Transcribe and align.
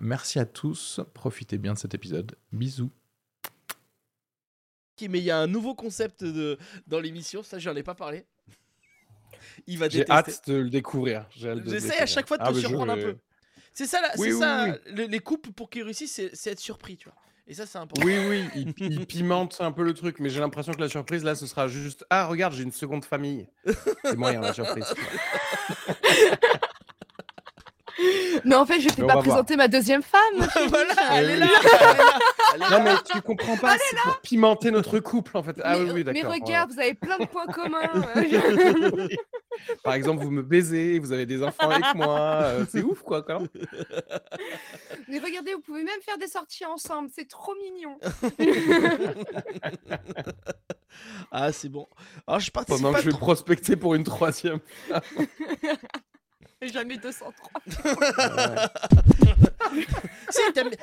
Merci 0.00 0.38
à 0.38 0.44
tous, 0.44 1.00
profitez 1.14 1.58
bien 1.58 1.74
de 1.74 1.78
cet 1.78 1.94
épisode. 1.94 2.36
Bisous. 2.52 2.90
Mais 5.00 5.18
il 5.18 5.24
y 5.24 5.30
a 5.30 5.38
un 5.38 5.46
nouveau 5.46 5.74
concept 5.74 6.24
de, 6.24 6.58
dans 6.86 7.00
l'émission, 7.00 7.42
ça 7.42 7.58
j'en 7.58 7.76
ai 7.76 7.82
pas 7.82 7.94
parlé. 7.94 8.24
Il 9.66 9.78
va 9.78 9.88
J'ai 9.88 10.08
hâte 10.10 10.48
de 10.48 10.54
le 10.54 10.70
découvrir. 10.70 11.28
J'essaie 11.34 11.98
à 11.98 12.06
chaque 12.06 12.26
fois 12.26 12.38
de 12.38 12.44
te 12.44 12.48
ah, 12.48 12.54
surprendre 12.54 12.92
un 12.92 12.96
peu. 12.96 13.16
C'est 13.72 13.86
ça, 13.86 14.00
là, 14.00 14.16
ça 14.16 14.78
les 14.86 15.18
couples 15.18 15.52
pour 15.52 15.68
qu'ils 15.68 15.82
réussissent, 15.82 16.20
c'est 16.32 16.50
être 16.50 16.60
surpris, 16.60 16.96
tu 16.96 17.08
vois. 17.08 17.16
Et 17.48 17.54
ça, 17.54 17.64
c'est 17.64 17.78
important. 17.78 18.04
Oui, 18.04 18.18
oui, 18.26 18.44
il, 18.78 19.06
pimente 19.06 19.60
un 19.60 19.70
peu 19.70 19.84
le 19.84 19.94
truc, 19.94 20.18
mais 20.18 20.30
j'ai 20.30 20.40
l'impression 20.40 20.72
que 20.72 20.80
la 20.80 20.88
surprise, 20.88 21.22
là, 21.22 21.36
ce 21.36 21.46
sera 21.46 21.68
juste 21.68 22.04
Ah, 22.10 22.26
regarde, 22.26 22.54
j'ai 22.54 22.64
une 22.64 22.72
seconde 22.72 23.04
famille. 23.04 23.46
C'est 24.02 24.16
moyen, 24.16 24.40
la 24.40 24.52
surprise. 24.52 24.86
Mais 28.44 28.54
en 28.54 28.66
fait, 28.66 28.80
je 28.80 28.88
ne 28.88 28.94
vais 28.94 29.06
pas 29.06 29.18
présenter 29.18 29.56
ma 29.56 29.68
deuxième 29.68 30.02
femme. 30.02 30.20
voilà, 30.68 30.94
elle, 31.12 31.30
est 31.30 31.38
là, 31.38 31.46
Non, 32.70 32.82
mais 32.82 32.94
tu 33.10 33.20
comprends 33.22 33.56
pas, 33.56 33.76
c'est 33.78 33.96
pour 33.96 34.20
pimenter 34.20 34.70
notre 34.70 34.98
couple, 34.98 35.36
en 35.36 35.42
fait. 35.42 35.56
Ah 35.62 35.78
oui, 35.78 35.90
oui, 35.92 36.04
d'accord. 36.04 36.22
Mais 36.22 36.28
regarde, 36.28 36.72
vous 36.72 36.80
avez 36.80 36.94
plein 36.94 37.18
de 37.18 37.26
points 37.26 37.46
communs. 37.46 37.90
Par 39.82 39.94
exemple, 39.94 40.22
vous 40.22 40.30
me 40.30 40.42
baisez, 40.42 40.98
vous 40.98 41.12
avez 41.12 41.26
des 41.26 41.42
enfants 41.42 41.70
avec 41.70 41.94
moi. 41.94 42.42
Euh, 42.42 42.66
c'est 42.68 42.82
ouf, 42.82 43.02
quoi, 43.02 43.22
quand 43.22 43.42
Mais 45.08 45.18
regardez, 45.18 45.54
vous 45.54 45.60
pouvez 45.60 45.82
même 45.82 46.00
faire 46.02 46.18
des 46.18 46.28
sorties 46.28 46.66
ensemble. 46.66 47.08
C'est 47.14 47.28
trop 47.28 47.54
mignon. 47.54 47.98
ah, 51.30 51.52
c'est 51.52 51.68
bon. 51.68 51.88
Alors, 52.26 52.40
je 52.40 52.50
Pendant 52.50 52.92
que 52.92 53.00
je 53.00 53.10
vais 53.10 53.16
prospecter 53.16 53.76
pour 53.76 53.94
une 53.94 54.04
troisième 54.04 54.60
Jamais 56.76 56.98
203. 56.98 57.50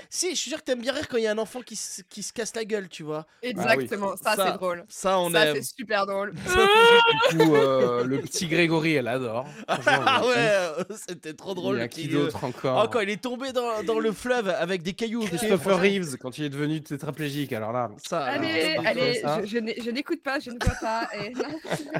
si, 0.09 0.31
je 0.31 0.35
suis 0.35 0.49
sûr 0.49 0.57
que 0.59 0.63
t'aimes 0.63 0.81
bien 0.81 0.91
rire 0.93 1.07
quand 1.07 1.17
il 1.17 1.23
y 1.23 1.27
a 1.27 1.31
un 1.31 1.37
enfant 1.37 1.61
qui, 1.61 1.75
se, 1.75 2.01
qui 2.01 2.23
se 2.23 2.33
casse 2.33 2.55
la 2.55 2.65
gueule, 2.65 2.89
tu 2.89 3.03
vois. 3.03 3.27
Exactement, 3.43 4.15
ça, 4.17 4.35
c'est 4.35 4.53
drôle. 4.53 4.85
Ça, 4.89 5.19
on 5.19 5.29
ça, 5.31 5.53
c'est 5.53 5.61
super 5.61 6.07
drôle. 6.07 6.33
du 7.31 7.37
coup, 7.37 7.55
euh, 7.55 8.03
le 8.05 8.21
petit 8.21 8.47
Grégory, 8.47 8.95
elle 8.95 9.07
adore. 9.07 9.47
Ah 10.05 10.25
ouais, 10.25 10.35
euh, 10.37 10.83
c'était 10.95 11.33
trop 11.33 11.53
drôle. 11.53 11.75
Il 11.75 11.79
y 11.79 11.83
a 11.83 11.87
qui 11.87 12.07
d'autre 12.07 12.43
encore 12.43 12.83
oh, 12.83 12.89
Quand 12.91 13.01
il 13.01 13.09
est 13.09 13.21
tombé 13.21 13.51
dans, 13.51 13.83
dans, 13.83 13.99
le 13.99 14.11
fleuve 14.11 14.49
avec 14.49 14.81
des 14.81 14.93
cailloux. 14.93 15.21
Christopher 15.21 15.79
Reeves, 15.79 16.17
quand 16.17 16.37
il 16.37 16.45
est 16.45 16.49
devenu 16.49 16.81
tétraplégique, 16.81 17.53
alors 17.53 17.71
là. 17.71 17.91
Ça, 18.07 18.23
allez, 18.23 18.75
allez, 18.85 19.21
je, 19.45 19.89
n'écoute 19.91 20.23
pas, 20.23 20.39
je 20.39 20.49
ne 20.51 20.57
vois 20.63 20.75
pas. 20.79 21.09
Et... 21.15 21.33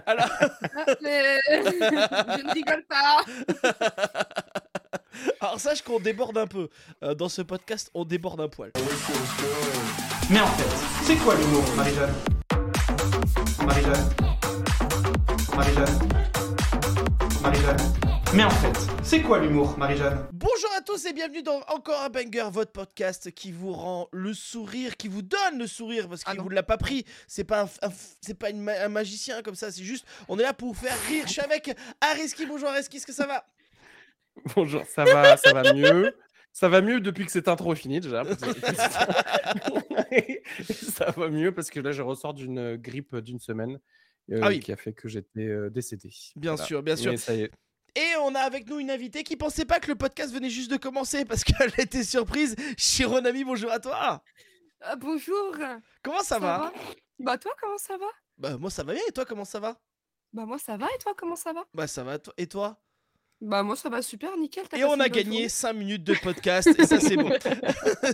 alors... 0.06 0.30
je 1.02 2.44
ne 2.44 2.54
rigole 2.54 2.84
pas. 2.88 3.24
Alors 5.40 5.60
sache 5.60 5.82
qu'on 5.82 6.00
déborde 6.00 6.38
un 6.38 6.48
peu. 6.48 6.70
Euh, 7.04 7.14
dans 7.16 7.30
ce 7.30 7.42
podcast, 7.42 7.90
on 7.94 8.06
déborde 8.06 8.42
un 8.42 8.48
poil. 8.48 8.72
Mais 10.30 10.40
en 10.40 10.48
fait, 10.48 11.04
c'est 11.04 11.16
quoi 11.18 11.36
l'humour, 11.36 11.64
Marie-Jeanne? 11.76 12.14
Marie-Jeanne? 13.66 14.10
Marie-Jeanne? 15.56 16.00
Marie-Jeanne? 17.42 17.94
Mais 18.34 18.44
en 18.44 18.50
fait, 18.50 18.76
c'est 19.04 19.22
quoi 19.22 19.38
l'humour, 19.38 19.78
Marie-Jeanne? 19.78 20.26
Bonjour 20.32 20.70
à 20.76 20.82
tous 20.82 21.06
et 21.06 21.14
bienvenue 21.14 21.44
dans 21.44 21.60
Encore 21.68 22.02
un 22.02 22.10
Banger, 22.10 22.50
votre 22.52 22.72
podcast 22.72 23.32
qui 23.32 23.52
vous 23.52 23.74
rend 23.74 24.08
le 24.12 24.34
sourire, 24.34 24.98
qui 24.98 25.08
vous 25.08 25.22
donne 25.22 25.60
le 25.60 25.68
sourire 25.68 26.10
parce 26.10 26.24
qu'il 26.24 26.38
ne 26.38 26.42
vous 26.42 26.50
l'a 26.50 26.64
pas 26.64 26.78
pris. 26.78 27.06
C'est 27.28 27.44
pas, 27.44 27.64
un, 27.64 27.90
c'est 28.22 28.34
pas 28.34 28.48
un 28.50 28.90
magicien 28.90 29.44
comme 29.44 29.54
ça, 29.54 29.72
c'est 29.72 29.84
juste, 29.84 30.06
on 30.30 30.40
est 30.40 30.44
là 30.44 30.54
pour 30.54 30.70
vous 30.70 30.74
faire 30.74 30.98
rire. 31.08 31.26
Je 31.28 31.34
suis 31.34 31.42
avec 31.42 31.78
Ariski. 32.02 32.48
Bonjour 32.48 32.70
Ariski, 32.70 32.98
est-ce 32.98 33.06
que 33.06 33.14
ça 33.14 33.28
va? 33.28 33.46
Bonjour, 34.56 34.84
ça 34.86 35.06
va, 35.06 35.38
ça 35.38 35.54
va 35.54 35.74
mieux? 35.74 36.16
Ça 36.52 36.70
va 36.70 36.82
mieux 36.82 37.00
depuis 37.00 37.26
que 37.26 37.32
cette 37.32 37.48
intro 37.48 37.74
est 37.74 37.78
finie 37.78 38.00
déjà. 38.00 38.24
ça 40.70 41.10
va 41.12 41.30
mieux 41.30 41.52
parce 41.52 41.72
que 41.72 41.80
là, 41.80 41.92
je 41.92 42.04
ressors 42.04 42.36
d'une 42.36 42.76
grippe 42.76 43.16
d'une 43.16 43.40
semaine 43.40 43.80
euh, 44.32 44.42
ah 44.44 44.54
qui 44.54 44.72
a 44.72 44.76
fait 44.76 44.94
que 44.94 45.08
j'étais 45.08 45.48
euh, 45.48 45.72
décédé. 45.72 46.12
Bien 46.36 46.56
sûr, 46.56 46.84
bien 46.84 46.96
sûr. 46.96 47.14
Et 47.96 48.16
on 48.22 48.36
a 48.36 48.40
avec 48.40 48.70
nous 48.70 48.80
une 48.80 48.92
invitée 48.92 49.24
qui 49.24 49.36
pensait 49.36 49.66
pas 49.66 49.80
que 49.80 49.88
le 49.88 49.96
podcast 49.96 50.34
venait 50.34 50.50
juste 50.50 50.70
de 50.70 50.78
commencer 50.78 51.26
parce 51.26 51.44
qu'elle 51.44 51.74
était 51.78 52.04
surprise. 52.04 52.56
Chironami, 52.78 53.44
bonjour 53.44 53.72
à 53.72 53.80
toi. 53.80 54.24
Ah, 54.82 54.96
bonjour. 54.96 55.56
Comment 56.04 56.22
ça, 56.22 56.40
va, 56.40 56.72
Bah 57.20 57.38
toi, 57.38 57.52
comment 57.60 57.78
ça 57.78 57.98
va? 57.98 58.08
Bah 58.38 58.58
moi 58.58 58.70
ça 58.70 58.84
va 58.84 58.94
bien 58.94 59.04
et 59.08 59.12
toi 59.12 59.26
comment 59.26 59.46
ça 59.46 59.60
va? 59.60 59.80
Bah 60.34 60.46
moi 60.46 60.58
ça 60.58 60.76
va 60.76 60.88
et 60.88 60.98
toi 61.00 61.14
comment 61.16 61.36
ça 61.36 61.54
va? 61.54 61.64
Bah 61.74 61.88
ça 61.88 62.04
va 62.04 62.18
et 62.38 62.48
toi? 62.48 62.82
Bah 63.44 63.62
moi 63.62 63.76
ça 63.76 63.90
va 63.90 64.02
super, 64.02 64.36
nickel. 64.38 64.64
Et 64.74 64.84
on 64.86 65.00
a 65.00 65.10
gagné 65.10 65.50
5 65.50 65.74
minutes 65.74 66.04
de 66.04 66.16
podcast 66.16 66.68
et 66.80 66.86
ça 66.88 67.00
c'est 67.00 67.18
bon. 67.18 67.30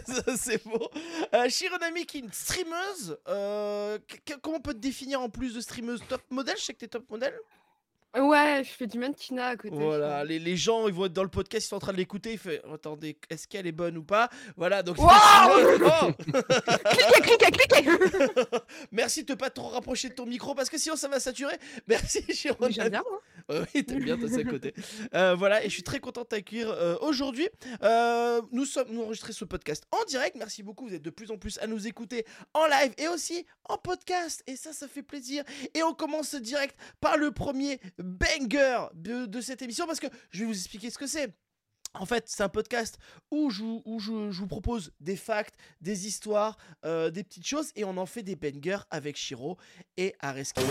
ça 0.07 0.37
c'est 0.37 0.63
bon. 0.65 0.87
Euh, 1.35 1.47
Chironami 1.47 2.05
qui 2.05 2.17
est 2.17 2.21
une 2.21 2.33
streameuse. 2.33 3.17
Euh, 3.27 3.99
comment 4.41 4.57
on 4.57 4.61
peut 4.61 4.73
te 4.73 4.79
définir 4.79 5.21
en 5.21 5.29
plus 5.29 5.53
de 5.53 5.61
streameuse? 5.61 6.01
Top 6.09 6.21
modèle? 6.31 6.57
Je 6.57 6.63
sais 6.63 6.73
que 6.73 6.79
t'es 6.79 6.87
top 6.87 7.09
modèle 7.09 7.33
Ouais, 8.17 8.63
je 8.63 8.69
fais 8.71 8.87
du 8.87 8.97
mannequinat 8.97 9.49
à 9.49 9.55
côté. 9.55 9.75
Voilà, 9.75 10.23
les, 10.23 10.39
les, 10.39 10.57
gens, 10.57 10.87
ils 10.87 10.93
vont 10.93 11.05
être 11.05 11.13
dans 11.13 11.23
le 11.23 11.29
podcast, 11.29 11.67
ils 11.67 11.69
sont 11.69 11.75
en 11.75 11.79
train 11.79 11.91
de 11.91 11.97
l'écouter. 11.97 12.33
Ils 12.33 12.39
font 12.39 12.49
Attendez, 12.73 13.17
est-ce 13.29 13.47
qu'elle 13.47 13.67
est 13.67 13.71
bonne 13.71 13.97
ou 13.97 14.03
pas? 14.03 14.29
Voilà, 14.57 14.81
donc. 14.81 14.97
Wow 14.97 15.07
oh 15.07 16.11
cliquez, 16.23 17.21
cliquez, 17.21 17.51
cliquez 17.51 17.89
Merci 18.91 19.23
de 19.23 19.33
ne 19.33 19.37
pas 19.37 19.51
trop 19.51 19.67
rapprocher 19.67 20.09
de 20.09 20.15
ton 20.15 20.25
micro 20.25 20.55
parce 20.55 20.69
que 20.69 20.79
sinon 20.79 20.95
ça 20.95 21.07
va 21.07 21.19
saturer. 21.19 21.55
Merci, 21.87 22.23
Jérôme. 22.29 22.71
J'aime 22.71 22.89
bien, 22.89 23.03
moi. 23.07 23.21
oui, 23.73 23.83
t'aimes 23.83 24.03
bien, 24.03 24.17
t'es 24.17 24.39
à 24.39 24.43
côté. 24.43 24.73
Euh, 25.13 25.35
voilà, 25.35 25.63
et 25.63 25.69
je 25.69 25.73
suis 25.73 25.83
très 25.83 25.99
content 25.99 26.21
de 26.21 26.27
t'accueillir 26.27 26.69
euh, 26.69 26.97
aujourd'hui. 27.01 27.47
Euh, 27.83 28.41
nous 28.51 28.65
sommes, 28.65 28.87
nous 28.91 29.01
enregistrons 29.01 29.33
ce 29.33 29.45
podcast 29.45 29.85
en 29.91 30.03
direct. 30.05 30.35
Merci 30.35 30.63
beaucoup, 30.63 30.87
vous 30.87 30.93
êtes 30.93 31.01
de 31.01 31.09
plus 31.09 31.31
en 31.31 31.37
plus 31.37 31.57
à 31.59 31.67
nous 31.67 31.87
écouter 31.87 32.25
en 32.53 32.65
live 32.67 32.93
et 32.97 33.07
aussi 33.07 33.45
en 33.65 33.77
podcast. 33.77 34.43
Et 34.47 34.55
ça, 34.55 34.73
ça 34.73 34.87
fait 34.87 35.03
plaisir. 35.03 35.43
Et 35.73 35.83
on 35.83 35.93
commence 35.93 36.35
direct 36.35 36.77
par 37.01 37.17
le 37.17 37.31
premier 37.31 37.79
banger 37.99 38.87
de, 38.93 39.41
cette 39.41 39.61
émission 39.61 39.85
parce 39.85 39.99
que 39.99 40.07
je 40.31 40.39
vais 40.39 40.45
vous 40.45 40.57
expliquer 40.57 40.89
ce 40.89 40.97
que 40.97 41.07
c'est. 41.07 41.33
En 41.95 42.05
fait, 42.05 42.25
c'est 42.27 42.43
un 42.43 42.49
podcast 42.49 42.99
où, 43.31 43.49
je, 43.49 43.63
où 43.63 43.99
je, 43.99 44.11
vous 44.11 44.47
propose 44.47 44.91
des 44.99 45.15
facts, 45.15 45.55
des 45.81 46.05
histoires, 46.05 46.55
euh, 46.85 47.09
des 47.09 47.23
petites 47.23 47.47
choses 47.47 47.71
et 47.75 47.83
on 47.83 47.97
en 47.97 48.05
fait 48.05 48.21
des 48.21 48.35
bangers 48.35 48.83
avec 48.91 49.17
Shiro 49.17 49.57
et 49.97 50.13
Areski. 50.19 50.61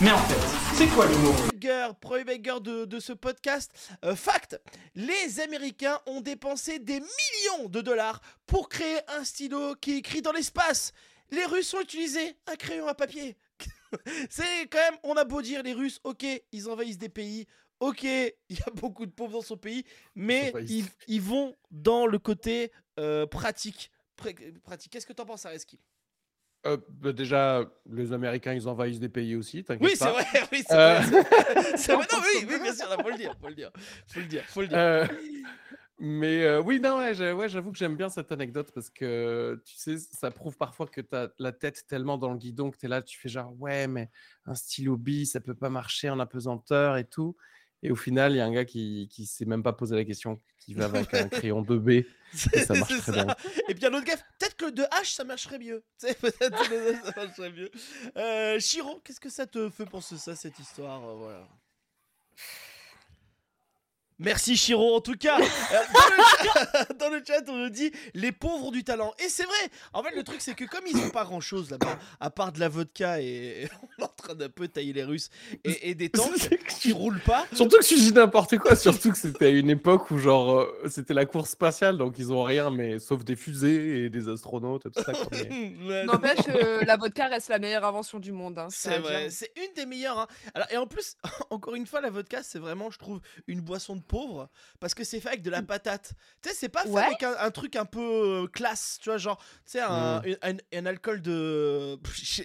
Mais 0.00 0.10
en 0.10 0.18
fait, 0.18 0.76
c'est 0.76 0.88
quoi 0.88 1.06
l'humour? 1.06 1.34
Banger, 1.52 1.90
premier 2.00 2.24
banger 2.24 2.60
de, 2.60 2.84
de 2.86 2.98
ce 2.98 3.12
podcast. 3.12 3.72
Euh, 4.04 4.16
fact 4.16 4.60
les 4.96 5.40
Américains 5.40 6.00
ont 6.06 6.20
dépensé 6.20 6.80
des 6.80 7.00
millions 7.00 7.68
de 7.68 7.80
dollars 7.80 8.20
pour 8.46 8.68
créer 8.68 8.98
un 9.16 9.22
stylo 9.22 9.76
qui 9.76 9.98
écrit 9.98 10.22
dans 10.22 10.32
l'espace. 10.32 10.92
Les 11.30 11.44
Russes 11.44 11.72
ont 11.74 11.80
utilisé 11.80 12.36
un 12.46 12.56
crayon 12.56 12.88
à 12.88 12.94
papier. 12.94 13.36
c'est 14.30 14.66
quand 14.70 14.78
même, 14.78 14.98
on 15.02 15.14
a 15.14 15.24
beau 15.24 15.42
dire 15.42 15.62
les 15.62 15.72
Russes, 15.72 16.00
ok, 16.04 16.24
ils 16.52 16.68
envahissent 16.68 16.98
des 16.98 17.08
pays, 17.08 17.46
ok, 17.80 18.02
il 18.04 18.34
y 18.50 18.62
a 18.66 18.70
beaucoup 18.70 19.06
de 19.06 19.10
pauvres 19.10 19.32
dans 19.32 19.42
son 19.42 19.56
pays, 19.56 19.84
mais 20.14 20.52
ils, 21.06 21.20
vont 21.20 21.54
dans 21.70 22.06
le 22.06 22.18
côté 22.18 22.72
euh, 22.98 23.26
pratique. 23.26 23.90
pratique. 24.62 24.92
Qu'est-ce 24.92 25.06
que 25.06 25.12
tu 25.12 25.22
en 25.22 25.26
penses, 25.26 25.46
Areski? 25.46 25.78
Euh, 26.66 26.76
bah 26.88 27.12
déjà, 27.12 27.64
les 27.88 28.12
Américains, 28.12 28.52
ils 28.52 28.68
envahissent 28.68 28.98
des 28.98 29.08
pays 29.08 29.36
aussi, 29.36 29.64
Oui, 29.80 29.92
c'est 29.94 30.10
vrai, 30.10 30.26
oui, 30.52 30.64
c'est 30.66 30.74
euh... 30.74 30.98
vrai. 30.98 31.22
Non, 31.88 32.00
oui, 32.20 32.46
oui, 32.48 32.60
bien 32.60 32.74
sûr, 32.74 32.88
faut 33.00 33.10
le 33.10 33.16
dire, 33.16 33.34
faut 33.40 33.48
le 33.48 33.54
dire, 33.54 33.70
faut 34.06 34.20
le 34.20 34.26
dire, 34.26 34.44
faut 34.44 34.60
le 34.62 34.68
dire. 34.68 35.08
Mais 36.00 36.44
euh, 36.44 36.60
oui, 36.60 36.78
non, 36.78 36.98
ouais, 36.98 37.14
j'avoue 37.48 37.72
que 37.72 37.78
j'aime 37.78 37.96
bien 37.96 38.08
cette 38.08 38.30
anecdote 38.30 38.70
parce 38.72 38.88
que 38.88 39.60
tu 39.64 39.74
sais, 39.76 39.98
ça 39.98 40.30
prouve 40.30 40.56
parfois 40.56 40.86
que 40.86 41.00
tu 41.00 41.16
as 41.16 41.28
la 41.38 41.50
tête 41.50 41.86
tellement 41.88 42.18
dans 42.18 42.30
le 42.30 42.38
guidon 42.38 42.70
que 42.70 42.76
tu 42.76 42.86
es 42.86 42.88
là, 42.88 43.02
tu 43.02 43.18
fais 43.18 43.28
genre, 43.28 43.52
ouais, 43.60 43.88
mais 43.88 44.08
un 44.46 44.54
stylo 44.54 44.96
bi, 44.96 45.26
ça 45.26 45.40
peut 45.40 45.54
pas 45.54 45.70
marcher 45.70 46.08
en 46.08 46.20
apesanteur 46.20 46.98
et 46.98 47.04
tout. 47.04 47.36
Et 47.82 47.90
au 47.90 47.96
final, 47.96 48.32
il 48.32 48.36
y 48.36 48.40
a 48.40 48.44
un 48.44 48.52
gars 48.52 48.64
qui, 48.64 49.08
qui 49.10 49.26
s'est 49.26 49.44
même 49.44 49.62
pas 49.62 49.72
posé 49.72 49.96
la 49.96 50.04
question, 50.04 50.40
qui 50.58 50.74
va 50.74 50.86
avec 50.86 51.12
un 51.14 51.28
crayon 51.28 51.62
2B. 51.62 52.06
et 52.52 52.64
ça 52.64 52.74
marche 52.74 52.98
très 52.98 53.12
bien. 53.12 53.26
Et 53.68 53.74
puis 53.74 53.86
un 53.86 53.94
autre 53.94 54.04
gars, 54.04 54.16
peut-être 54.38 54.56
que 54.56 54.66
le 54.66 54.72
2H, 54.72 55.14
ça 55.14 55.24
marcherait 55.24 55.58
mieux. 55.58 55.84
peut-être 56.00 57.04
ça 57.04 57.12
marcherait 57.16 57.52
mieux. 57.52 57.70
Euh, 58.16 58.58
Chiron, 58.60 59.00
qu'est-ce 59.04 59.20
que 59.20 59.30
ça 59.30 59.46
te 59.46 59.68
fait 59.68 59.86
penser 59.86 60.16
ça, 60.16 60.36
cette 60.36 60.58
histoire 60.58 61.08
euh, 61.08 61.14
voilà? 61.14 61.48
Merci 64.20 64.56
Chiro 64.56 64.96
en 64.96 65.00
tout 65.00 65.14
cas. 65.16 65.38
Euh, 65.70 65.76
dans, 65.92 66.16
le 66.16 66.22
chat, 66.22 66.92
dans 66.94 67.10
le 67.10 67.22
chat, 67.26 67.42
on 67.48 67.56
nous 67.56 67.68
dit 67.68 67.92
les 68.14 68.32
pauvres 68.32 68.66
ont 68.66 68.70
du 68.70 68.84
talent. 68.84 69.12
Et 69.22 69.28
c'est 69.28 69.44
vrai. 69.44 69.54
En 69.92 70.02
fait 70.02 70.14
le 70.16 70.22
truc 70.22 70.40
c'est 70.40 70.54
que 70.54 70.64
comme 70.64 70.84
ils 70.86 70.96
ont 70.96 71.10
pas 71.10 71.24
grand 71.24 71.40
chose 71.40 71.70
là-bas, 71.70 71.98
à 72.20 72.30
part 72.30 72.52
de 72.52 72.60
la 72.60 72.68
vodka 72.68 73.20
et 73.20 73.68
on 73.98 74.02
est 74.02 74.04
en 74.06 74.08
train 74.08 74.34
d'un 74.34 74.48
peu 74.48 74.66
tailler 74.68 74.92
les 74.94 75.04
Russes 75.04 75.28
et, 75.64 75.90
et 75.90 75.94
des 75.94 76.08
tanks 76.08 76.48
qui 76.80 76.92
roulent 76.92 77.20
pas. 77.20 77.46
Surtout 77.52 77.78
que 77.78 77.84
tu 77.84 77.96
dis 77.96 78.12
n'importe 78.12 78.56
quoi, 78.58 78.76
surtout 78.76 79.10
que 79.12 79.18
c'était 79.18 79.46
à 79.46 79.50
une 79.50 79.68
époque 79.70 80.10
où 80.10 80.18
genre 80.18 80.60
euh, 80.60 80.82
c'était 80.88 81.14
la 81.14 81.26
course 81.26 81.50
spatiale, 81.50 81.98
donc 81.98 82.14
ils 82.18 82.32
ont 82.32 82.42
rien, 82.42 82.70
mais 82.70 82.98
sauf 82.98 83.24
des 83.24 83.36
fusées 83.36 84.04
et 84.04 84.10
des 84.10 84.28
astronautes 84.28 84.86
et 84.86 84.90
tout 84.90 85.02
ça. 85.02 85.12
N'empêche, 86.04 86.38
euh, 86.48 86.82
la 86.84 86.96
vodka 86.96 87.26
reste 87.26 87.48
la 87.48 87.58
meilleure 87.58 87.84
invention 87.84 88.18
du 88.18 88.32
monde. 88.32 88.58
hein, 88.58 88.68
C'est 88.70 88.98
vrai, 88.98 89.28
c'est 89.30 89.52
une 89.56 89.74
des 89.74 89.86
meilleures. 89.86 90.18
hein. 90.18 90.26
Alors, 90.54 90.68
et 90.70 90.76
en 90.76 90.86
plus, 90.86 91.16
encore 91.50 91.74
une 91.74 91.86
fois, 91.86 92.00
la 92.00 92.10
vodka, 92.10 92.42
c'est 92.42 92.58
vraiment, 92.58 92.90
je 92.90 92.98
trouve, 92.98 93.20
une 93.46 93.60
boisson 93.60 93.96
de 93.96 94.00
pauvre 94.08 94.50
parce 94.80 94.94
que 94.94 95.04
c'est 95.04 95.20
fait 95.20 95.28
avec 95.28 95.42
de 95.42 95.50
la 95.50 95.62
patate. 95.62 96.14
Tu 96.42 96.48
sais, 96.48 96.54
c'est 96.56 96.68
pas 96.68 96.82
fait 96.82 96.88
Ouais. 96.88 97.02
avec 97.04 97.22
un, 97.22 97.36
un 97.38 97.50
truc 97.52 97.76
un 97.76 97.84
peu 97.84 98.00
euh, 98.00 98.46
classe, 98.48 98.98
tu 99.00 99.10
vois, 99.10 99.18
genre, 99.18 99.38
tu 99.64 99.72
sais, 99.72 99.80
un, 99.80 100.20
Mm. 100.20 100.36
un, 100.42 100.56
un 100.72 100.86
alcool 100.86 101.22
de. 101.22 101.96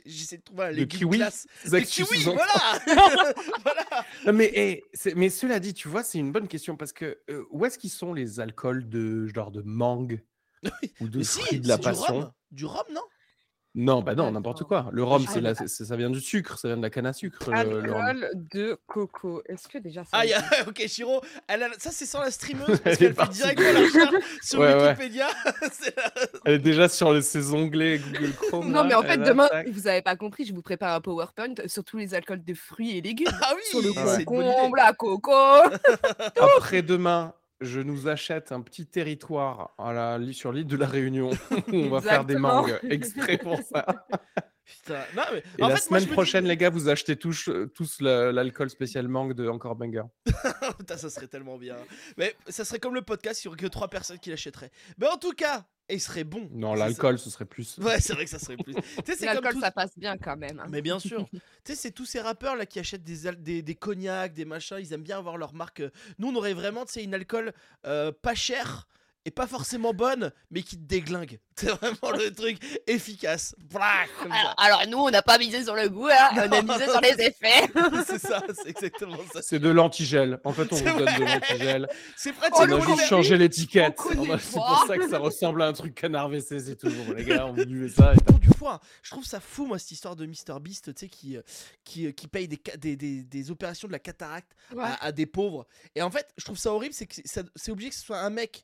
J'essaie 0.05 0.37
de 0.37 0.43
trouver 0.43 0.71
légume 0.73 0.99
kiwi 0.99 1.17
classe. 1.17 1.47
Kiwi, 1.87 2.23
voilà 2.25 2.45
Voilà 3.63 3.85
Non, 4.25 4.33
mais, 4.33 4.51
eh, 4.53 4.83
c'est- 4.93 5.15
mais 5.15 5.29
cela 5.29 5.59
dit, 5.59 5.73
tu 5.73 5.87
vois, 5.87 6.03
c'est 6.03 6.19
une 6.19 6.31
bonne 6.31 6.47
question 6.47 6.75
parce 6.77 6.93
que 6.93 7.19
euh, 7.29 7.43
où 7.51 7.65
est-ce 7.65 7.77
qu'ils 7.79 7.89
sont 7.89 8.13
les 8.13 8.39
alcools 8.39 8.87
de 8.89 9.27
genre 9.27 9.51
de 9.51 9.61
mangue 9.63 10.23
ou 11.01 11.07
de 11.07 11.23
si, 11.23 11.39
fruits 11.41 11.59
de 11.59 11.67
la 11.67 11.77
du 11.77 11.83
passion? 11.83 12.19
Rhum. 12.19 12.31
Du 12.51 12.65
rhum, 12.65 12.85
non? 12.93 13.01
Non, 13.75 14.03
bah 14.03 14.13
non, 14.13 14.31
n'importe 14.31 14.65
quoi. 14.65 14.87
Le 14.91 15.03
rhum, 15.03 15.25
Ah, 15.27 15.31
c'est 15.33 15.41
la- 15.41 15.55
c'est- 15.55 15.67
ça 15.85 15.95
vient 15.95 16.11
du 16.11 16.21
sucre, 16.21 16.59
ça 16.59 16.67
vient 16.67 16.77
de 16.77 16.83
la 16.83 16.91
canne 16.91 17.07
à 17.07 17.13
sucre. 17.13 17.49
le- 17.51 17.81
le 17.81 17.91
rhum. 17.91 18.01
Alcool 18.01 18.29
de 18.53 18.77
coco. 18.85 19.41
Est-ce 19.47 19.67
que 19.67 19.79
déjà 19.79 20.03
ça 20.03 20.09
Ah, 20.11 20.25
y 20.27 20.33
a... 20.33 20.37
existe? 20.37 20.67
ok, 20.67 20.85
Chiro, 20.87 21.21
elle 21.47 21.63
a- 21.63 21.69
ça 21.79 21.89
c'est 21.91 22.05
sans 22.05 22.21
la 22.21 22.29
streameuse 22.29 22.67
Elle 22.85 22.93
parce 22.93 22.95
est 22.95 22.97
qu'elle 22.99 23.07
fait 23.09 23.13
partie. 23.15 23.37
directement 23.39 23.71
la 23.73 23.79
recherche 23.79 24.15
sur 24.43 24.59
Ouais, 24.59 24.75
ouais. 24.75 24.89
Wikipédia. 24.89 25.27
C'est 25.71 25.95
la- 25.97 26.11
Elle 26.45 26.53
est 26.53 26.59
déjà 26.59 26.87
sur 26.87 27.11
le- 27.13 27.21
ses 27.21 27.51
onglets 27.53 27.97
Google 27.99 28.33
Chrome. 28.33 28.67
Non, 28.69 28.83
là, 28.83 28.83
mais 28.83 28.93
en 28.93 29.01
fait, 29.01 29.13
elle 29.13 29.23
demain, 29.23 29.49
vous 29.71 29.87
avez 29.87 30.03
pas 30.03 30.15
compris, 30.15 30.45
je 30.45 30.53
vous 30.53 30.61
prépare 30.61 30.93
un 30.93 31.01
PowerPoint 31.01 31.55
sur 31.65 31.83
tous 31.83 31.97
les 31.97 32.13
alcools 32.13 32.43
de 32.43 32.53
fruits 32.53 32.97
et 32.97 33.01
légumes. 33.01 33.27
Ah 33.41 33.53
Sur 33.71 33.81
le 33.81 33.87
oui, 33.89 33.93
c'est 33.95 34.01
une 34.01 34.05
bonne 34.05 34.15
idée. 34.15 34.25
concombre, 34.25 34.75
la 34.75 34.93
coco. 34.93 35.31
Après-demain, 36.57 37.33
je 37.63 37.79
nous 37.81 38.07
achète 38.07 38.51
un 38.51 38.61
petit 38.61 38.85
territoire 38.85 39.73
à 39.77 39.93
la, 39.93 40.19
sur 40.33 40.51
l'île 40.51 40.67
de 40.67 40.77
la 40.77 40.87
Réunion 40.87 41.31
où 41.67 41.75
on 41.75 41.89
va 41.89 42.01
faire 42.01 42.25
des 42.25 42.35
mangues 42.35 42.79
exprès 42.89 43.37
pour 43.37 43.59
ça. 43.61 43.85
Putain, 44.65 45.01
non, 45.15 45.23
mais 45.33 45.43
Et 45.59 45.63
en 45.63 45.67
la 45.67 45.75
fait, 45.75 45.81
semaine 45.81 46.05
dis- 46.05 46.11
prochaine, 46.11 46.45
les 46.45 46.55
gars, 46.55 46.69
vous 46.69 46.87
achetez 46.87 47.17
tous, 47.17 47.49
euh, 47.49 47.67
tous 47.75 47.99
l'alcool 47.99 48.69
spécial 48.69 49.07
mangue 49.09 49.33
de 49.33 49.47
Encore 49.49 49.75
Banger. 49.75 50.03
Putain, 50.79 50.95
ça 50.97 51.09
serait 51.09 51.27
tellement 51.27 51.57
bien. 51.57 51.75
Mais 52.17 52.33
ça 52.47 52.63
serait 52.63 52.79
comme 52.79 52.95
le 52.95 53.01
podcast, 53.01 53.43
il 53.43 53.45
y 53.45 53.47
aurait 53.49 53.57
que 53.57 53.67
trois 53.67 53.89
personnes 53.89 54.19
qui 54.19 54.29
l'achèteraient. 54.29 54.71
Mais 54.97 55.07
en 55.07 55.17
tout 55.17 55.33
cas, 55.33 55.65
il 55.89 55.99
serait 56.01 56.23
bon. 56.23 56.47
Non, 56.51 56.73
l'alcool, 56.75 57.19
ce 57.19 57.29
serait 57.29 57.45
plus. 57.45 57.77
Ouais, 57.79 57.99
c'est 57.99 58.13
vrai 58.13 58.23
que 58.25 58.29
ça 58.29 58.39
serait 58.39 58.57
plus. 58.57 58.73
tu 58.75 58.81
sais, 58.81 58.93
c'est 59.05 59.25
comme 59.25 59.25
L'alcool, 59.35 59.53
tout- 59.53 59.59
ça 59.61 59.71
passe 59.71 59.97
bien 59.97 60.17
quand 60.17 60.37
même. 60.37 60.59
hein. 60.59 60.67
Mais 60.69 60.81
bien 60.81 60.99
sûr. 60.99 61.27
tu 61.31 61.39
sais, 61.65 61.75
c'est 61.75 61.91
tous 61.91 62.05
ces 62.05 62.21
rappeurs 62.21 62.55
là 62.55 62.65
qui 62.65 62.79
achètent 62.79 63.03
des, 63.03 63.27
al- 63.27 63.41
des, 63.41 63.61
des 63.61 63.75
cognacs, 63.75 64.33
des 64.33 64.45
machins. 64.45 64.77
Ils 64.79 64.93
aiment 64.93 65.03
bien 65.03 65.17
avoir 65.17 65.37
leur 65.37 65.53
marque. 65.53 65.83
Nous, 66.19 66.27
on 66.29 66.35
aurait 66.35 66.53
vraiment, 66.53 66.85
tu 66.85 66.93
sais, 66.93 67.03
une 67.03 67.13
alcool 67.13 67.53
euh, 67.85 68.11
pas 68.11 68.33
chère 68.35 68.87
et 69.25 69.31
pas 69.31 69.47
forcément 69.47 69.93
bonne, 69.93 70.31
mais 70.51 70.63
qui 70.63 70.77
te 70.77 70.83
déglingue. 70.83 71.39
C'est 71.55 71.69
vraiment 71.69 72.11
le 72.17 72.31
truc 72.33 72.57
efficace. 72.87 73.55
Blac, 73.71 74.09
comme 74.21 74.31
ça. 74.31 74.37
Alors, 74.37 74.55
alors, 74.57 74.87
nous, 74.87 74.97
on 74.97 75.09
n'a 75.11 75.21
pas 75.21 75.37
misé 75.37 75.63
sur 75.63 75.75
le 75.75 75.87
goût, 75.87 76.07
hein, 76.07 76.29
on 76.33 76.51
a 76.51 76.61
misé 76.61 76.85
sur 76.89 76.99
les 77.01 77.11
effets. 77.11 77.71
c'est 78.07 78.19
ça, 78.19 78.41
c'est 78.55 78.69
exactement 78.69 79.17
ça. 79.33 79.41
C'est 79.41 79.59
de 79.59 79.69
l'antigel. 79.69 80.39
En 80.43 80.51
fait, 80.51 80.71
on 80.71 80.75
vous 80.75 80.83
donne 80.83 80.95
de 80.97 81.23
l'antigel. 81.23 81.87
C'est 82.17 82.33
pratique. 82.33 82.55
On 82.59 82.65
le 82.65 82.75
a 82.75 82.79
juste 82.81 83.05
changé 83.07 83.37
l'étiquette. 83.37 83.97
on 83.99 84.29
On 84.31 84.37
C'est 84.37 84.53
pour 84.53 84.85
ça 84.87 84.97
que 84.97 85.09
ça 85.09 85.19
ressemble 85.19 85.61
à 85.61 85.67
un 85.67 85.73
truc 85.73 85.95
canard 85.95 86.29
WC, 86.29 86.59
c'est 86.59 86.75
tout. 86.75 86.89
Bon, 86.89 87.13
les 87.13 87.23
gars, 87.23 87.45
on 87.45 87.53
vous 87.53 87.65
buvez 87.65 87.89
ça. 87.89 88.13
et 88.13 88.33
du 88.39 88.49
foie. 88.57 88.79
Je 89.03 89.11
trouve 89.11 89.25
ça 89.25 89.39
fou, 89.39 89.65
moi, 89.65 89.77
cette 89.79 89.91
histoire 89.91 90.15
de 90.15 90.25
Mr 90.25 90.59
Beast, 90.59 90.93
tu 90.95 90.99
sais, 91.01 91.07
qui, 91.09 91.37
euh, 91.37 91.41
qui, 91.83 92.07
euh, 92.07 92.11
qui 92.11 92.27
paye 92.27 92.47
des, 92.47 92.59
des, 92.77 92.95
des, 92.95 93.23
des 93.23 93.51
opérations 93.51 93.87
de 93.87 93.93
la 93.93 93.99
cataracte 93.99 94.51
Ouais. 94.73 94.83
à, 94.83 95.05
à 95.05 95.11
des 95.11 95.25
pauvres. 95.25 95.67
Et 95.93 96.01
en 96.01 96.09
fait, 96.09 96.27
je 96.37 96.45
trouve 96.45 96.57
ça 96.57 96.73
horrible, 96.73 96.93
c'est 96.93 97.05
que 97.05 97.15
c'est 97.23 97.71
obligé 97.71 97.89
que 97.89 97.95
ce 97.95 98.03
soit 98.03 98.19
un 98.19 98.29
mec, 98.29 98.63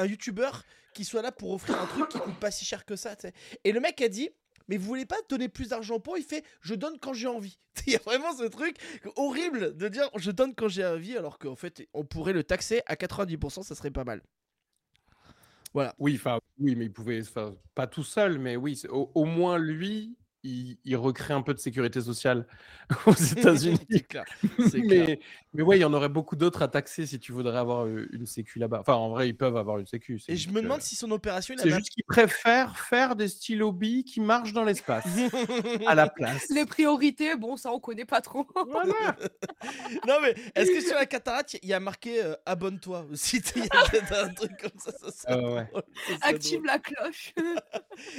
un 0.00 0.06
youtubeur, 0.06 0.64
qui 0.94 1.04
soit 1.04 1.22
là 1.22 1.32
pour 1.32 1.52
offrir 1.52 1.80
un 1.80 1.86
truc 1.86 2.08
qui 2.08 2.18
coûte 2.18 2.38
pas 2.38 2.50
si 2.50 2.64
cher 2.64 2.84
que 2.84 2.96
ça. 2.96 3.16
Et 3.64 3.72
le 3.72 3.80
mec 3.80 4.00
a 4.00 4.08
dit. 4.08 4.30
Mais 4.68 4.76
vous 4.76 4.86
voulez 4.86 5.06
pas 5.06 5.16
donner 5.28 5.48
plus 5.48 5.70
d'argent 5.70 5.98
pour 5.98 6.16
Il 6.16 6.22
fait 6.22 6.44
je 6.60 6.76
donne 6.76 6.96
quand 7.00 7.12
j'ai 7.12 7.26
envie. 7.26 7.58
Il 7.88 7.92
y 7.92 7.96
a 7.96 8.00
vraiment 8.04 8.32
ce 8.36 8.44
truc 8.44 8.76
horrible 9.16 9.76
de 9.76 9.88
dire 9.88 10.08
je 10.14 10.30
donne 10.30 10.54
quand 10.54 10.68
j'ai 10.68 10.86
envie 10.86 11.16
alors 11.16 11.40
qu'en 11.40 11.56
fait 11.56 11.88
on 11.92 12.04
pourrait 12.04 12.32
le 12.32 12.44
taxer 12.44 12.80
à 12.86 12.94
90%, 12.94 13.64
ça 13.64 13.74
serait 13.74 13.90
pas 13.90 14.04
mal. 14.04 14.22
Oui, 15.74 16.14
enfin, 16.14 16.40
oui, 16.58 16.74
mais 16.74 16.86
il 16.86 16.92
pouvait, 16.92 17.22
pas 17.74 17.86
tout 17.86 18.02
seul, 18.02 18.38
mais 18.38 18.56
oui, 18.56 18.80
au 18.90 19.24
moins 19.24 19.58
lui, 19.58 20.16
il, 20.42 20.78
il 20.84 20.96
recrée 20.96 21.34
un 21.34 21.42
peu 21.42 21.52
de 21.54 21.58
sécurité 21.58 22.00
sociale 22.00 22.46
aux 23.06 23.12
États-Unis. 23.36 23.78
c'est 23.90 24.06
clair. 24.06 24.24
c'est 24.70 24.80
clair. 24.82 25.06
mais, 25.06 25.20
mais 25.52 25.62
ouais, 25.62 25.78
il 25.78 25.80
y 25.80 25.84
en 25.84 25.92
aurait 25.92 26.08
beaucoup 26.08 26.36
d'autres 26.36 26.62
à 26.62 26.68
taxer 26.68 27.06
si 27.06 27.18
tu 27.18 27.32
voudrais 27.32 27.58
avoir 27.58 27.84
euh, 27.86 28.08
une 28.12 28.26
sécu 28.26 28.58
là-bas. 28.58 28.78
Enfin, 28.80 28.94
en 28.94 29.10
vrai, 29.10 29.28
ils 29.28 29.36
peuvent 29.36 29.56
avoir 29.56 29.78
une 29.78 29.86
sécu. 29.86 30.20
Et 30.28 30.36
je 30.36 30.48
me 30.48 30.54
que- 30.56 30.60
demande 30.60 30.80
si 30.82 30.96
son 30.96 31.10
opération, 31.10 31.54
C'est 31.58 31.70
juste 31.70 31.90
qu'ils 31.90 32.04
préfèrent 32.04 32.76
faire 32.78 33.16
des 33.16 33.28
stylos 33.28 33.72
billes 33.72 34.04
qui 34.04 34.20
marchent 34.20 34.52
dans 34.52 34.64
l'espace 34.64 35.06
à 35.86 35.94
la 35.94 36.08
place. 36.08 36.46
Les 36.50 36.64
priorités, 36.66 37.36
bon, 37.36 37.56
ça, 37.56 37.72
on 37.72 37.80
connaît 37.80 38.04
pas 38.04 38.20
trop. 38.20 38.46
Voilà. 38.70 39.16
Non 40.06 40.14
mais 40.22 40.34
est-ce 40.54 40.70
que 40.70 40.80
sur 40.80 40.94
la 40.94 41.06
cataracte 41.06 41.58
il 41.62 41.68
y 41.68 41.72
a 41.72 41.80
marqué 41.80 42.22
euh, 42.22 42.34
abonne-toi 42.46 43.06
aussi? 43.10 43.42
Il 43.56 43.62
y 43.64 43.66
a 43.66 43.88
peut-être 43.90 44.12
un 44.12 44.32
truc 44.32 44.52
comme 44.60 44.78
ça. 44.78 44.92
ça 44.92 45.10
serait 45.12 45.34
ouais. 45.44 45.64
drôle, 45.70 45.82
ça 46.06 46.16
serait 46.16 46.28
Active 46.28 46.56
drôle. 46.58 46.66
la 46.66 46.78
cloche. 46.78 47.34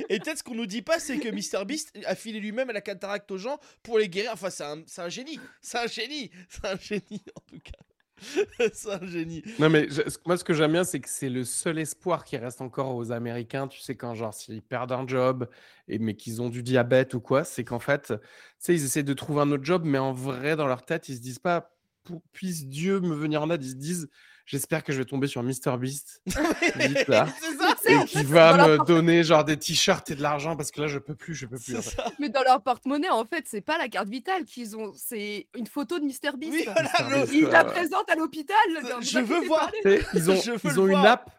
Et 0.09 0.19
peut-être 0.19 0.39
ce 0.39 0.43
qu'on 0.43 0.55
nous 0.55 0.65
dit 0.65 0.81
pas 0.81 0.99
c'est 0.99 1.17
que 1.17 1.29
MrBeast 1.29 1.97
a 2.11 2.15
filé 2.15 2.39
lui-même 2.39 2.71
la 2.71 2.81
cataracte 2.81 3.31
aux 3.31 3.37
gens 3.37 3.59
pour 3.83 3.97
les 3.97 4.09
guérir. 4.09 4.31
Enfin 4.33 4.49
c'est 4.49 4.63
un, 4.63 4.83
un 4.97 5.09
génie, 5.09 5.39
c'est 5.61 5.79
un 5.79 5.87
génie, 5.87 6.29
c'est 6.49 6.65
un 6.65 6.77
génie 6.77 7.23
en 7.35 7.41
tout 7.47 7.59
cas. 7.63 7.79
c'est 8.73 8.91
un 8.91 9.05
génie. 9.05 9.43
Non, 9.59 9.69
mais 9.69 9.87
moi, 10.25 10.37
ce 10.37 10.43
que 10.43 10.53
j'aime 10.53 10.73
bien, 10.73 10.83
c'est 10.83 10.99
que 10.99 11.09
c'est 11.09 11.29
le 11.29 11.43
seul 11.43 11.79
espoir 11.79 12.23
qui 12.23 12.37
reste 12.37 12.61
encore 12.61 12.95
aux 12.95 13.11
Américains. 13.11 13.67
Tu 13.67 13.79
sais, 13.79 13.95
quand 13.95 14.13
genre, 14.15 14.33
s'ils 14.33 14.61
perdent 14.61 14.91
un 14.91 15.07
job, 15.07 15.49
et, 15.87 15.99
mais 15.99 16.15
qu'ils 16.15 16.41
ont 16.41 16.49
du 16.49 16.63
diabète 16.63 17.13
ou 17.13 17.19
quoi, 17.19 17.43
c'est 17.43 17.63
qu'en 17.63 17.79
fait, 17.79 18.07
tu 18.07 18.15
sais, 18.59 18.75
ils 18.75 18.85
essaient 18.85 19.03
de 19.03 19.13
trouver 19.13 19.41
un 19.41 19.51
autre 19.51 19.63
job, 19.63 19.83
mais 19.85 19.97
en 19.97 20.13
vrai, 20.13 20.55
dans 20.55 20.67
leur 20.67 20.85
tête, 20.85 21.09
ils 21.09 21.15
se 21.15 21.21
disent 21.21 21.39
pas, 21.39 21.71
Pour- 22.03 22.21
puisse 22.33 22.65
Dieu 22.65 22.99
me 22.99 23.15
venir 23.15 23.41
en 23.43 23.49
aide, 23.51 23.63
ils 23.63 23.69
se 23.71 23.75
disent, 23.75 24.09
j'espère 24.45 24.83
que 24.83 24.91
je 24.91 24.97
vais 24.97 25.05
tomber 25.05 25.27
sur 25.27 25.43
MrBeast, 25.43 26.21
vite 26.25 26.35
là, 27.07 27.27
ça, 27.83 27.91
et 27.91 28.05
qui 28.05 28.17
fait, 28.19 28.23
va 28.23 28.67
me 28.67 28.75
porte- 28.77 28.87
donner 28.87 29.23
genre 29.23 29.43
des 29.45 29.57
t-shirts 29.57 30.09
et 30.11 30.15
de 30.15 30.21
l'argent 30.21 30.55
parce 30.55 30.71
que 30.71 30.81
là, 30.81 30.87
je 30.87 30.97
peux 30.99 31.15
plus, 31.15 31.35
je 31.35 31.45
peux 31.45 31.57
plus. 31.59 31.77
en 31.77 31.81
fait. 31.81 31.97
Mais 32.19 32.29
dans 32.29 32.41
leur 32.43 32.61
porte-monnaie, 32.63 33.09
en 33.09 33.25
fait, 33.25 33.45
c'est 33.47 33.61
pas 33.61 33.77
la 33.77 33.87
carte 33.87 34.07
vitale 34.09 34.45
qu'ils 34.45 34.75
ont, 34.75 34.91
c'est 34.95 35.47
une 35.55 35.67
photo 35.67 35.99
de 35.99 36.05
Mr 36.05 36.35
Beast. 36.37 36.51
Oui 36.53 36.63
voilà, 36.65 36.89
Mr. 36.99 37.09
le- 37.09 37.21
Beast. 37.21 37.33
Ils 37.33 37.43
la 37.47 37.65
Ouais. 37.65 37.71
présentent 37.71 38.09
à 38.09 38.15
l'hôpital. 38.15 38.55
Je 39.01 39.19
veux 39.19 39.45
voir. 39.45 39.71
Ils 39.85 39.91
ont, 40.31 40.35
Je 40.41 40.51
veux 40.51 40.57
ils 40.63 40.71
le 40.73 40.79
ont 40.79 40.85
une 40.87 40.91
voir. 40.93 41.05
app. 41.05 41.29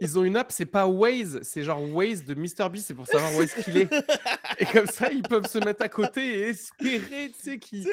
Ils 0.00 0.18
ont 0.18 0.24
une 0.24 0.36
app, 0.36 0.52
c'est 0.52 0.66
pas 0.66 0.86
Waze, 0.86 1.40
c'est 1.42 1.62
genre 1.62 1.82
Waze 1.94 2.24
de 2.24 2.34
MrBeast, 2.34 2.86
c'est 2.86 2.94
pour 2.94 3.06
savoir 3.06 3.34
où 3.34 3.42
est-ce 3.42 3.60
qu'il 3.62 3.76
est. 3.78 3.88
Et 4.58 4.66
comme 4.66 4.86
ça, 4.86 5.10
ils 5.10 5.22
peuvent 5.22 5.46
se 5.46 5.58
mettre 5.58 5.82
à 5.82 5.88
côté 5.88 6.38
et 6.38 6.48
espérer, 6.48 7.32
tu 7.42 7.50
sais, 7.50 7.58
qu'il 7.58 7.86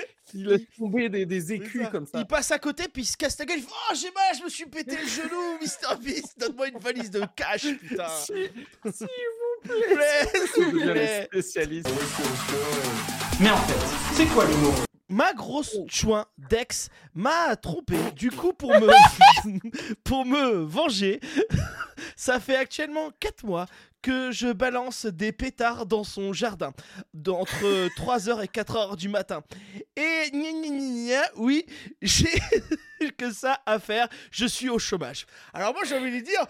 laisse 0.48 0.62
tomber 0.78 1.10
des, 1.10 1.54
écus 1.54 1.84
ça. 1.84 1.90
comme 1.90 2.06
ça. 2.06 2.20
Il 2.20 2.26
passe 2.26 2.52
à 2.52 2.60
côté 2.60 2.88
puis 2.88 3.04
il 3.04 3.06
se 3.06 3.18
casse 3.18 3.38
la 3.40 3.46
gueule. 3.46 3.58
Il 3.60 3.64
fait 3.64 3.70
oh 3.72 3.96
j'ai 3.96 4.12
mal, 4.12 4.38
je 4.38 4.44
me 4.44 4.50
suis 4.50 4.66
pété 4.66 4.96
le 4.96 5.08
genou, 5.08 5.58
MrBeast. 5.92 6.40
Donne-moi 6.40 6.68
une 6.70 6.80
valise 6.80 7.10
de 7.12 7.22
cash 7.36 7.68
putain. 7.78 8.08
Si- 8.10 8.34
S'il 8.92 9.08
vous 9.08 9.70
plaît, 9.96 10.48
s'il 10.54 10.66
vous 10.66 10.80
plaît. 10.82 11.20
les 11.34 11.42
spécialistes. 11.42 11.90
Mais 13.40 13.50
en 13.50 13.58
fait, 13.58 14.16
c'est 14.16 14.26
quoi 14.28 14.46
l'humour? 14.46 14.74
Ma 15.10 15.34
grosse 15.34 15.78
chouin 15.90 16.26
d'ex 16.38 16.90
m'a 17.14 17.56
trompé. 17.56 17.98
Du 18.16 18.32
coup, 18.32 18.54
pour 18.54 18.72
me, 18.72 18.88
pour 20.04 20.26
me 20.26 20.64
venger, 20.64 21.20
ça 22.16 22.40
fait 22.40 22.56
actuellement 22.56 23.12
4 23.20 23.46
mois 23.46 23.66
que 24.02 24.32
je 24.32 24.52
balance 24.52 25.06
des 25.06 25.32
pétards 25.32 25.86
dans 25.86 26.04
son 26.04 26.34
jardin, 26.34 26.74
d'entre 27.14 27.88
3h 27.98 28.44
et 28.44 28.48
4h 28.48 28.98
du 28.98 29.08
matin. 29.08 29.44
Et 29.96 30.30
gna 30.32 30.52
gna 30.52 30.70
gna 30.70 31.22
oui, 31.38 31.66
j'ai 32.02 32.28
que 33.18 33.32
ça 33.32 33.62
à 33.66 33.80
faire, 33.80 34.08
je 34.32 34.46
suis 34.46 34.70
au 34.70 34.78
chômage. 34.78 35.26
Alors 35.54 35.74
moi, 35.74 35.84
j'ai 35.86 35.98
envie 35.98 36.20
de 36.20 36.26
dire, 36.26 36.46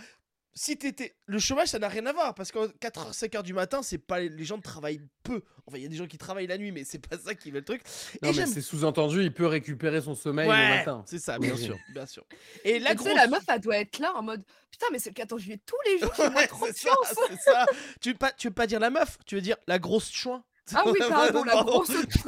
si 0.55 0.77
t'étais... 0.77 1.15
Le 1.25 1.39
chômage, 1.39 1.69
ça 1.69 1.79
n'a 1.79 1.87
rien 1.87 2.05
à 2.05 2.13
voir, 2.13 2.35
parce 2.35 2.51
qu'en 2.51 2.65
4h, 2.65 3.13
5h 3.17 3.43
du 3.43 3.53
matin, 3.53 3.81
c'est 3.81 3.97
pas... 3.97 4.19
Les 4.19 4.43
gens 4.45 4.59
travaillent 4.59 5.01
peu. 5.23 5.41
Enfin, 5.65 5.77
il 5.77 5.83
y 5.83 5.85
a 5.85 5.89
des 5.89 5.95
gens 5.95 6.05
qui 6.07 6.17
travaillent 6.17 6.47
la 6.47 6.57
nuit, 6.57 6.71
mais 6.71 6.83
c'est 6.83 6.99
pas 6.99 7.17
ça 7.17 7.33
qui 7.35 7.51
veut 7.51 7.59
le 7.59 7.65
truc. 7.65 7.81
Non, 8.21 8.31
Et 8.31 8.35
mais 8.35 8.45
c'est 8.45 8.61
sous-entendu, 8.61 9.23
il 9.23 9.33
peut 9.33 9.47
récupérer 9.47 10.01
son 10.01 10.15
sommeil 10.15 10.47
le 10.47 10.53
matin. 10.77 11.03
c'est 11.07 11.19
ça, 11.19 11.39
bien 11.39 11.53
Oui. 11.55 11.63
sûr, 11.63 11.77
bien 11.93 12.05
sûr. 12.05 12.23
Et 12.63 12.79
la 12.79 12.93
grosse... 12.95 13.07
sais, 13.09 13.15
la 13.15 13.27
meuf, 13.27 13.43
elle 13.47 13.61
doit 13.61 13.77
être 13.77 13.99
là 13.99 14.13
en 14.15 14.21
mode 14.23 14.43
Putain, 14.71 14.87
mais 14.91 14.99
c'est 14.99 15.11
le 15.11 15.15
14 15.15 15.41
juillet 15.41 15.59
tous 15.65 15.75
les 15.85 15.99
jours, 15.99 16.11
Ouais, 16.35 16.47
trop 16.47 16.67
de 16.67 16.73
c'est 16.73 16.87
ça, 16.89 16.95
ça. 17.43 17.65
Tu 18.01 18.11
veux 18.11 18.17
pas, 18.17 18.31
tu 18.31 18.47
veux 18.47 18.53
pas 18.53 18.65
dire 18.67 18.79
la 18.79 18.89
meuf, 18.89 19.17
tu 19.25 19.35
veux 19.35 19.41
dire 19.41 19.57
la 19.67 19.77
grosse 19.79 20.11
chouin. 20.11 20.43
Ah 20.73 20.83
oui, 20.85 20.97
pardon, 21.09 21.43
la 21.43 21.61
grosse. 21.61 21.87
Tu 21.87 22.19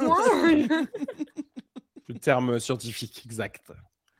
veux 2.12 2.18
terme 2.20 2.58
scientifique 2.60 3.22
exact. 3.26 3.72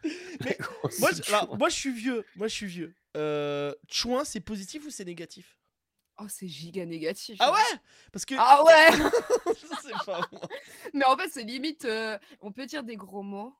Mais 0.45 0.59
Moi, 1.01 1.11
je, 1.13 1.23
alors, 1.29 1.47
chouin. 1.49 1.57
moi, 1.59 1.69
je 1.69 1.75
suis 1.75 1.93
vieux. 1.93 2.25
Moi, 2.37 2.49
je 2.49 2.55
suis 2.55 2.67
vieux. 2.67 2.95
Euh, 3.17 3.75
chouin, 3.89 4.25
c'est 4.25 4.41
positif 4.41 4.85
ou 4.87 4.91
c'est 4.91 5.05
négatif? 5.05 5.57
Oh, 6.19 6.27
c'est 6.29 6.49
giga 6.49 6.85
négatif. 6.87 7.37
Ah 7.41 7.49
hein. 7.49 7.53
ouais? 7.53 7.79
Parce 8.13 8.25
que. 8.25 8.35
Ah 8.39 8.65
ouais 8.65 8.91
je 9.47 9.67
sais 9.89 9.95
pas, 10.07 10.21
moi. 10.33 10.41
Mais 10.95 11.05
en 11.05 11.17
fait, 11.17 11.29
c'est 11.31 11.43
limite. 11.43 11.85
euh, 11.85 12.19
on 12.41 12.53
peut 12.53 12.65
dire 12.67 12.83
des 12.83 12.97
gros 12.97 13.23
mots. 13.23 13.55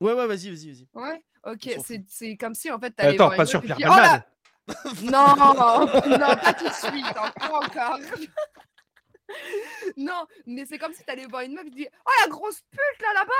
Ouais, 0.00 0.12
ouais, 0.12 0.26
vas-y, 0.26 0.50
vas-y, 0.50 0.70
vas-y. 0.72 0.88
Ouais. 0.94 1.22
Ok, 1.44 1.70
c'est 1.84 2.04
c'est 2.08 2.36
comme 2.36 2.54
si 2.54 2.70
en 2.70 2.78
fait 2.78 2.90
t'allais 2.90 3.14
Attends, 3.14 3.26
voir 3.26 3.36
pas 3.36 3.42
une 3.44 3.48
sur 3.48 3.62
Pierre 3.62 3.76
Oh 3.80 3.96
là 3.96 4.26
Palmade. 4.66 5.02
Non, 5.04 5.36
non, 5.36 6.36
pas 6.36 6.52
tout 6.54 6.68
de 6.68 6.72
suite, 6.72 7.06
hein, 7.16 7.32
pas 7.38 7.56
encore. 7.58 7.98
non, 9.96 10.26
mais 10.46 10.64
c'est 10.66 10.78
comme 10.78 10.92
si 10.92 11.02
t'allais 11.04 11.26
voir 11.26 11.42
une 11.42 11.54
meuf 11.54 11.64
et 11.66 11.70
tu 11.70 11.76
dis 11.76 11.88
Oh 12.06 12.10
la 12.22 12.28
grosse 12.28 12.60
pute 12.70 13.02
là 13.02 13.12
là-bas 13.14 13.32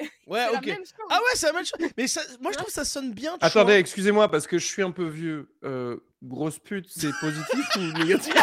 là 0.00 0.06
Ouais, 0.26 0.46
C'est 0.50 0.56
ok. 0.56 0.66
la 0.66 0.72
même 0.74 0.84
chose. 0.84 1.06
Ah 1.10 1.18
ouais, 1.18 1.30
c'est 1.34 1.46
la 1.46 1.52
même 1.52 1.64
chose. 1.66 1.90
Mais 1.96 2.06
ça, 2.08 2.20
moi, 2.40 2.50
je 2.52 2.56
trouve 2.56 2.68
que 2.68 2.72
ça 2.72 2.84
sonne 2.84 3.12
bien. 3.12 3.36
Attendez, 3.40 3.74
excusez-moi 3.74 4.30
parce 4.30 4.46
que 4.46 4.58
je 4.58 4.66
suis 4.66 4.82
un 4.82 4.90
peu 4.90 5.06
vieux. 5.06 5.48
Euh, 5.64 5.96
grosse 6.22 6.58
pute, 6.58 6.86
c'est 6.90 7.12
positif 7.20 7.76
ou 7.76 7.80
négatif? 7.98 8.34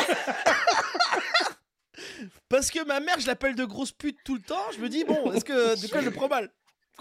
Parce 2.49 2.69
que 2.71 2.83
ma 2.85 2.99
mère, 2.99 3.19
je 3.19 3.27
l'appelle 3.27 3.55
de 3.55 3.65
grosse 3.65 3.91
pute 3.91 4.17
tout 4.23 4.35
le 4.35 4.41
temps. 4.41 4.71
Je 4.73 4.79
me 4.79 4.89
dis, 4.89 5.03
bon, 5.03 5.31
est-ce 5.33 5.45
que. 5.45 5.81
De 5.81 5.87
quoi 5.87 6.01
je 6.01 6.05
le 6.05 6.11
prends 6.11 6.27
mal? 6.29 6.51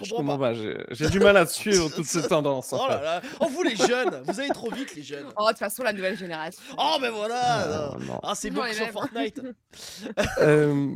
Je 0.02 0.10
comprends 0.10 0.38
pas. 0.38 0.52
pas, 0.54 0.84
J'ai 0.90 1.08
du 1.08 1.20
mal 1.20 1.36
à 1.36 1.46
suivre 1.46 1.88
toutes 1.94 2.06
ces 2.06 2.22
tendances. 2.28 2.72
en 2.72 2.84
Oh 2.84 2.88
là 2.88 3.00
là. 3.00 3.22
Oh, 3.40 3.46
vous 3.46 3.62
les 3.62 3.76
jeunes, 3.76 4.22
vous 4.26 4.40
allez 4.40 4.48
trop 4.50 4.70
vite, 4.70 4.94
les 4.94 5.02
jeunes. 5.02 5.26
Oh, 5.36 5.44
de 5.44 5.48
toute 5.50 5.58
façon, 5.58 5.82
la 5.82 5.92
nouvelle 5.92 6.16
génération. 6.16 6.60
Oh, 6.76 6.96
ben 7.00 7.10
voilà. 7.10 7.40
Ah, 7.40 7.96
non. 8.00 8.18
Ah, 8.22 8.34
c'est 8.34 8.50
bon 8.50 8.64
les 8.64 8.74
sur. 8.74 8.88
Fortnite. 8.88 9.40
Euh, 10.38 10.90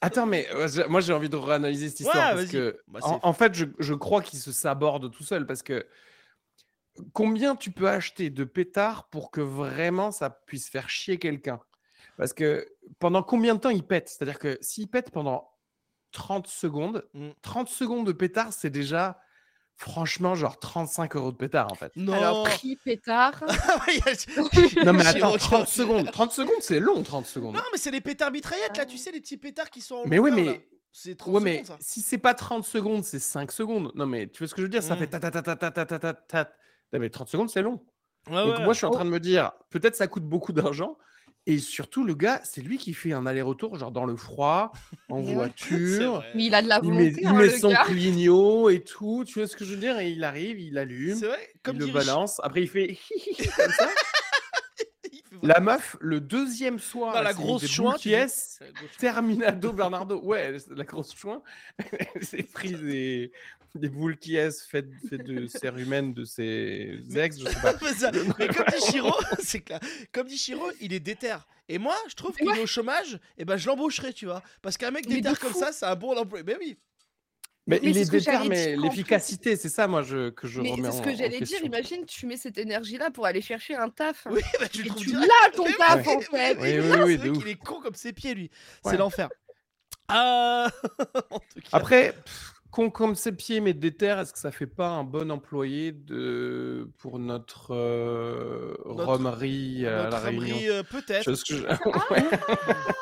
Attends, 0.00 0.24
mais 0.26 0.48
moi 0.88 1.00
j'ai 1.00 1.12
envie 1.12 1.28
de 1.28 1.36
réanalyser 1.36 1.90
cette 1.90 2.00
Ouais, 2.00 2.06
histoire 2.06 2.34
parce 2.34 2.46
que 2.46 2.80
Bah, 2.88 3.00
en, 3.02 3.32
fait 3.34 3.52
je, 3.54 3.66
je 3.78 3.92
crois 3.92 4.22
qu'il 4.22 4.38
se 4.38 4.52
saborde 4.52 5.10
tout 5.10 5.22
seul 5.22 5.44
parce 5.46 5.62
que 5.62 5.86
combien 7.12 7.56
tu 7.56 7.70
peux 7.70 7.88
acheter 7.88 8.30
de 8.30 8.44
pétards 8.44 9.08
pour 9.10 9.30
que 9.30 9.40
vraiment 9.42 10.12
ça 10.12 10.30
puisse 10.30 10.68
faire 10.70 10.88
chier 10.88 11.18
quelqu'un? 11.18 11.60
Parce 12.16 12.32
que 12.32 12.66
pendant 12.98 13.22
combien 13.22 13.54
de 13.54 13.60
temps 13.60 13.70
il 13.70 13.82
pète? 13.82 14.08
C'est-à-dire 14.08 14.38
que 14.38 14.56
s'il 14.62 14.88
pète 14.88 15.10
pendant 15.10 15.50
30 16.12 16.46
secondes, 16.46 17.04
Mm. 17.14 17.30
30 17.42 17.68
secondes 17.68 18.06
de 18.06 18.12
pétard 18.12 18.52
c'est 18.52 18.70
déjà 18.70 19.20
franchement 19.76 20.34
genre 20.34 20.58
35 20.58 21.16
euros 21.16 21.32
de 21.32 21.36
pétard 21.36 21.68
en 21.72 21.74
fait. 21.74 21.92
Non. 21.96 22.12
Alors, 22.12 22.44
prix 22.44 22.76
pétard. 22.76 23.42
Non 24.84 24.92
mais 24.92 25.06
attends, 25.06 25.32
qui 25.32 25.38
30 25.38 25.60
refuse. 25.62 25.74
secondes, 25.74 26.10
30 26.12 26.32
secondes 26.32 26.60
c'est 26.60 26.80
long 26.80 27.02
30 27.02 27.26
secondes. 27.26 27.54
Non, 27.54 27.62
mais 27.72 27.78
c'est 27.78 27.90
les 27.90 28.00
pétards 28.00 28.30
mitraillettes 28.30 28.76
là, 28.76 28.82
Ah. 28.84 28.86
tu 28.86 28.98
sais, 28.98 29.10
les 29.10 29.20
petits 29.20 29.36
pétards 29.38 29.70
qui 29.70 29.80
sont 29.80 29.96
en 29.96 30.06
Mais 30.06 30.18
oui, 30.18 30.30
mais- 30.30 30.44
là. 30.44 30.52
C'est 30.92 31.14
30 31.16 31.34
Ouais, 31.34 31.40
mais 31.40 31.52
secondes 31.62 31.66
ça. 31.66 31.76
si 31.80 32.00
c'est 32.02 32.18
pas 32.18 32.34
30 32.34 32.64
secondes, 32.64 33.04
c'est 33.04 33.20
5 33.20 33.52
secondes. 33.52 33.92
Non, 33.94 34.06
mais 34.06 34.26
tu 34.26 34.38
vois 34.40 34.48
ce 34.48 34.54
que 34.56 34.60
je 34.60 34.64
veux 34.66 34.70
dire? 34.70 34.82
Ça 34.82 34.96
fait 34.96 35.06
Mm. 35.06 35.10
ta 35.10 35.20
ta 35.20 35.30
ta 35.30 35.42
ta 35.42 35.56
ta 35.56 35.70
ta 35.70 35.86
ta 35.86 35.98
ta 36.00 36.14
ta. 36.14 36.50
Non, 36.92 36.98
mais 36.98 37.10
30 37.10 37.28
secondes, 37.28 37.48
c'est 37.48 37.62
long. 37.62 37.80
Ouais, 38.28 38.44
Donc 38.44 38.58
ouais. 38.58 38.64
moi, 38.64 38.72
je 38.72 38.78
suis 38.78 38.86
en 38.86 38.90
Oh. 38.90 38.94
train 38.94 39.04
de 39.04 39.10
me 39.10 39.20
dire, 39.20 39.52
peut-être 39.70 39.94
ça 39.94 40.08
coûte 40.08 40.24
beaucoup 40.24 40.52
d'argent. 40.52 40.98
Et 41.46 41.58
surtout, 41.58 42.04
le 42.04 42.14
gars, 42.14 42.40
c'est 42.44 42.60
lui 42.60 42.76
qui 42.78 42.92
fait 42.92 43.12
un 43.12 43.24
aller-retour, 43.26 43.76
genre 43.76 43.90
dans 43.90 44.04
le 44.04 44.14
froid, 44.14 44.72
en. 45.08 45.22
C'est 45.24 45.34
voiture. 45.34 46.24
Mais 46.34 46.44
il 46.46 46.54
a 46.54 46.62
de 46.62 46.68
la 46.68 46.80
Il 46.82 46.90
met, 46.92 47.10
volonté, 47.10 47.20
il 47.22 47.26
hein, 47.26 47.32
met 47.32 47.44
le 47.44 47.50
son 47.50 47.70
gars. 47.70 47.84
clignot 47.86 48.70
et 48.70 48.84
tout. 48.84 49.24
Tu 49.26 49.38
vois 49.38 49.48
ce 49.48 49.56
que 49.56 49.64
je 49.64 49.74
veux 49.74 49.80
dire? 49.80 49.98
Et 49.98 50.10
il 50.10 50.22
arrive, 50.22 50.60
il 50.60 50.76
allume, 50.78 51.16
C'est 51.16 51.26
vrai, 51.26 51.52
comme 51.62 51.76
il 51.76 51.86
le 51.86 51.92
balance. 51.92 52.40
Après, 52.44 52.62
il 52.62 52.68
fait 52.68 52.98
comme 53.56 53.72
ça. 53.72 53.88
La 55.42 55.60
meuf, 55.60 55.96
le 56.00 56.20
deuxième 56.20 56.78
soir, 56.78 57.14
Non, 57.14 57.22
la 57.22 57.32
grosse 57.32 57.66
chouin, 57.66 57.94
C'est 57.98 58.10
la 58.10 58.26
grosse 58.26 58.58
chouin. 58.58 58.98
Terminado 58.98 59.72
Bernardo, 59.72 60.20
ouais, 60.20 60.56
la 60.68 60.84
grosse 60.84 61.14
chouin, 61.16 61.42
elle 62.14 62.24
s'est 62.24 62.42
pris 62.42 63.30
des, 63.74 63.88
boules 63.88 64.16
qui 64.18 64.36
est 64.36 64.50
faites, 64.68 64.88
faites 65.08 65.24
de 65.24 65.46
serre 65.46 65.76
humaine 65.76 66.12
de 66.14 66.24
ses 66.24 67.00
ex, 67.16 67.38
je 67.38 67.44
sais 67.46 67.54
pas. 67.62 67.74
Mais 67.82 67.92
ça- 67.94 68.10
mais 68.12 68.48
comme 68.48 68.66
dit 68.66 68.90
Chiro, 68.90 69.12
c'est 69.40 69.60
clair. 69.60 69.80
Comme 70.12 70.26
dit 70.26 70.36
Chiro, 70.38 70.70
il 70.80 70.92
est 70.92 71.00
déter. 71.00 71.36
Et 71.68 71.78
moi, 71.78 71.94
je 72.08 72.14
trouve 72.14 72.34
qu'il 72.34 72.48
est 72.48 72.60
au 72.62 72.66
chômage, 72.66 73.18
et 73.38 73.44
ben 73.44 73.56
je 73.56 73.66
l'embaucherai, 73.68 74.12
tu 74.12 74.26
vois. 74.26 74.42
Parce 74.62 74.76
qu'un 74.76 74.90
mec 74.90 75.06
déter 75.06 75.34
comme 75.40 75.52
fou. 75.52 75.60
ça, 75.60 75.72
c'est 75.72 75.86
un 75.86 75.94
bon 75.96 76.16
emploi. 76.16 76.40
Mais 76.44 76.56
oui. 76.58 76.78
Mais, 77.66 77.78
Mais 77.82 77.90
il 77.90 77.98
est 77.98 78.10
déter, 78.10 78.20
j'allais 78.24 78.48
mais 78.48 78.76
l'efficacité, 78.76 79.54
c'est 79.54 79.68
ça, 79.68 79.86
moi, 79.86 80.02
je, 80.02 80.30
que 80.30 80.48
je 80.48 80.60
Mais 80.60 80.72
remets 80.72 80.90
c'est 80.90 80.98
ce 80.98 81.02
que 81.02 81.14
j'allais 81.14 81.40
dire. 81.40 81.62
Imagine, 81.62 82.04
tu 82.06 82.26
mets 82.26 82.36
cette 82.38 82.58
énergie-là 82.58 83.10
pour 83.10 83.26
aller 83.26 83.42
chercher 83.42 83.76
un 83.76 83.88
taf. 83.90 84.26
Oui, 84.30 84.40
bah, 84.58 84.66
tu 84.68 84.84
Et 84.86 84.90
tu 84.90 85.12
l'as 85.12 85.50
ton 85.54 85.64
Mais 85.64 85.74
taf 85.74 86.04
oui, 86.06 86.14
en 86.14 86.20
fait. 86.20 86.56
Oui, 86.58 86.62
oui, 86.62 86.82
c'est 86.82 87.02
oui, 87.02 87.16
vrai 87.16 87.28
de 87.28 87.32
qu'il 87.34 87.42
ouf. 87.42 87.46
est 87.46 87.54
con 87.56 87.80
comme 87.80 87.94
ses 87.94 88.12
pieds, 88.12 88.34
lui. 88.34 88.50
Ouais. 88.84 88.92
C'est 88.92 88.96
l'enfer. 88.96 89.28
En 90.08 90.68
tout 91.30 91.60
cas. 91.60 91.68
Après, 91.70 92.12
pff, 92.12 92.52
con 92.70 92.90
comme 92.90 93.14
ses 93.14 93.32
pieds, 93.32 93.60
mais 93.60 93.72
déter, 93.74 94.06
est-ce 94.20 94.32
que 94.32 94.38
ça 94.38 94.50
fait 94.50 94.66
pas 94.66 94.88
un 94.88 95.04
bon 95.04 95.30
employé 95.30 95.92
de, 95.92 96.88
pour 96.98 97.18
notre, 97.18 97.74
euh, 97.74 98.74
Notre- 98.86 99.04
romerie 99.04 99.86
à 99.86 100.04
Notre 100.04 100.10
la 100.10 100.18
Réunion? 100.20 100.56
euh, 100.62 100.82
peut-être. 100.82 101.24
Je- 101.34 101.56
Ouais. 102.10 102.24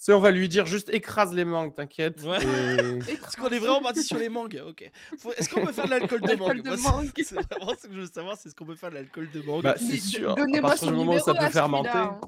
Sais, 0.00 0.12
on 0.12 0.20
va 0.20 0.30
lui 0.30 0.48
dire 0.48 0.64
juste 0.64 0.90
écrase 0.90 1.34
les 1.34 1.44
mangues, 1.44 1.74
t'inquiète. 1.74 2.22
Ouais. 2.22 2.38
et- 2.40 2.98
Est-ce 3.12 3.36
qu'on 3.36 3.48
est 3.48 3.58
vraiment 3.58 3.82
parti 3.82 4.04
sur 4.04 4.16
les 4.16 4.28
mangues 4.28 4.62
Ok. 4.66 4.88
Faut- 5.18 5.32
Est-ce 5.32 5.48
qu'on 5.52 5.66
peut 5.66 5.72
faire 5.72 5.86
de 5.86 5.90
l'alcool 5.90 6.20
de 6.20 6.34
mangue? 6.36 6.62
de 6.62 6.68
Moi, 6.68 6.76
c'est- 6.76 6.90
mangue. 6.90 7.10
C'est 7.16 7.34
vraiment 7.34 7.74
ce 7.76 7.88
que 7.88 7.94
je 7.94 8.00
veux 8.00 8.06
savoir, 8.06 8.36
c'est 8.36 8.48
ce 8.48 8.54
qu'on 8.54 8.64
peut 8.64 8.76
faire 8.76 8.90
de 8.90 8.94
l'alcool 8.94 9.28
de 9.34 9.42
mangue. 9.42 9.62
Bah, 9.64 9.74
c'est 9.76 9.98
sûr. 9.98 10.32
à 10.32 10.34
Donnez-moi 10.36 10.70
partir 10.70 10.86
son 10.86 10.92
du 10.92 10.98
moment 10.98 11.02
où 11.10 11.14
numéro 11.14 11.24
ça 11.26 11.34
peut 11.34 11.44
à 11.44 11.50
fermenter. 11.50 11.88
hein. 11.90 12.20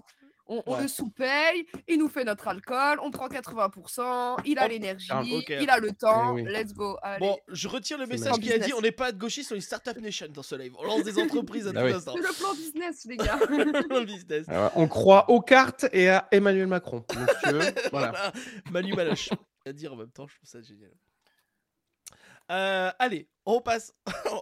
On, 0.52 0.62
on 0.66 0.75
Ouais. 0.75 0.83
le 0.83 0.88
sous-paye, 0.88 1.64
il 1.87 1.99
nous 1.99 2.09
fait 2.09 2.25
notre 2.25 2.49
alcool, 2.49 2.99
on 3.04 3.11
prend 3.12 3.28
80%, 3.28 4.38
il 4.45 4.59
a 4.59 4.66
l'énergie, 4.66 5.07
ah, 5.11 5.23
il 5.25 5.71
a 5.71 5.78
le 5.78 5.92
temps, 5.92 6.33
oui. 6.35 6.42
let's 6.45 6.73
go. 6.75 6.99
Allez. 7.02 7.21
Bon, 7.21 7.38
je 7.49 7.69
retire 7.69 7.99
le 7.99 8.07
message 8.07 8.35
qui 8.40 8.50
a 8.52 8.54
dit 8.59 8.64
Business. 8.64 8.75
on 8.76 8.80
n'est 8.80 8.90
pas 8.90 9.12
de 9.12 9.19
gauchistes, 9.19 9.52
on 9.52 9.54
est 9.54 9.61
Startup 9.61 9.97
Nation 9.99 10.26
dans 10.30 10.42
ce 10.42 10.57
live. 10.57 10.75
On 10.78 10.85
lance 10.85 11.04
des 11.04 11.19
entreprises 11.23 11.69
à 11.69 11.71
Ah 11.71 11.80
tout 11.80 11.87
oui. 11.87 11.92
instant. 11.92 12.14
C'est 12.16 12.28
le 12.28 12.35
plan 12.37 12.52
business, 12.54 13.04
les 13.04 13.16
gars. 13.16 13.38
Le 13.49 14.04
business. 14.04 14.49
Alors, 14.49 14.64
Euh, 14.66 14.71
on 14.75 14.88
croit 14.88 15.30
aux 15.30 15.40
cartes 15.40 15.87
et 15.92 16.09
à 16.09 16.26
Emmanuel 16.33 16.66
Macron. 16.66 17.04
Donc, 17.14 17.28
tu 17.45 17.50
veux, 17.50 17.61
voilà. 17.92 18.11
Voilà. 18.11 18.33
Manu 18.73 18.92
Maloche. 18.95 19.30
À 19.64 19.73
dire 19.73 19.92
en 19.92 19.97
même 19.97 20.11
temps, 20.11 20.26
je 20.26 20.35
trouve 20.35 20.49
ça 20.49 20.61
génial. 20.62 20.90
Euh, 22.50 22.90
allez, 22.99 23.28
on 23.47 23.61
passe. 23.61 23.92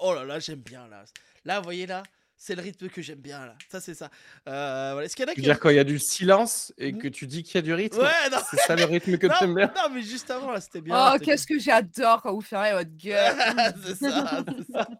oh 0.00 0.14
là 0.14 0.24
là, 0.24 0.38
j'aime 0.38 0.60
bien 0.60 0.88
là. 0.88 1.04
Là, 1.44 1.58
vous 1.58 1.64
voyez 1.64 1.86
là, 1.86 2.02
c'est 2.40 2.54
le 2.54 2.62
rythme 2.62 2.88
que 2.88 3.02
j'aime 3.02 3.18
bien 3.18 3.44
là. 3.44 3.54
Ça, 3.68 3.80
c'est 3.80 3.94
ça. 3.94 4.10
Euh, 4.48 4.90
voilà. 4.92 5.04
Est-ce 5.06 5.16
qu'il 5.16 5.24
y 5.24 5.28
en 5.28 5.32
a 5.32 5.34
Tu 5.34 5.40
qui. 5.42 5.46
veux 5.46 5.52
dire 5.52 5.60
quand 5.60 5.70
il 5.70 5.76
y 5.76 5.80
a 5.80 5.84
du 5.84 5.98
silence 5.98 6.72
et 6.78 6.96
que 6.96 7.08
tu 7.08 7.26
dis 7.26 7.42
qu'il 7.42 7.56
y 7.56 7.58
a 7.58 7.62
du 7.62 7.74
rythme? 7.74 7.98
Ouais, 8.00 8.30
non. 8.30 8.38
C'est 8.50 8.58
ça 8.60 8.76
le 8.76 8.84
rythme 8.84 9.18
que 9.18 9.26
tu 9.38 9.44
aimes 9.44 9.54
bien? 9.56 9.72
non, 9.76 9.92
mais 9.92 10.02
juste 10.02 10.30
avant 10.30 10.52
là, 10.52 10.60
c'était 10.60 10.80
bien. 10.80 10.96
oh, 10.96 11.10
c'était 11.14 11.24
qu'est-ce 11.24 11.46
que 11.48 11.58
j'adore 11.58 12.22
quand 12.22 12.32
vous 12.32 12.40
fermez 12.40 12.72
votre 12.72 12.96
gueule. 12.96 13.36
c'est 13.84 14.08
ça, 14.10 14.44
c'est 14.66 14.72
ça. 14.72 14.88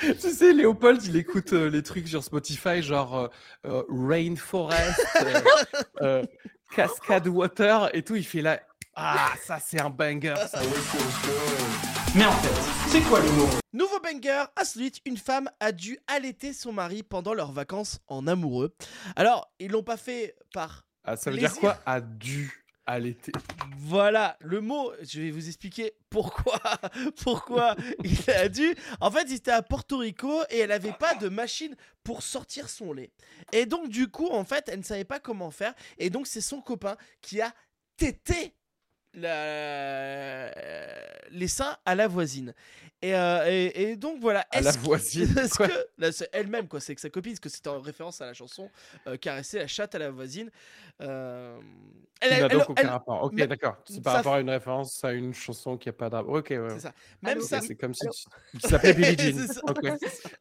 Tu 0.00 0.30
sais, 0.32 0.52
Léopold, 0.52 1.04
il 1.04 1.16
écoute 1.16 1.52
euh, 1.52 1.68
les 1.70 1.82
trucs 1.82 2.08
sur 2.08 2.22
Spotify, 2.24 2.82
genre 2.82 3.16
euh, 3.16 3.28
euh, 3.66 3.82
Rainforest, 3.88 5.00
euh, 5.22 5.40
euh, 6.02 6.22
Cascade 6.74 7.28
Water 7.28 7.94
et 7.94 8.02
tout. 8.02 8.16
Il 8.16 8.24
fait 8.26 8.42
là. 8.42 8.60
Ah, 8.94 9.30
ça, 9.44 9.58
c'est 9.64 9.80
un 9.80 9.90
banger. 9.90 10.34
Ça. 10.50 10.60
Mais 12.14 12.26
en 12.26 12.32
fait, 12.32 12.90
c'est 12.90 13.00
quoi 13.08 13.20
l'humour 13.20 13.48
Nouveau 13.72 13.98
banger, 14.00 14.44
insolite, 14.56 15.00
une 15.06 15.16
femme 15.16 15.48
a 15.60 15.72
dû 15.72 15.98
allaiter 16.06 16.52
son 16.52 16.70
mari 16.72 17.02
pendant 17.02 17.32
leurs 17.32 17.52
vacances 17.52 18.00
en 18.06 18.26
amoureux. 18.26 18.74
Alors, 19.16 19.50
ils 19.58 19.70
l'ont 19.70 19.82
pas 19.82 19.96
fait 19.96 20.36
par 20.52 20.86
Ah, 21.04 21.16
ça 21.16 21.30
veut 21.30 21.38
Plaisir. 21.38 21.52
dire 21.52 21.60
quoi 21.60 21.78
A 21.86 22.02
dû 22.02 22.64
allaiter? 22.84 23.32
Voilà, 23.78 24.36
le 24.40 24.60
mot, 24.60 24.92
je 25.02 25.22
vais 25.22 25.30
vous 25.30 25.48
expliquer 25.48 25.94
pourquoi, 26.10 26.60
pourquoi 27.22 27.76
il 28.04 28.30
a 28.30 28.50
dû. 28.50 28.74
En 29.00 29.10
fait, 29.10 29.24
il 29.28 29.34
était 29.36 29.50
à 29.50 29.62
Porto 29.62 29.96
Rico 29.98 30.42
et 30.50 30.58
elle 30.58 30.68
n'avait 30.68 30.92
pas 30.92 31.14
de 31.14 31.30
machine 31.30 31.74
pour 32.04 32.22
sortir 32.22 32.68
son 32.68 32.92
lait. 32.92 33.10
Et 33.52 33.64
donc, 33.64 33.88
du 33.88 34.08
coup, 34.08 34.28
en 34.28 34.44
fait, 34.44 34.68
elle 34.68 34.80
ne 34.80 34.84
savait 34.84 35.04
pas 35.04 35.18
comment 35.18 35.50
faire. 35.50 35.72
Et 35.96 36.10
donc, 36.10 36.26
c'est 36.26 36.42
son 36.42 36.60
copain 36.60 36.96
qui 37.22 37.40
a 37.40 37.54
tété 37.96 38.54
la... 39.14 40.50
les 41.30 41.48
seins 41.48 41.76
à 41.84 41.94
la 41.94 42.08
voisine. 42.08 42.54
Et, 43.04 43.16
euh, 43.16 43.44
et, 43.50 43.82
et 43.90 43.96
donc, 43.96 44.20
voilà. 44.20 44.46
À 44.52 44.60
la 44.60 44.70
voisine. 44.70 45.34
Elle-même 46.32 46.68
quoi, 46.68 46.78
c'est 46.78 46.94
que 46.94 47.00
sa 47.00 47.10
copine, 47.10 47.32
parce 47.32 47.40
que 47.40 47.48
c'était 47.48 47.68
en 47.68 47.80
référence 47.80 48.20
à 48.20 48.26
la 48.26 48.34
chanson 48.34 48.70
euh, 49.08 49.16
caresser 49.16 49.58
la 49.58 49.66
chatte 49.66 49.94
à 49.96 49.98
la 49.98 50.10
voisine. 50.10 50.50
Euh, 51.00 51.58
elle- 52.20 52.32
elle- 52.44 52.48
donc 52.48 52.70
aucun 52.70 52.88
rapport. 52.90 53.24
Ok, 53.24 53.34
d'accord. 53.34 53.76
C'est 53.86 54.00
par 54.02 54.14
rapport 54.14 54.34
à 54.34 54.40
une 54.40 54.50
référence 54.50 55.02
à 55.02 55.12
une 55.12 55.34
chanson 55.34 55.76
qui 55.76 55.88
n'a 55.88 55.94
pas 55.94 56.10
de 56.10 56.14
rapport. 56.14 56.34
Ok, 56.34 56.50
ouais. 56.50 56.68
c'est 56.74 56.80
ça. 56.80 56.92
Même 57.22 57.40
ça. 57.40 57.60
C'est 57.60 57.74
comme 57.74 57.92
si 57.94 58.06
tu 58.08 58.58
tu 58.60 58.68
s'appelais 58.68 58.94
Billie 58.94 59.16
Jean. 59.16 59.34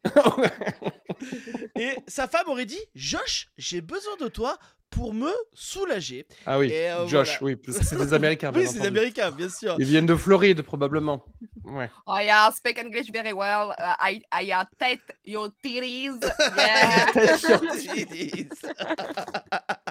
Et 1.76 1.96
sa 2.08 2.28
femme 2.28 2.48
aurait 2.48 2.66
dit 2.66 2.80
Josh, 2.94 3.50
j'ai 3.58 3.82
besoin 3.82 4.18
de 4.18 4.28
toi 4.28 4.60
pour 4.92 5.14
me 5.14 5.32
soulager. 5.54 6.26
ah 6.46 6.60
oui, 6.60 6.68
Et, 6.68 6.90
euh, 6.92 7.08
Josh, 7.08 7.40
voilà. 7.40 7.56
oui, 7.58 7.74
c'est 7.82 7.98
des 7.98 8.14
Américains. 8.20 8.52
oui, 8.54 8.64
c'est 8.68 8.74
entendu. 8.80 8.88
américain, 8.88 9.32
bien 9.32 9.50
sûr. 9.50 9.76
Ils 9.80 9.86
viennent 9.86 10.06
de 10.06 10.16
Floride, 10.16 10.62
probablement. 10.62 11.26
Ouais. 11.64 11.90
Oh 12.06 12.18
yeah, 12.20 12.52
speak 12.52 12.78
English 12.78 13.10
very 13.12 13.34
well. 13.34 13.74
Uh, 13.80 13.96
I, 14.00 14.22
I 14.32 14.52
uh, 14.52 14.66
tate 14.78 15.00
your 15.26 15.50
titties. 15.64 16.20
Yeah. 16.58 17.38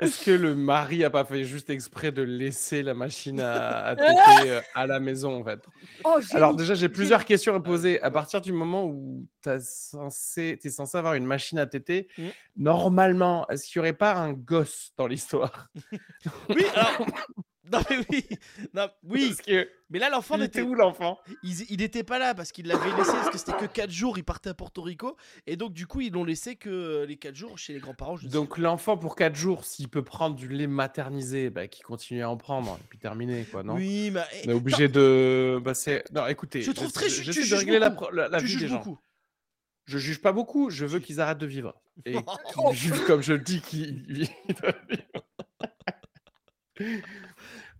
Est-ce 0.00 0.24
que 0.24 0.30
le 0.30 0.54
mari 0.54 1.04
a 1.04 1.10
pas 1.10 1.24
fait 1.24 1.44
juste 1.44 1.70
exprès 1.70 2.10
de 2.10 2.22
laisser 2.22 2.82
la 2.82 2.94
machine 2.94 3.38
à, 3.40 3.90
à 3.90 3.96
euh, 4.46 4.60
à 4.74 4.86
la 4.86 4.98
maison 4.98 5.40
en 5.40 5.44
fait? 5.44 5.60
Oh, 6.04 6.18
Alors 6.32 6.54
déjà 6.54 6.74
j'ai 6.74 6.88
plusieurs 6.88 7.24
questions 7.24 7.54
à 7.54 7.60
poser. 7.60 8.00
À 8.00 8.10
partir 8.10 8.40
du 8.40 8.52
moment 8.52 8.86
où 8.86 9.26
tu 9.42 9.50
es 9.50 9.60
censé 9.60 10.58
avoir 10.94 11.14
une 11.14 11.26
machine 11.26 11.58
à 11.58 11.66
téter, 11.66 12.08
Mm. 12.18 12.28
normalement, 12.56 13.46
est-ce 13.48 13.66
qu'il 13.66 13.80
n'y 13.80 13.88
aurait 13.88 13.96
pas 13.96 14.14
un 14.14 14.32
gosse 14.32 14.92
dans 14.96 15.06
l'histoire? 15.06 15.68
Oui, 16.48 16.64
alors. 16.74 17.06
Non, 17.72 17.80
mais 17.88 17.98
oui. 18.10 18.26
Non, 18.74 18.88
oui. 19.04 19.34
Que 19.46 19.68
Mais 19.90 19.98
là, 19.98 20.10
l'enfant 20.10 20.34
il 20.36 20.40
n'était 20.40 20.60
était 20.60 20.68
où 20.68 20.74
l'enfant? 20.74 21.18
Il, 21.42 21.54
il 21.70 21.82
était 21.82 22.02
pas 22.02 22.18
là 22.18 22.34
parce 22.34 22.50
qu'il 22.52 22.66
l'avait 22.66 22.90
laissé 22.96 23.12
parce 23.12 23.30
que 23.30 23.38
c'était 23.38 23.52
que 23.56 23.66
4 23.66 23.90
jours. 23.90 24.18
Il 24.18 24.24
partait 24.24 24.50
à 24.50 24.54
Porto 24.54 24.82
Rico. 24.82 25.16
Et 25.46 25.56
donc, 25.56 25.72
du 25.72 25.86
coup, 25.86 26.00
ils 26.00 26.12
l'ont 26.12 26.24
laissé 26.24 26.56
que 26.56 26.68
euh, 26.68 27.06
les 27.06 27.16
4 27.16 27.34
jours 27.34 27.58
chez 27.58 27.72
les 27.72 27.78
grands-parents. 27.78 28.16
je 28.16 28.26
Donc 28.28 28.58
l'enfant 28.58 28.96
pour 28.96 29.14
4 29.14 29.34
jours, 29.36 29.64
s'il 29.64 29.88
peut 29.88 30.02
prendre 30.02 30.34
du 30.36 30.48
lait 30.48 30.66
maternisé, 30.66 31.50
bah, 31.50 31.68
qu'il 31.68 31.84
continue 31.84 32.22
à 32.22 32.30
en 32.30 32.36
prendre 32.36 32.76
et 32.80 32.86
puis 32.88 32.98
terminé 32.98 33.44
quoi, 33.44 33.62
non? 33.62 33.74
Oui, 33.74 34.10
mais. 34.10 34.22
On 34.46 34.50
est 34.50 34.54
obligé 34.54 34.88
de. 34.88 35.60
Bah. 35.62 35.72
Non, 36.12 36.26
écoutez. 36.26 36.62
Je 36.62 36.72
trouve 36.72 36.90
très 36.92 37.08
ju- 37.08 37.22
j'essaie 37.22 37.42
tu 37.42 37.50
de 37.50 37.54
régler 37.54 37.78
la, 37.78 37.90
tu 37.90 38.44
vie 38.46 38.50
juges 38.52 38.60
des 38.62 38.68
gens. 38.68 38.78
beaucoup. 38.78 38.98
Je 39.86 39.98
juge 39.98 40.20
pas 40.20 40.32
beaucoup, 40.32 40.70
je 40.70 40.86
veux 40.86 40.98
qu'ils 41.00 41.20
arrêtent 41.20 41.38
de 41.38 41.46
vivre. 41.46 41.74
Et 42.04 42.14
qu'ils 42.54 42.72
vivent 42.72 43.04
comme 43.06 43.22
je 43.22 43.32
le 43.32 43.40
dis 43.40 43.60
qu'ils 43.60 44.04
vivent. 44.08 44.30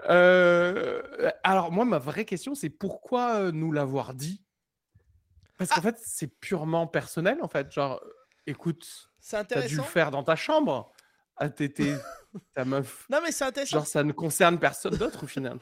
Euh, 0.08 1.02
alors 1.42 1.72
moi, 1.72 1.84
ma 1.84 1.98
vraie 1.98 2.24
question, 2.24 2.54
c'est 2.54 2.70
pourquoi 2.70 3.36
euh, 3.36 3.52
nous 3.52 3.72
l'avoir 3.72 4.14
dit? 4.14 4.42
Parce 5.58 5.70
qu'en 5.70 5.82
fait, 5.82 5.98
c'est 6.02 6.38
purement 6.40 6.86
personnel, 6.86 7.38
en 7.42 7.48
fait. 7.48 7.70
Genre, 7.70 8.02
écoute, 8.46 9.10
t'as 9.28 9.66
dû 9.66 9.76
le 9.76 9.82
faire 9.82 10.10
dans 10.10 10.22
ta 10.22 10.36
chambre, 10.36 10.92
à 11.36 11.50
téter 11.50 11.94
ta 12.54 12.64
meuf. 12.64 13.06
Non, 13.10 13.18
mais 13.22 13.30
c'est 13.30 13.44
intéressant. 13.44 13.78
Genre, 13.78 13.86
ça 13.86 14.02
ne 14.02 14.12
concerne 14.12 14.58
personne 14.58 14.96
d'autre 14.96 15.24
au 15.24 15.26
final. 15.26 15.58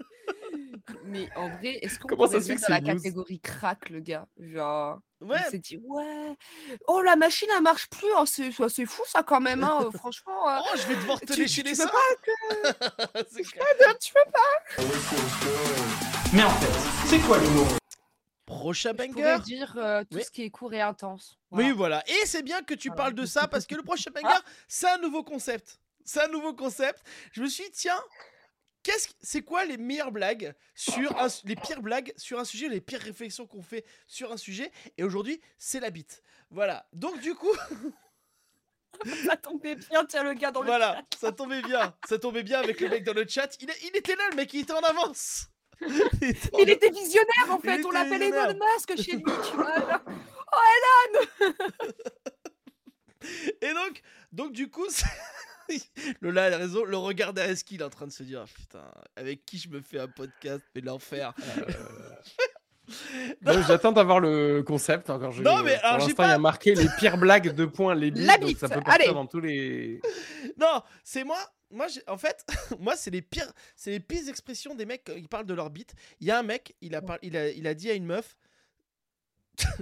Mais 1.05 1.29
en 1.37 1.49
vrai, 1.49 1.79
est-ce 1.83 1.99
qu'on 1.99 2.09
pourrait 2.09 2.29
mettre 2.39 2.47
que 2.47 2.61
dans 2.61 2.69
la 2.75 2.81
news 2.81 2.97
catégorie 3.03 3.41
crack, 3.41 3.91
le 3.91 4.01
gars? 4.01 4.27
Genre, 4.39 4.99
Ouais. 5.21 5.37
il 5.47 5.51
s'est 5.51 5.59
dit, 5.59 5.79
ouais, 5.83 6.37
oh, 6.87 7.01
la 7.03 7.17
machine, 7.17 7.49
elle 7.57 7.63
marche 7.63 7.89
plus. 7.91 8.07
Oh, 8.17 8.25
c'est 8.27 8.53
fou, 8.87 9.03
ça, 9.07 9.23
quand 9.23 9.41
même. 9.41 9.65
Hein. 9.65 9.89
Franchement, 9.95 10.49
euh, 10.49 10.59
Oh, 10.63 10.77
je 10.77 10.87
vais 10.87 10.95
devoir 10.97 11.21
te 11.21 11.27
pas 11.27 11.35
C'est 13.31 13.43
clair. 13.43 13.65
que 13.79 13.99
tu 13.99 14.13
veux 14.15 14.31
pas? 14.33 14.59
Mais 16.33 16.43
en 16.45 16.51
fait, 16.51 17.07
c'est 17.09 17.19
quoi 17.21 17.39
l'humour 17.39 17.67
Prochain 18.47 18.93
Je 18.93 18.97
banger? 18.97 19.39
dire 19.45 19.75
euh, 19.77 20.03
tout 20.05 20.17
Oui. 20.17 20.25
ce 20.25 20.31
qui 20.31 20.43
est 20.45 20.51
court 20.51 20.73
et 20.73 20.81
intense. 20.81 21.39
Oui, 21.51 21.71
Voilà. 21.73 22.03
Et 22.09 22.27
c'est 22.27 22.43
bien 22.43 22.63
que 22.63 22.75
tu 22.75 22.89
Voilà. 22.89 23.03
parles 23.03 23.15
de 23.15 23.27
ça 23.27 23.47
parce 23.49 23.67
que 23.67 23.75
le 23.75 23.83
prochain 23.83 24.11
banger, 24.15 24.41
c'est 24.69 24.89
un 24.89 24.99
nouveau 24.99 25.23
concept. 25.23 25.79
C'est 26.05 26.23
un 26.23 26.29
nouveau 26.29 26.55
concept. 26.55 27.03
Je 27.33 27.43
me 27.43 27.49
suis 27.49 27.65
dit, 27.65 27.71
tiens, 27.73 28.01
qu'est-ce, 28.89 29.09
que- 29.09 29.15
c'est 29.21 29.43
quoi 29.43 29.65
les 29.65 29.77
meilleures 29.77 30.13
blagues 30.13 30.55
sur 30.75 31.17
un, 31.19 31.29
les 31.45 31.57
pires 31.57 31.83
blagues 31.83 32.13
sur 32.17 32.39
un 32.39 32.45
sujet, 32.45 32.69
les 32.69 32.81
pires 32.81 33.01
réflexions 33.01 33.47
qu'on 33.47 33.63
fait 33.63 33.85
sur 34.07 34.33
un 34.33 34.37
sujet? 34.37 34.71
Et 34.97 35.05
aujourd'hui, 35.05 35.41
c'est 35.59 35.81
la 35.81 35.91
bite. 35.91 36.23
Voilà. 36.51 36.87
Donc 36.93 37.21
du 37.21 37.35
coup, 37.35 37.53
Ça 39.27 39.37
tombait 39.37 39.77
bien, 39.77 40.05
tiens, 40.07 40.25
le 40.25 40.33
gars 40.35 40.51
dans 40.51 40.63
le 40.63 40.67
voilà, 40.67 41.03
ça 41.21 41.31
tombait 41.31 41.63
bien. 41.63 41.95
Ça 42.09 42.19
tombait 42.19 42.43
bien 42.43 42.59
avec 42.59 42.81
le 42.81 42.89
mec 42.89 43.05
dans 43.05 43.13
le 43.13 43.27
chat. 43.29 43.49
Il, 43.61 43.71
était 43.95 44.17
là, 44.17 44.25
le 44.31 44.37
mec, 44.37 44.53
il 44.55 44.61
était 44.61 44.73
en 44.73 44.81
avance. 44.81 45.49
Il 45.81 46.31
était 46.31 46.55
en 46.55 46.59
Il 46.59 46.71
était 46.71 46.91
visionnaire 46.91 47.51
en 47.51 47.61
fait, 47.61 47.85
on 47.85 47.91
l'appelle. 47.91 48.23
Elon 48.23 48.59
Musk 48.75 48.97
chez 48.97 49.13
lui, 49.13 49.23
tu 49.23 49.57
vois. 49.57 49.79
genre. 49.79 50.03
Et 53.61 53.73
donc, 53.75 54.03
donc 54.33 54.53
du 54.53 54.69
coup, 54.69 54.87
Lola 56.21 56.45
a 56.45 56.57
raison, 56.57 56.85
le 56.85 56.97
regard 56.97 57.33
d'Areski, 57.33 57.77
est 57.77 57.83
en 57.83 57.91
train 57.91 58.07
de 58.07 58.13
se 58.13 58.23
dire, 58.23 58.45
Ah, 58.45 58.51
putain, 58.55 58.85
avec 59.17 59.45
qui 59.45 59.59
je 59.59 59.69
me 59.69 59.81
fais 59.81 59.99
un 59.99 60.09
podcast, 60.09 60.63
mais 60.75 60.81
l'enfer. 60.81 61.33
Ouais, 63.45 63.63
J'attends 63.69 63.93
d'avoir 63.93 64.19
le 64.21 64.63
concept 64.63 65.11
encore. 65.11 65.33
Je, 65.33 65.43
Non, 65.43 65.63
mais 65.63 65.75
pour 65.77 65.85
alors, 65.85 66.01
j'ai 66.01 66.07
l'instant, 66.07 66.23
il 66.23 66.27
y 66.27 66.29
pas- 66.31 66.35
a 66.35 66.39
marqué 66.39 66.75
les 66.75 66.89
pires 66.99 67.19
blagues 67.19 67.55
de 67.55 67.67
points 67.67 67.95
les 67.95 68.11
bites, 68.11 68.25
La 68.27 68.39
donc 68.39 68.49
bite, 68.49 68.59
ça 68.59 68.69
peut 68.69 68.81
partir 68.81 68.93
allez. 69.07 69.13
dans 69.15 69.27
tous 69.27 69.41
les. 69.41 70.01
Non, 70.59 70.83
c'est 71.05 71.25
moi. 71.25 71.39
Moi, 71.71 71.87
j'ai- 71.89 72.03
en 72.09 72.17
fait, 72.17 72.47
moi, 72.79 72.97
c'est 72.97 73.11
les 73.11 73.21
pires, 73.21 73.53
c'est 73.77 73.91
les 73.91 74.01
pires 74.01 74.27
expressions 74.29 74.75
des 74.75 74.87
mecs 74.87 75.03
quand 75.07 75.13
ils 75.15 75.29
parlent 75.29 75.45
de 75.45 75.53
leur 75.53 75.69
bite. 75.69 75.93
Il 76.21 76.27
y 76.27 76.31
a 76.31 76.39
un 76.39 76.43
mec, 76.43 76.75
il 76.81 76.95
a, 76.95 77.03
par- 77.03 77.19
il 77.21 77.37
a, 77.37 77.51
il 77.51 77.67
a 77.67 77.75
dit 77.75 77.91
à 77.91 77.95
une 77.95 78.07
meuf, 78.07 78.37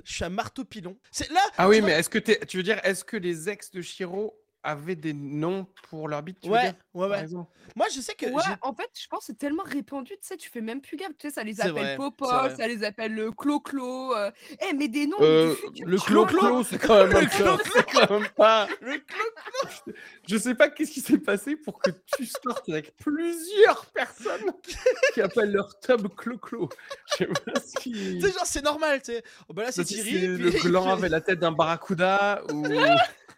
je 0.04 0.12
suis 0.12 0.24
un 0.24 0.28
marteau 0.30 0.64
pilon. 0.64 0.98
C'est 1.12 1.30
là. 1.30 1.40
Ah 1.58 1.68
oui, 1.68 1.80
mais 1.82 1.92
est-ce 1.92 2.08
que 2.10 2.18
t'es- 2.18 2.40
tu 2.46 2.56
veux 2.56 2.62
dire, 2.64 2.80
est-ce 2.82 3.04
que 3.04 3.16
les 3.16 3.48
ex 3.48 3.70
de 3.70 3.82
Shiro 3.82 4.36
avaient 4.66 4.96
des 4.96 5.12
noms 5.12 5.66
pour 5.88 6.08
leur 6.08 6.22
bite 6.22 6.40
tu 6.40 6.48
veux 6.48 6.54
Ouais, 6.54 6.62
dire, 6.64 6.74
ouais, 6.94 7.08
ouais. 7.08 7.26
Moi, 7.74 7.86
je 7.94 8.00
sais 8.00 8.14
que. 8.14 8.26
Ouais, 8.26 8.42
en 8.62 8.74
fait, 8.74 8.88
je 8.94 9.06
pense 9.08 9.20
que 9.20 9.26
c'est 9.26 9.38
tellement 9.38 9.62
répandu, 9.64 10.12
tu 10.12 10.18
sais, 10.22 10.36
tu 10.36 10.50
fais 10.50 10.60
même 10.60 10.80
plus 10.80 10.96
gaffe, 10.96 11.10
tu 11.18 11.28
sais, 11.28 11.34
ça 11.34 11.42
les 11.44 11.60
appelle 11.60 11.96
Popo, 11.96 12.26
ça 12.26 12.66
les 12.66 12.84
appelle 12.84 13.14
le 13.14 13.30
Clo-Clo. 13.32 14.14
euh. 14.14 14.30
Eh, 14.68 14.72
mais 14.74 14.88
des 14.88 15.06
noms, 15.06 15.16
Euh, 15.20 15.54
du 15.72 15.84
le 15.84 15.98
clo-clo, 15.98 16.62
c'est 16.64 16.78
quand 16.78 16.96
même 17.06 17.10
Le 17.10 17.16
un 17.18 17.56
peu- 17.56 17.62
c'est 17.72 17.90
quand 17.90 18.10
même 18.20 18.28
pas. 18.36 18.68
Le 18.80 18.94
clo- 18.98 19.92
Je 20.28 20.36
sais 20.36 20.54
pas 20.54 20.68
qu'est-ce 20.68 20.90
qui 20.92 21.00
s'est 21.00 21.18
passé 21.18 21.56
pour 21.56 21.78
que 21.80 21.90
tu 22.16 22.26
sortes 22.26 22.68
avec 22.68 22.96
plusieurs 22.96 23.86
personnes 23.86 24.52
qui 25.14 25.20
appellent 25.20 25.52
leur 25.52 25.78
tub 25.80 26.08
clo-clo. 26.16 26.68
Je 27.12 27.16
sais 27.16 27.26
pas 27.26 27.60
si. 27.60 27.92
Tu 27.92 28.20
sais, 28.20 28.32
genre, 28.32 28.46
c'est 28.46 28.64
normal, 28.64 29.00
tu 29.02 29.12
sais. 29.12 29.22
Oh, 29.48 29.54
bah 29.54 29.64
là, 29.64 29.72
c'est 29.72 29.84
si 29.84 29.94
Thierry. 29.94 30.34
puis- 30.36 30.44
le 30.44 30.50
gland 30.68 30.90
avait 30.90 31.08
la 31.08 31.20
tête 31.20 31.38
d'un 31.40 31.52
barracuda 31.52 32.42
ou. 32.52 32.64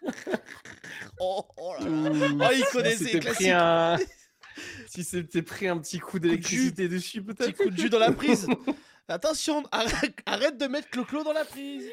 Oh, 1.19 1.43
oh 1.57 1.73
là 1.79 1.85
là. 1.85 2.09
ou 2.11 2.39
Ah, 2.41 2.53
il 2.53 2.63
connaissait, 2.71 3.51
un. 3.51 3.97
Si 4.87 5.03
c'était 5.03 5.41
pris 5.41 5.67
un 5.67 5.77
petit 5.77 5.99
coup 5.99 6.19
d'électricité 6.19 6.87
dessus, 6.87 7.21
Petit 7.21 7.35
peut-être. 7.35 7.57
coup 7.57 7.69
de 7.69 7.77
jus 7.77 7.89
dans 7.89 7.99
la 7.99 8.11
prise. 8.11 8.47
Attention, 9.07 9.63
arrête, 9.71 10.15
arrête 10.25 10.57
de 10.57 10.67
mettre 10.67 10.89
Clo-Clo 10.89 11.23
dans 11.23 11.33
la 11.33 11.45
prise. 11.45 11.83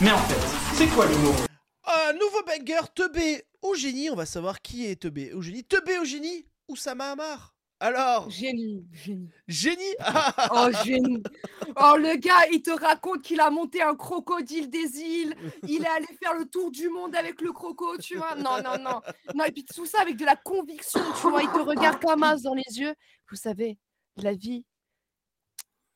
Mais 0.00 0.10
en 0.10 0.18
fait, 0.18 0.74
c'est 0.76 0.86
quoi 0.88 1.06
l'humour 1.06 1.34
Un 1.84 2.12
nouveau 2.14 2.42
banger, 2.46 2.80
Teubé 2.94 3.44
au 3.62 3.74
génie. 3.74 4.10
On 4.10 4.16
va 4.16 4.26
savoir 4.26 4.60
qui 4.62 4.86
est 4.86 4.96
Teubé 4.96 5.32
au 5.32 5.42
génie. 5.42 5.64
Teubé 5.64 5.98
au 5.98 6.04
génie 6.04 6.46
ou 6.68 6.76
Sama 6.76 7.10
Amar? 7.12 7.53
Alors, 7.80 8.30
Génie, 8.30 8.86
génie. 8.92 9.30
génie 9.48 9.94
Oh, 10.52 10.68
génie. 10.84 11.22
Oh, 11.76 11.96
le 11.98 12.16
gars, 12.16 12.46
il 12.52 12.62
te 12.62 12.70
raconte 12.70 13.22
qu'il 13.22 13.40
a 13.40 13.50
monté 13.50 13.82
un 13.82 13.94
crocodile 13.94 14.70
des 14.70 15.00
îles. 15.00 15.36
Il 15.66 15.82
est 15.82 15.88
allé 15.88 16.06
faire 16.22 16.34
le 16.34 16.46
tour 16.46 16.70
du 16.70 16.88
monde 16.88 17.14
avec 17.16 17.40
le 17.40 17.52
croco, 17.52 17.98
tu 17.98 18.16
vois. 18.16 18.36
Non, 18.36 18.62
non, 18.62 18.78
non. 18.78 19.00
Non, 19.34 19.44
et 19.44 19.52
puis 19.52 19.64
tout 19.64 19.86
ça 19.86 20.00
avec 20.00 20.16
de 20.16 20.24
la 20.24 20.36
conviction, 20.36 21.02
tu 21.20 21.28
vois. 21.28 21.42
Il 21.42 21.50
te 21.50 21.58
regarde 21.58 22.00
comme 22.00 22.22
as 22.22 22.42
dans 22.42 22.54
les 22.54 22.78
yeux. 22.78 22.94
Vous 23.28 23.36
savez, 23.36 23.78
la 24.16 24.32
vie, 24.32 24.64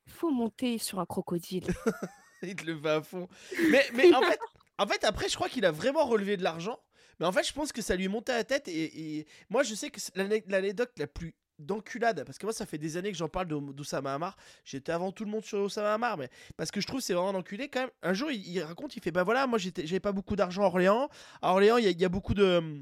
il 0.05 0.11
faut 0.11 0.31
monter 0.31 0.77
sur 0.77 0.99
un 0.99 1.05
crocodile. 1.05 1.65
Il 2.41 2.55
te 2.55 2.65
le 2.65 2.73
va 2.73 2.95
à 2.95 3.01
fond. 3.01 3.27
Mais, 3.69 3.85
mais 3.93 4.13
en, 4.13 4.21
fait, 4.21 4.39
en 4.77 4.87
fait, 4.87 5.03
après, 5.03 5.27
je 5.27 5.35
crois 5.35 5.49
qu'il 5.49 5.65
a 5.65 5.71
vraiment 5.71 6.05
relevé 6.05 6.37
de 6.37 6.43
l'argent. 6.43 6.79
Mais 7.19 7.25
en 7.25 7.33
fait, 7.33 7.45
je 7.45 7.51
pense 7.51 7.73
que 7.73 7.81
ça 7.81 7.97
lui 7.97 8.07
monté 8.07 8.31
à 8.31 8.37
la 8.37 8.43
tête. 8.45 8.69
Et, 8.69 9.17
et 9.17 9.27
moi, 9.49 9.61
je 9.63 9.75
sais 9.75 9.89
que 9.89 9.99
l'anecdote 10.15 10.91
la 10.97 11.07
plus 11.07 11.35
d'enculade, 11.59 12.23
parce 12.25 12.37
que 12.37 12.45
moi, 12.45 12.53
ça 12.53 12.65
fait 12.65 12.77
des 12.77 12.97
années 12.97 13.11
que 13.11 13.17
j'en 13.17 13.29
parle 13.29 13.47
d'Oussama 13.47 14.13
Hamar. 14.13 14.35
J'étais 14.65 14.91
avant 14.91 15.11
tout 15.11 15.25
le 15.25 15.31
monde 15.31 15.43
sur 15.43 15.59
Oussama 15.59 15.93
Hamar, 15.93 16.17
mais 16.17 16.29
parce 16.57 16.71
que 16.71 16.81
je 16.81 16.87
trouve 16.87 17.01
c'est 17.01 17.13
vraiment 17.13 17.37
enculé 17.37 17.69
quand 17.69 17.81
même. 17.81 17.89
Un 18.01 18.13
jour, 18.13 18.31
il, 18.31 18.61
raconte, 18.61 18.95
il 18.95 19.01
fait 19.03 19.11
Bah 19.11 19.23
voilà, 19.23 19.47
moi, 19.47 19.59
j'avais 19.59 19.99
pas 19.99 20.11
beaucoup 20.11 20.35
d'argent 20.35 20.63
à 20.63 20.67
Orléans. 20.67 21.09
À 21.41 21.51
Orléans, 21.51 21.77
il 21.77 21.99
y 21.99 22.05
a, 22.05 22.09
beaucoup 22.09 22.33
de. 22.33 22.81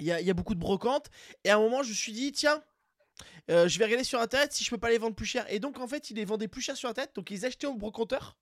Il 0.00 0.06
y 0.06 0.12
a, 0.12 0.20
il 0.20 0.26
y 0.26 0.30
a 0.30 0.34
beaucoup 0.34 0.54
de 0.54 0.60
brocantes. 0.60 1.06
Et 1.44 1.50
à 1.50 1.56
un 1.56 1.60
moment, 1.60 1.82
je 1.82 1.90
me 1.90 1.94
suis 1.94 2.12
dit 2.12 2.32
Tiens. 2.32 2.62
euh, 3.50 3.68
je 3.68 3.78
vais 3.78 3.84
regarder 3.84 4.04
sur 4.04 4.20
internet 4.20 4.52
si 4.52 4.64
je 4.64 4.70
peux 4.70 4.78
pas 4.78 4.90
les 4.90 4.98
vendre 4.98 5.14
plus 5.16 5.26
cher. 5.26 5.44
Et 5.52 5.60
donc 5.60 5.78
en 5.80 5.88
fait, 5.88 6.10
il 6.10 6.16
les 6.16 6.24
vendait 6.24 6.48
plus 6.48 6.62
cher 6.62 6.76
sur 6.76 6.88
internet. 6.88 7.12
Donc 7.14 7.30
ils 7.30 7.44
achetaient 7.44 7.66
au 7.66 7.76
brocanteur. 7.76 8.36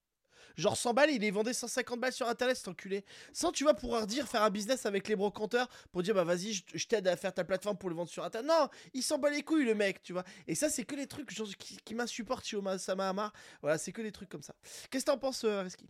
Genre 0.57 0.77
100 0.77 0.95
balles, 0.95 1.11
il 1.11 1.21
les 1.21 1.31
vendait 1.31 1.53
150 1.53 2.01
balles 2.01 2.13
sur 2.13 2.29
internet, 2.29 2.57
cet 2.57 2.69
enculé. 2.69 3.05
Sans, 3.33 3.53
tu 3.53 3.65
vas 3.65 3.75
pouvoir 3.75 4.07
dire, 4.07 4.27
faire 4.27 4.43
un 4.43 4.51
business 4.51 4.87
avec 4.87 5.07
les 5.09 5.17
brocanteurs 5.17 5.69
pour 5.93 6.03
dire, 6.03 6.15
bah 6.15 6.25
vas-y, 6.25 6.53
je, 6.53 6.87
t'aide 6.87 7.07
à 7.09 7.17
faire 7.17 7.35
ta 7.35 7.45
plateforme 7.45 7.77
pour 7.77 7.91
le 7.91 7.95
vendre 7.95 8.09
sur 8.09 8.25
internet. 8.25 8.51
Non, 8.51 8.69
il 8.95 9.03
s'en 9.03 9.19
bat 9.19 9.31
les 9.31 9.43
couilles, 9.43 9.65
le 9.65 9.75
mec, 9.75 10.03
tu 10.03 10.13
vois. 10.13 10.25
Et 10.47 10.55
ça, 10.55 10.69
c'est 10.69 10.85
que 10.85 10.97
les 10.97 11.07
trucs 11.07 11.31
genre, 11.31 11.49
qui, 11.59 11.77
qui 11.85 11.95
m'insupportent 11.95 12.47
chez 12.47 12.57
Oma 12.57 12.79
Sama 12.79 13.09
Hamar. 13.09 13.33
Voilà, 13.61 13.79
c'est 13.79 13.93
que 13.93 14.03
des 14.03 14.13
trucs 14.13 14.29
comme 14.29 14.43
ça. 14.43 14.55
Qu'est-ce 14.91 15.05
que 15.05 15.11
t'en 15.11 15.19
penses, 15.19 15.45
euh, 15.45 15.63
Reski? 15.63 15.89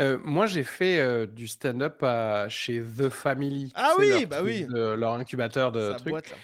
Euh, 0.00 0.18
moi, 0.22 0.46
j'ai 0.46 0.62
fait 0.62 0.98
euh, 1.00 1.26
du 1.26 1.48
stand-up 1.48 2.04
chez 2.48 2.82
The 2.82 3.08
Family. 3.08 3.72
Ah 3.74 3.94
oui, 3.98 4.26
bah 4.26 4.42
oui. 4.42 4.64
de- 4.64 4.92
leur 4.92 5.14
incubateur 5.14 5.72
de 5.72 5.92
trucs. 5.94 6.10
boîte. 6.10 6.34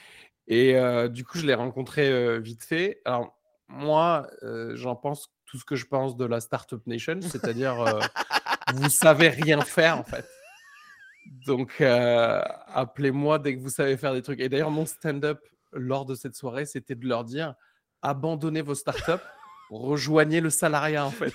Et 0.47 0.77
euh, 0.77 1.09
du 1.09 1.25
coup, 1.25 1.39
je 1.39 1.47
l'ai 1.47 1.55
rencontré 1.55 2.41
vite 2.41 2.65
fait. 2.65 3.01
Alors, 3.05 3.39
moi, 3.69 4.29
j'en 4.75 4.97
pense 4.97 5.34
tout 5.55 5.61
ce 5.61 5.65
que 5.65 5.77
je 5.77 5.87
pense 5.87 6.17
de 6.17 6.25
la 6.25 6.41
Startup 6.41 6.85
Nation, 6.85 7.21
c'est-à-dire, 7.21 7.81
euh, 7.81 8.01
vous 8.75 8.91
savez 8.91 9.29
rien 9.29 9.61
faire, 9.61 9.97
en 9.97 10.03
fait. 10.03 10.29
Donc, 11.47 11.81
euh, 11.81 12.43
appelez-moi 12.67 13.39
dès 13.39 13.55
que 13.55 13.61
vous 13.61 13.69
savez 13.71 13.97
faire 13.97 14.15
des 14.15 14.23
trucs. 14.23 14.41
Et 14.41 14.49
d'ailleurs, 14.49 14.73
mon 14.73 14.85
stand-up 14.85 15.39
lors 15.73 16.07
de 16.07 16.17
cette 16.17 16.35
soirée, 16.35 16.67
c'était 16.67 16.97
de 16.97 17.07
leur 17.07 17.23
dire 17.23 17.55
abandonnez 18.03 18.63
vos 18.63 18.75
startups, 18.75 19.23
rejoignez 19.71 20.41
le 20.41 20.51
salariat, 20.51 21.07
en 21.07 21.13
fait. 21.13 21.33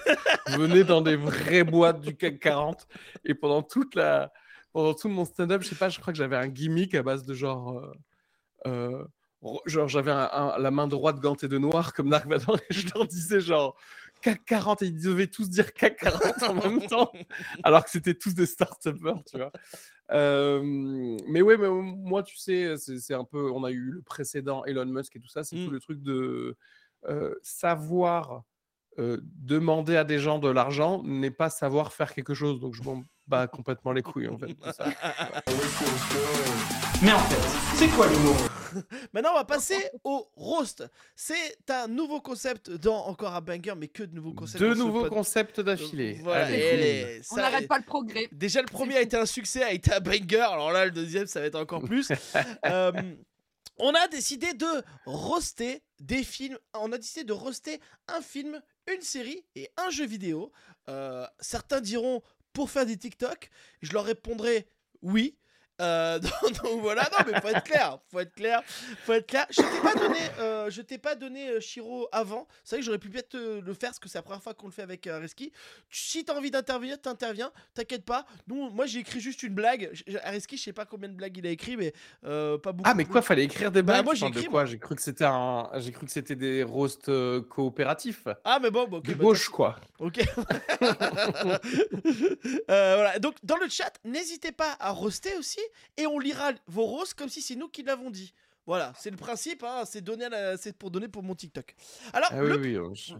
Venez 0.49 0.83
dans 0.83 0.99
des 0.99 1.15
vraies 1.15 1.63
boîtes 1.63 2.01
du 2.01 2.13
CAC 2.17 2.39
40. 2.39 2.87
Et 3.23 3.33
pendant 3.33 3.63
toute 3.63 3.95
la, 3.95 4.33
pendant 4.73 4.93
tout 4.95 5.07
mon 5.07 5.23
stand-up, 5.23 5.61
je 5.61 5.69
sais 5.69 5.75
pas, 5.75 5.87
je 5.87 5.97
crois 6.01 6.11
que 6.11 6.19
j'avais 6.19 6.35
un 6.35 6.49
gimmick 6.49 6.93
à 6.93 7.03
base 7.03 7.25
de 7.25 7.33
genre. 7.33 7.89
euh, 8.65 9.05
genre, 9.65 9.87
j'avais 9.87 10.11
la 10.11 10.71
main 10.71 10.87
droite 10.87 11.21
gantée 11.21 11.47
de 11.47 11.57
noir 11.57 11.93
comme 11.93 12.09
Dark 12.09 12.27
Vador 12.27 12.57
et 12.69 12.73
je 12.73 12.85
leur 12.93 13.07
disais 13.07 13.39
genre 13.39 13.77
CAC 14.21 14.45
40 14.45 14.81
et 14.81 14.87
ils 14.87 15.01
devaient 15.03 15.27
tous 15.27 15.49
dire 15.49 15.73
CAC 15.73 15.97
40 15.97 16.43
en 16.43 16.53
même 16.53 16.81
temps 16.87 17.11
alors 17.63 17.83
que 17.83 17.89
c'était 17.89 18.13
tous 18.13 18.33
des 18.33 18.45
start-upers, 18.45 19.23
tu 19.29 19.37
vois. 19.37 19.51
Euh, 20.11 20.61
mais 21.27 21.41
ouais, 21.41 21.57
mais 21.57 21.69
moi, 21.69 22.23
tu 22.23 22.35
sais, 22.37 22.75
c'est 22.77 23.13
un 23.13 23.23
peu. 23.25 23.51
On 23.51 23.63
a 23.63 23.71
eu 23.71 23.91
le 23.91 24.01
précédent 24.01 24.65
Elon 24.65 24.85
Musk 24.85 25.15
et 25.15 25.19
tout 25.19 25.27
ça, 25.27 25.43
c'est 25.43 25.55
tout 25.55 25.69
Mm. 25.69 25.73
le 25.73 25.79
truc 25.79 26.01
de 26.01 26.57
euh, 27.07 27.35
savoir 27.43 28.43
euh, 28.97 29.19
demander 29.23 29.95
à 29.95 30.03
des 30.03 30.19
gens 30.19 30.39
de 30.39 30.49
l'argent 30.49 31.01
n'est 31.03 31.31
pas 31.31 31.49
savoir 31.49 31.93
faire 31.93 32.13
quelque 32.13 32.33
chose. 32.33 32.59
Donc 32.59 32.73
je 32.73 32.83
m'en 32.83 33.03
bats 33.27 33.47
complètement 33.47 33.91
les 33.91 34.01
couilles 34.01 34.27
en 34.27 34.37
fait. 34.37 34.55
ça. 34.73 34.85
Mais 37.03 37.13
en 37.13 37.19
fait, 37.19 37.75
c'est 37.77 37.87
quoi 37.89 38.07
l'humour? 38.07 38.48
Maintenant, 39.13 39.31
on 39.31 39.35
va 39.37 39.45
passer 39.45 39.77
au 40.03 40.29
roast. 40.35 40.83
C'est 41.15 41.57
un 41.69 41.87
nouveau 41.87 42.21
concept 42.21 42.69
dans 42.71 43.05
encore 43.07 43.33
un 43.35 43.41
banger, 43.41 43.73
mais 43.77 43.87
que 43.87 44.03
de 44.03 44.13
nouveaux 44.15 44.33
concepts. 44.33 44.59
Deux 44.59 44.73
nouveaux 44.75 45.01
pod- 45.01 45.09
concepts 45.09 45.59
d'affilée. 45.61 46.19
Voilà, 46.23 46.47
cool. 46.47 47.21
On 47.31 47.35
n'arrête 47.37 47.67
pas 47.67 47.77
le 47.77 47.83
progrès. 47.85 48.27
Déjà, 48.31 48.61
le 48.61 48.67
premier 48.67 48.97
a 48.97 49.01
été 49.01 49.17
un 49.17 49.25
succès, 49.25 49.63
a 49.63 49.71
été 49.71 49.93
un 49.93 49.99
banger. 49.99 50.39
Alors 50.41 50.71
là, 50.71 50.85
le 50.85 50.91
deuxième, 50.91 51.27
ça 51.27 51.39
va 51.39 51.45
être 51.47 51.55
encore 51.59 51.83
plus. 51.83 52.09
Euh, 52.65 52.91
on 53.77 53.93
a 53.93 54.07
décidé 54.09 54.53
de 54.53 54.67
roaster 55.05 55.81
des 55.99 56.23
films. 56.23 56.57
On 56.73 56.91
a 56.91 56.97
décidé 56.97 57.23
de 57.23 57.31
roaster 57.33 57.79
un 58.07 58.21
film, 58.21 58.61
une 58.93 59.01
série 59.01 59.45
et 59.55 59.69
un 59.77 59.89
jeu 59.89 60.05
vidéo. 60.05 60.51
Euh, 60.89 61.25
certains 61.39 61.79
diront 61.81 62.21
pour 62.53 62.69
faire 62.69 62.85
des 62.85 62.97
TikTok. 62.97 63.49
Je 63.81 63.93
leur 63.93 64.03
répondrai 64.05 64.67
oui. 65.01 65.37
Euh, 65.81 66.19
donc, 66.43 66.61
donc 66.63 66.81
voilà, 66.81 67.03
non 67.17 67.25
mais 67.31 67.39
faut 67.41 67.47
être 67.49 67.63
clair, 67.63 67.99
faut 68.11 68.19
être 68.19 68.33
clair, 68.33 68.61
faut 69.05 69.13
être 69.13 69.27
clair. 69.27 69.45
Je 69.49 69.61
t'ai 69.61 69.81
pas 69.81 69.95
donné, 69.95 70.19
euh, 70.39 70.69
je 70.69 70.81
t'ai 70.81 70.97
pas 70.97 71.15
donné 71.15 71.49
euh, 71.49 71.59
Shiro 71.59 72.07
avant. 72.11 72.47
C'est 72.63 72.75
vrai 72.75 72.81
que 72.81 72.85
j'aurais 72.85 72.97
pu 72.99 73.09
peut-être 73.09 73.35
euh, 73.35 73.61
le 73.61 73.73
faire 73.73 73.89
parce 73.89 73.99
que 73.99 74.09
c'est 74.09 74.17
la 74.17 74.23
première 74.23 74.43
fois 74.43 74.53
qu'on 74.53 74.67
le 74.67 74.71
fait 74.73 74.81
avec 74.81 75.07
euh, 75.07 75.19
Reski. 75.19 75.51
Si 75.89 76.25
t'as 76.25 76.35
envie 76.35 76.51
d'intervenir, 76.51 76.99
t'interviens. 77.01 77.51
T'inquiète 77.73 78.03
pas. 78.05 78.25
Nous, 78.47 78.69
moi 78.71 78.85
j'ai 78.85 78.99
écrit 78.99 79.19
juste 79.21 79.43
une 79.43 79.53
blague. 79.53 79.89
Reski, 80.25 80.57
je 80.57 80.63
sais 80.63 80.73
pas 80.73 80.85
combien 80.85 81.09
de 81.09 81.13
blagues 81.15 81.37
il 81.37 81.47
a 81.47 81.51
écrit, 81.51 81.77
mais 81.77 81.93
pas 82.21 82.57
beaucoup. 82.71 82.83
Ah 82.83 82.93
mais 82.93 83.05
quoi, 83.05 83.21
fallait 83.21 83.43
écrire 83.43 83.71
des 83.71 83.81
Bah, 83.81 83.93
blagues? 83.93 84.05
moi, 84.05 84.13
Enfin, 84.15 84.25
j'ai 84.27 84.31
de 84.33 84.37
écrit, 84.39 84.49
quoi? 84.51 84.65
J'ai 84.65 84.79
cru 84.79 84.95
que 84.95 85.01
c'était 85.01 85.25
un, 85.25 85.69
j'ai 85.77 85.91
cru 85.91 86.05
que 86.05 86.11
c'était 86.11 86.35
des 86.35 86.63
roasts 86.63 87.11
coopératifs. 87.49 88.27
Ah 88.43 88.59
mais 88.61 88.69
bon, 88.71 88.87
bon 88.87 88.97
ok, 88.97 89.05
de 89.05 89.13
bah, 89.13 89.23
gauche 89.23 89.49
quoi. 89.49 89.75
Ok. 89.99 90.19
Voilà. 92.67 93.19
Donc 93.19 93.35
dans 93.43 93.57
le 93.57 93.69
chat, 93.69 93.91
n'hésitez 94.03 94.51
pas 94.51 94.75
à 94.79 94.91
roaster 94.91 95.35
aussi 95.37 95.59
et 95.97 96.07
on 96.07 96.19
lira 96.19 96.51
vos 96.67 96.85
roasts 96.85 97.13
comme 97.13 97.29
si 97.29 97.41
c'est 97.41 97.55
nous 97.55 97.69
qui 97.69 97.83
l'avons 97.83 98.09
dit. 98.09 98.33
Voilà, 98.65 98.93
c'est 98.99 99.09
le 99.09 99.17
principe, 99.17 99.63
hein, 99.63 99.83
c'est 99.85 100.03
c'est 100.57 100.77
pour 100.77 100.91
donner 100.91 101.07
pour 101.07 101.23
mon 101.23 101.33
TikTok. 101.35 101.75
Alors, 102.13 102.29
Ah 102.31 102.41
le, 102.41 102.57
oui 102.57 102.77
oui. 102.77 102.95
je- 102.95 103.13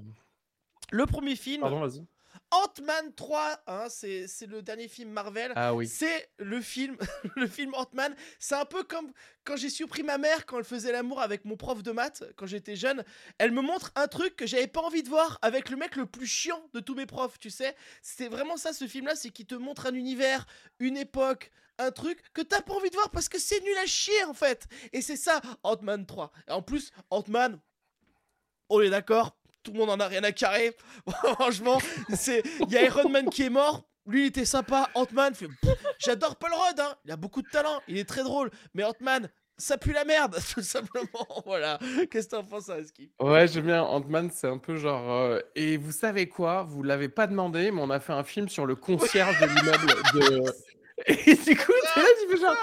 le 0.91 1.05
premier 1.05 1.35
film, 1.35 1.61
Pardon, 1.61 1.79
vas-y. 1.79 2.05
Ant-Man 2.51 3.13
3, 3.15 3.59
hein, 3.67 3.85
c'est 3.89 4.27
c'est 4.27 4.45
le 4.47 4.61
dernier 4.61 4.87
film 4.87 5.09
Marvel. 5.11 5.51
Ah 5.55 5.73
oui. 5.73 5.87
C'est 5.87 6.29
le 6.37 6.61
film, 6.61 6.97
le 7.35 7.47
film 7.47 7.73
Ant-Man. 7.73 8.15
C'est 8.39 8.55
un 8.55 8.65
peu 8.65 8.83
comme 8.83 9.11
quand 9.43 9.55
j'ai 9.55 9.69
surpris 9.69 10.03
ma 10.03 10.17
mère 10.17 10.45
quand 10.45 10.57
elle 10.57 10.63
faisait 10.63 10.91
l'amour 10.91 11.21
avec 11.21 11.45
mon 11.45 11.57
prof 11.57 11.81
de 11.83 11.91
maths 11.91 12.23
quand 12.35 12.45
j'étais 12.45 12.75
jeune. 12.75 13.03
Elle 13.39 13.51
me 13.51 13.61
montre 13.61 13.91
un 13.95 14.07
truc 14.07 14.35
que 14.35 14.45
j'avais 14.47 14.67
pas 14.67 14.81
envie 14.81 15.03
de 15.03 15.09
voir 15.09 15.37
avec 15.41 15.69
le 15.69 15.77
mec 15.77 15.95
le 15.95 16.05
plus 16.05 16.27
chiant 16.27 16.61
de 16.73 16.79
tous 16.79 16.95
mes 16.95 17.05
profs, 17.07 17.39
tu 17.39 17.49
sais. 17.49 17.75
C'était 18.01 18.29
vraiment 18.29 18.57
ça 18.57 18.73
ce 18.73 18.87
film-là, 18.87 19.15
c'est 19.15 19.29
qu'il 19.31 19.45
te 19.47 19.55
montre 19.55 19.87
un 19.87 19.93
univers, 19.93 20.45
une 20.79 20.97
époque, 20.97 21.51
un 21.79 21.91
truc 21.91 22.19
que 22.33 22.41
t'as 22.41 22.61
pas 22.61 22.73
envie 22.73 22.89
de 22.89 22.95
voir 22.95 23.09
parce 23.09 23.27
que 23.29 23.39
c'est 23.39 23.59
nul 23.61 23.77
à 23.81 23.85
chier 23.85 24.23
en 24.25 24.33
fait. 24.33 24.67
Et 24.93 25.01
c'est 25.01 25.15
ça 25.17 25.41
Ant-Man 25.63 26.05
3. 26.05 26.31
Et 26.47 26.51
en 26.51 26.61
plus, 26.61 26.91
Ant-Man, 27.09 27.59
on 28.69 28.81
est 28.81 28.89
d'accord, 28.89 29.35
tout 29.63 29.71
le 29.71 29.79
monde 29.79 29.89
en 29.89 29.99
a 29.99 30.07
rien 30.07 30.23
à 30.23 30.31
carrer. 30.31 30.75
Franchement, 31.35 31.79
c'est 32.13 32.43
il 32.61 32.71
y 32.71 32.77
a 32.77 32.83
Iron 32.83 33.09
Man 33.09 33.29
qui 33.29 33.43
est 33.43 33.49
mort. 33.49 33.85
Lui, 34.05 34.23
il 34.23 34.27
était 34.27 34.45
sympa. 34.45 34.89
Ant-Man 34.95 35.35
fait 35.35 35.47
J'adore 35.99 36.35
Paul 36.37 36.51
Rudd, 36.53 36.79
hein. 36.79 36.95
il 37.05 37.11
a 37.11 37.15
beaucoup 37.17 37.41
de 37.41 37.49
talent, 37.49 37.81
il 37.87 37.97
est 37.97 38.07
très 38.07 38.23
drôle. 38.23 38.49
Mais 38.73 38.83
Ant-Man, 38.83 39.29
ça 39.57 39.77
pue 39.77 39.91
la 39.91 40.05
merde, 40.05 40.39
tout 40.53 40.61
simplement. 40.63 41.27
Voilà. 41.45 41.77
Qu'est-ce 42.09 42.27
que 42.27 42.35
t'en 42.37 42.43
penses, 42.45 42.69
Aski? 42.69 43.11
Ouais, 43.19 43.47
j'aime 43.47 43.65
bien. 43.65 43.83
Ant-Man, 43.83 44.31
c'est 44.33 44.47
un 44.47 44.57
peu 44.57 44.77
genre. 44.77 45.11
euh, 45.11 45.39
Et 45.55 45.77
vous 45.77 45.91
savez 45.91 46.27
quoi? 46.29 46.63
Vous 46.63 46.81
l'avez 46.81 47.09
pas 47.09 47.27
demandé, 47.27 47.69
mais 47.71 47.81
on 47.81 47.89
a 47.89 47.99
fait 47.99 48.13
un 48.13 48.23
film 48.23 48.47
sur 48.49 48.65
le 48.65 48.75
concierge 48.75 49.39
de 49.41 49.45
l'immeuble 49.45 49.87
de. 50.13 50.43
Et 51.07 51.35
du 51.35 51.55
coup, 51.55 51.71
t'es 51.95 52.01
là, 52.01 52.07
tu 52.21 52.29
fais 52.35 52.41
genre. 52.41 52.55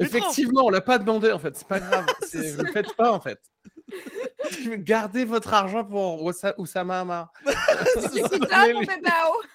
Mais 0.00 0.06
Effectivement, 0.06 0.64
on 0.66 0.70
l'a 0.70 0.80
pas 0.80 0.98
demandé 0.98 1.32
en 1.32 1.38
fait. 1.38 1.56
C'est 1.56 1.66
pas 1.66 1.80
grave. 1.80 2.06
C'est 2.22 2.42
c'est- 2.42 2.52
Vous 2.52 2.62
le 2.62 2.72
faites 2.72 2.94
pas 2.94 3.12
en 3.12 3.20
fait. 3.20 3.40
Gardez 4.78 5.24
votre 5.24 5.52
argent 5.54 5.84
pour 5.84 6.22
Ousa- 6.22 6.54
Oussama 6.58 7.00
Hamar. 7.00 7.32
C'est 7.46 8.20
ça, 8.22 8.28
mon 8.72 8.80
bébé. 8.80 8.88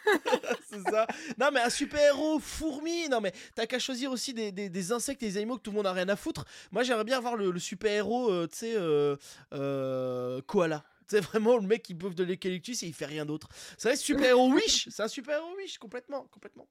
C'est 0.70 0.82
ça. 0.90 1.08
Non, 1.40 1.50
mais 1.54 1.62
un 1.62 1.70
super-héros 1.70 2.40
fourmi. 2.40 3.08
Non, 3.10 3.22
mais 3.22 3.32
t'as 3.56 3.66
qu'à 3.68 3.80
choisir 3.80 4.12
aussi 4.12 4.34
des, 4.34 4.52
des- 4.52 4.70
des 4.70 4.92
insectes 4.92 5.22
et 5.24 5.28
des 5.28 5.38
animaux 5.38 5.58
que 5.58 5.62
tout 5.62 5.72
le 5.72 5.78
monde 5.78 5.88
a 5.88 5.94
rien 5.94 6.10
à 6.10 6.16
foutre. 6.16 6.46
Moi, 6.72 6.84
j'aimerais 6.84 7.04
bien 7.04 7.20
voir 7.20 7.36
le, 7.36 7.52
le 7.52 7.60
super-héros, 7.60 8.32
euh, 8.32 8.48
tu 8.48 8.58
sais, 8.58 8.74
euh, 8.76 9.16
euh, 9.54 10.42
koala. 10.48 10.84
C'est 11.08 11.22
vraiment 11.22 11.58
le 11.58 11.68
mec 11.68 11.84
qui 11.84 11.94
bouffe 11.94 12.16
de 12.16 12.24
l'eucalyptus 12.24 12.82
et 12.84 12.88
il 12.88 12.94
fait 12.94 13.06
rien 13.06 13.26
d'autre. 13.26 13.48
C'est 13.78 13.90
vrai, 13.90 13.98
super-héros 13.98 14.52
Wish. 14.52 14.88
C'est 14.90 15.04
un 15.04 15.08
super-héros 15.08 15.56
Wish, 15.58 15.78
complètement. 15.78 16.24
complètement. 16.32 16.68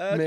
Euh, 0.00 0.16
Mais 0.16 0.26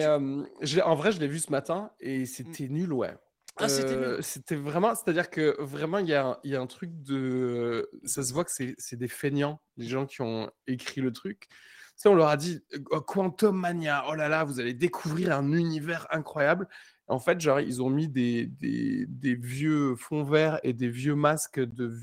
tu- 0.66 0.80
euh, 0.80 0.84
en 0.84 0.96
vrai, 0.96 1.12
je 1.12 1.20
l'ai 1.20 1.28
vu 1.28 1.40
ce 1.40 1.52
matin 1.52 1.92
et 2.00 2.26
c'était 2.26 2.68
nul, 2.68 2.94
ouais. 2.94 3.16
Ah, 3.60 3.68
c'était 3.70 3.96
nul. 3.96 4.04
Euh, 4.06 4.22
C'était 4.22 4.56
vraiment, 4.56 4.94
c'est-à-dire 4.94 5.30
que 5.32 5.56
vraiment, 5.60 5.98
il 5.98 6.08
y 6.08 6.14
a, 6.14 6.40
y 6.44 6.56
a 6.56 6.62
un 6.62 6.68
truc 6.68 6.92
de. 7.02 7.90
Ça 8.04 8.22
se 8.24 8.32
voit 8.34 8.44
que 8.46 8.52
c'est 8.52 8.96
des 8.96 9.08
feignants, 9.08 9.60
les 9.78 9.88
gens 9.88 10.06
qui 10.06 10.22
ont 10.22 10.52
écrit 10.68 11.02
le 11.02 11.12
truc. 11.12 11.48
Tu 11.50 11.56
sais, 12.04 12.10
on 12.10 12.14
leur 12.16 12.28
a 12.28 12.38
dit 12.38 12.64
Quantum 13.08 13.58
Mania, 13.60 14.06
oh 14.08 14.14
là 14.14 14.30
là, 14.30 14.44
vous 14.44 14.60
allez 14.60 14.76
découvrir 14.76 15.36
un 15.36 15.52
univers 15.54 16.06
incroyable. 16.12 16.68
En 17.10 17.20
fait, 17.20 17.40
genre, 17.40 17.60
ils 17.62 17.82
ont 17.82 17.90
mis 17.90 18.08
des, 18.08 18.46
des, 18.46 19.06
des 19.08 19.36
vieux 19.36 19.96
fonds 19.96 20.24
verts 20.24 20.60
et 20.64 20.74
des 20.74 20.90
vieux 20.90 21.16
masques 21.16 21.60
de, 21.60 21.94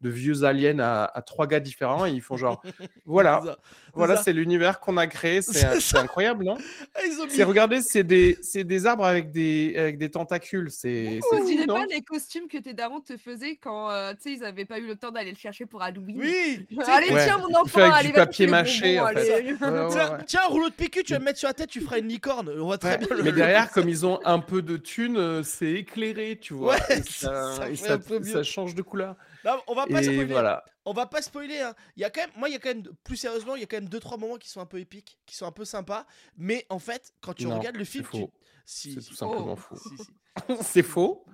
de 0.00 0.08
vieux 0.08 0.44
aliens 0.44 0.78
à, 0.78 1.04
à 1.04 1.22
trois 1.22 1.46
gars 1.48 1.58
différents 1.58 2.06
et 2.06 2.10
ils 2.10 2.20
font 2.20 2.36
genre, 2.36 2.62
voilà, 3.04 3.40
ça. 3.44 3.58
voilà, 3.92 4.16
c'est 4.16 4.32
l'univers 4.32 4.78
qu'on 4.78 4.96
a 4.98 5.06
créé, 5.08 5.42
C'est 5.80 5.96
incroyable, 5.98 6.44
non? 6.44 6.56
Ah, 6.94 7.00
ils 7.04 7.20
ont 7.20 7.24
mis- 7.24 7.30
c'est 7.32 7.42
regardez, 7.44 7.80
c'est 7.82 8.04
des, 8.04 8.38
c'est 8.40 8.62
des 8.64 8.86
arbres 8.86 9.04
avec 9.04 9.30
des, 9.32 9.74
avec 9.76 9.98
des 9.98 10.10
tentacules. 10.10 10.70
C'est, 10.70 11.18
c'est 11.28 11.36
On 11.40 11.44
dirait 11.44 11.66
pas 11.66 11.86
les 11.86 12.02
costumes 12.02 12.46
que 12.48 12.58
tes 12.58 12.72
darons 12.72 13.00
te 13.00 13.16
faisaient 13.16 13.56
quand 13.56 13.90
euh, 13.90 14.12
tu 14.12 14.18
sais 14.22 14.32
ils 14.34 14.44
avaient 14.44 14.64
pas 14.64 14.78
eu 14.78 14.86
le 14.86 14.94
temps 14.96 15.10
d'aller 15.10 15.30
le 15.32 15.36
chercher 15.36 15.66
pour 15.66 15.82
Halloween? 15.82 16.18
Oui 16.20 16.66
Allez 16.86 17.10
Ouais. 17.12 17.24
tiens 17.24 17.38
mon 17.38 17.54
enfant, 17.60 17.80
avec 17.80 17.92
allez 17.94 18.08
du 18.08 18.14
papier 18.14 18.46
mâché, 18.46 18.96
bonbons, 18.96 19.08
en 19.08 19.12
fait. 19.12 19.32
allez. 19.32 19.52
Ouais, 19.52 19.68
ouais, 19.70 19.88
Tiens, 19.90 20.12
ouais. 20.12 20.24
tiens, 20.26 20.40
un 20.46 20.48
rouleau 20.50 20.68
de 20.68 20.74
PQ, 20.74 21.02
tu 21.04 21.12
vas 21.14 21.18
me 21.18 21.24
mettre 21.24 21.38
sur 21.38 21.48
la 21.48 21.54
tête, 21.54 21.68
tu 21.70 21.80
feras 21.80 21.98
une 21.98 22.08
licorne. 22.08 22.50
On 22.58 22.64
voit 22.66 22.78
très 22.78 22.92
Ouais, 22.98 23.06
bien 23.06 23.16
le. 23.16 23.22
Mais 23.22 23.32
derrière, 23.32 23.70
comme 23.70 23.88
ils 23.88 24.04
ont 24.04 24.20
un 24.24 24.38
peu 24.40 24.51
de 24.60 24.76
thunes, 24.76 25.16
euh, 25.16 25.42
c'est 25.42 25.72
éclairé, 25.72 26.38
tu 26.40 26.52
vois. 26.54 26.74
Ouais, 26.74 26.98
et 26.98 27.02
ça 27.10 27.56
ça, 27.56 27.70
et 27.70 27.76
fait 27.76 27.86
ça- 27.88 27.92
un 27.94 27.98
peu 27.98 28.18
mieux. 28.18 28.24
ça 28.32 28.42
change 28.42 28.74
de 28.74 28.82
couleur. 28.82 29.16
Non, 29.44 29.58
on 29.68 29.74
va 29.74 29.86
pas 29.86 30.00
Et 30.00 30.04
spoiler. 30.04 30.24
voilà. 30.26 30.64
On 30.84 30.92
va 30.92 31.06
pas 31.06 31.22
spoiler. 31.22 31.60
Hein. 31.60 31.74
Il 31.96 32.02
y 32.02 32.04
a 32.04 32.10
quand 32.10 32.20
même, 32.22 32.30
moi, 32.36 32.48
il 32.48 32.52
y 32.52 32.56
a 32.56 32.58
quand 32.58 32.68
même, 32.68 32.82
plus 33.04 33.16
sérieusement, 33.16 33.54
il 33.54 33.60
y 33.60 33.64
a 33.64 33.66
quand 33.66 33.76
même 33.76 33.88
deux 33.88 34.00
trois 34.00 34.18
moments 34.18 34.36
qui 34.36 34.48
sont 34.50 34.60
un 34.60 34.66
peu 34.66 34.78
épiques, 34.80 35.18
qui 35.26 35.34
sont 35.36 35.46
un 35.46 35.52
peu 35.52 35.64
sympas. 35.64 36.06
Mais 36.36 36.66
en 36.68 36.78
fait, 36.80 37.12
quand 37.20 37.32
tu 37.34 37.46
Non, 37.46 37.58
regardes 37.58 37.76
le 37.76 37.84
film, 37.84 38.04
c'est 38.04 38.18
tu... 38.18 38.24
faux. 38.24 38.32
si, 38.66 38.92
C'est 38.94 39.00
si, 39.00 39.08
tout 39.08 39.14
simplement 39.14 39.52
Oh. 39.52 39.56
faux. 39.56 39.76
si, 39.76 39.96
si. 40.04 40.56
c'est 40.62 40.82
faux. 40.82 41.24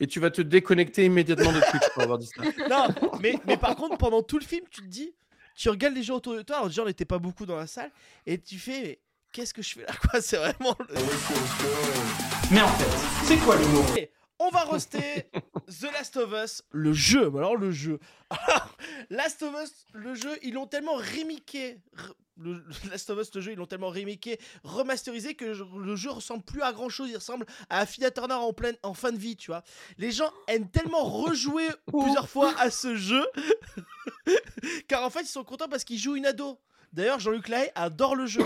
Et 0.00 0.06
tu 0.06 0.18
vas 0.20 0.30
te 0.30 0.42
déconnecter 0.42 1.04
immédiatement 1.04 1.52
de 1.52 1.60
Twitch 1.70 1.88
pour 1.92 2.02
avoir 2.02 2.18
dit 2.18 2.26
ça. 2.26 2.42
Non, 2.68 2.88
mais, 3.20 3.34
mais 3.46 3.56
par 3.56 3.76
contre, 3.76 3.96
pendant 3.98 4.22
tout 4.22 4.38
le 4.38 4.44
film, 4.44 4.64
tu 4.70 4.80
te 4.80 4.86
dis, 4.86 5.14
tu 5.54 5.68
regardes 5.68 5.94
les 5.94 6.02
gens 6.02 6.16
autour 6.16 6.34
de 6.34 6.42
toi. 6.42 6.56
Alors 6.56 6.68
déjà, 6.68 6.82
on 6.82 6.86
n'était 6.86 7.04
pas 7.04 7.18
beaucoup 7.18 7.46
dans 7.46 7.56
la 7.56 7.66
salle, 7.68 7.92
et 8.26 8.38
tu 8.40 8.58
fais, 8.58 8.82
mais 8.82 9.00
qu'est-ce 9.32 9.54
que 9.54 9.62
je 9.62 9.74
fais 9.74 9.82
là, 9.82 9.92
quoi? 10.10 10.20
C'est 10.20 10.36
vraiment. 10.38 10.76
le- 10.88 12.33
Mais 12.50 12.60
en 12.60 12.68
fait, 12.68 13.24
c'est 13.24 13.38
quoi 13.38 13.56
l'humour 13.56 13.84
On 14.38 14.50
va 14.50 14.64
roster 14.64 15.30
The 15.80 15.92
Last 15.92 16.16
of 16.16 16.32
Us, 16.32 16.62
le 16.70 16.92
jeu. 16.92 17.32
Alors 17.36 17.56
le 17.56 17.70
jeu. 17.70 17.98
Alors, 18.28 18.76
Last 19.10 19.42
of 19.42 19.54
Us, 19.62 19.86
le 19.94 20.14
jeu, 20.14 20.36
ils 20.42 20.52
l'ont 20.52 20.66
tellement 20.66 20.94
remiqué. 20.94 21.78
Le, 22.36 22.62
Last 22.90 23.08
of 23.10 23.20
Us, 23.20 23.34
le 23.34 23.40
jeu, 23.40 23.52
ils 23.52 23.58
l'ont 23.58 23.66
tellement 23.66 23.88
remiqué, 23.88 24.38
remasterisé 24.62 25.34
que 25.34 25.44
le 25.46 25.96
jeu 25.96 26.10
ressemble 26.10 26.42
plus 26.42 26.62
à 26.62 26.72
grand 26.72 26.90
chose. 26.90 27.08
Il 27.10 27.16
ressemble 27.16 27.46
à 27.70 27.80
Affida 27.80 28.10
Turner 28.10 28.34
en, 28.34 28.52
pleine, 28.52 28.76
en 28.82 28.94
fin 28.94 29.10
de 29.10 29.18
vie, 29.18 29.36
tu 29.36 29.50
vois. 29.50 29.62
Les 29.96 30.10
gens 30.10 30.30
aiment 30.48 30.70
tellement 30.70 31.04
rejouer 31.04 31.68
plusieurs 31.86 32.28
fois 32.28 32.52
à 32.58 32.70
ce 32.70 32.94
jeu. 32.94 33.24
car 34.88 35.02
en 35.02 35.10
fait, 35.10 35.22
ils 35.22 35.26
sont 35.26 35.44
contents 35.44 35.68
parce 35.68 35.84
qu'ils 35.84 35.98
jouent 35.98 36.16
une 36.16 36.26
ado. 36.26 36.58
D'ailleurs, 36.94 37.18
Jean-Luc 37.18 37.48
Lahaye 37.48 37.70
adore 37.74 38.14
le 38.14 38.26
jeu. 38.26 38.44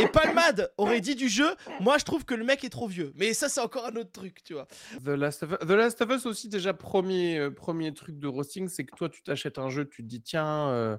Et 0.00 0.06
Palmade 0.08 0.72
aurait 0.78 1.02
dit 1.02 1.14
du 1.14 1.28
jeu, 1.28 1.54
moi 1.80 1.98
je 1.98 2.04
trouve 2.04 2.24
que 2.24 2.34
le 2.34 2.44
mec 2.44 2.64
est 2.64 2.70
trop 2.70 2.88
vieux. 2.88 3.12
Mais 3.14 3.34
ça, 3.34 3.50
c'est 3.50 3.60
encore 3.60 3.84
un 3.86 3.96
autre 3.96 4.10
truc, 4.10 4.42
tu 4.42 4.54
vois. 4.54 4.66
The 5.04 5.08
Last 5.08 5.42
of 5.42 5.52
Us, 5.52 5.58
The 5.58 5.70
Last 5.72 6.00
of 6.00 6.10
Us 6.10 6.24
aussi, 6.24 6.48
déjà, 6.48 6.72
premier, 6.72 7.38
euh, 7.38 7.50
premier 7.50 7.92
truc 7.92 8.18
de 8.18 8.26
roasting, 8.26 8.68
c'est 8.68 8.84
que 8.84 8.96
toi, 8.96 9.10
tu 9.10 9.22
t'achètes 9.22 9.58
un 9.58 9.68
jeu, 9.68 9.86
tu 9.86 10.02
te 10.02 10.08
dis, 10.08 10.22
tiens, 10.22 10.68
euh, 10.70 10.96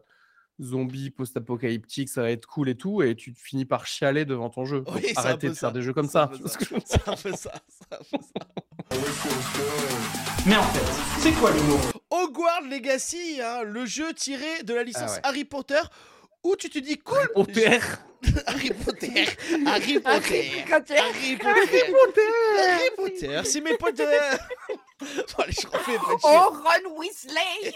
zombie 0.62 1.10
post-apocalyptique, 1.10 2.10
ça 2.10 2.22
va 2.22 2.30
être 2.30 2.46
cool 2.46 2.70
et 2.70 2.76
tout, 2.76 3.02
et 3.02 3.16
tu 3.16 3.34
finis 3.36 3.66
par 3.66 3.88
chialer 3.88 4.26
devant 4.26 4.52
ton 4.52 4.66
jeu. 4.66 4.84
Oui, 4.94 5.12
arrêtez 5.16 5.50
de 5.50 5.54
faire 5.54 5.72
des 5.72 5.82
jeux 5.82 5.94
comme 5.94 6.10
ça. 6.10 6.30
C'est 6.86 7.08
un 7.08 7.16
peu 7.16 7.32
ça. 7.34 7.52
c'est 7.68 7.94
un 7.94 8.04
peu 8.12 8.18
ça. 8.22 8.48
Mais 10.46 10.56
en 10.56 10.64
fait, 10.64 11.20
c'est 11.20 11.32
quoi 11.34 11.52
l'humour? 11.52 11.80
Hogwarts 12.10 12.62
Legacy, 12.70 13.40
hein, 13.42 13.64
le 13.64 13.86
jeu 13.86 14.14
tiré 14.14 14.64
de 14.64 14.74
la 14.74 14.84
licence 14.84 15.16
ouais. 15.16 15.22
Harry 15.24 15.46
Potter, 15.46 15.80
où 16.44 16.56
tu 16.56 16.70
te 16.70 16.80
dis 16.80 16.98
cool. 17.00 17.30
Potter. 17.36 17.80
Harry 18.46 18.70
Potter. 18.72 19.26
Harry 19.66 20.00
Potter. 20.00 20.20
Harry 20.22 20.66
Potter. 20.66 20.98
Harry 20.98 21.38
Potter. 21.38 22.28
Harry 22.60 22.90
Potter. 22.96 23.42
C'est 23.46 23.62
mes 23.62 23.78
potes. 23.78 24.00
euh, 24.00 24.38
Bon, 25.02 25.44
allez, 25.44 25.54
je 25.54 25.68
refais. 25.68 25.98
Oh, 26.24 26.54
Ron 26.64 26.98
Weasley. 27.00 27.74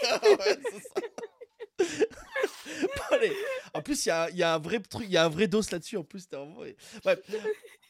En 3.74 3.82
plus, 3.82 4.06
il 4.06 4.36
y 4.36 4.42
a, 4.42 4.54
un 4.54 4.58
vrai 4.58 4.78
truc, 4.80 5.04
il 5.06 5.12
y 5.12 5.16
a 5.16 5.24
un 5.24 5.28
vrai 5.28 5.48
dos 5.48 5.62
là-dessus. 5.70 5.96
En 5.96 6.04
plus, 6.04 6.20
c'était 6.20 6.36
vraiment- 6.36 6.58
Ouais. 6.58 6.76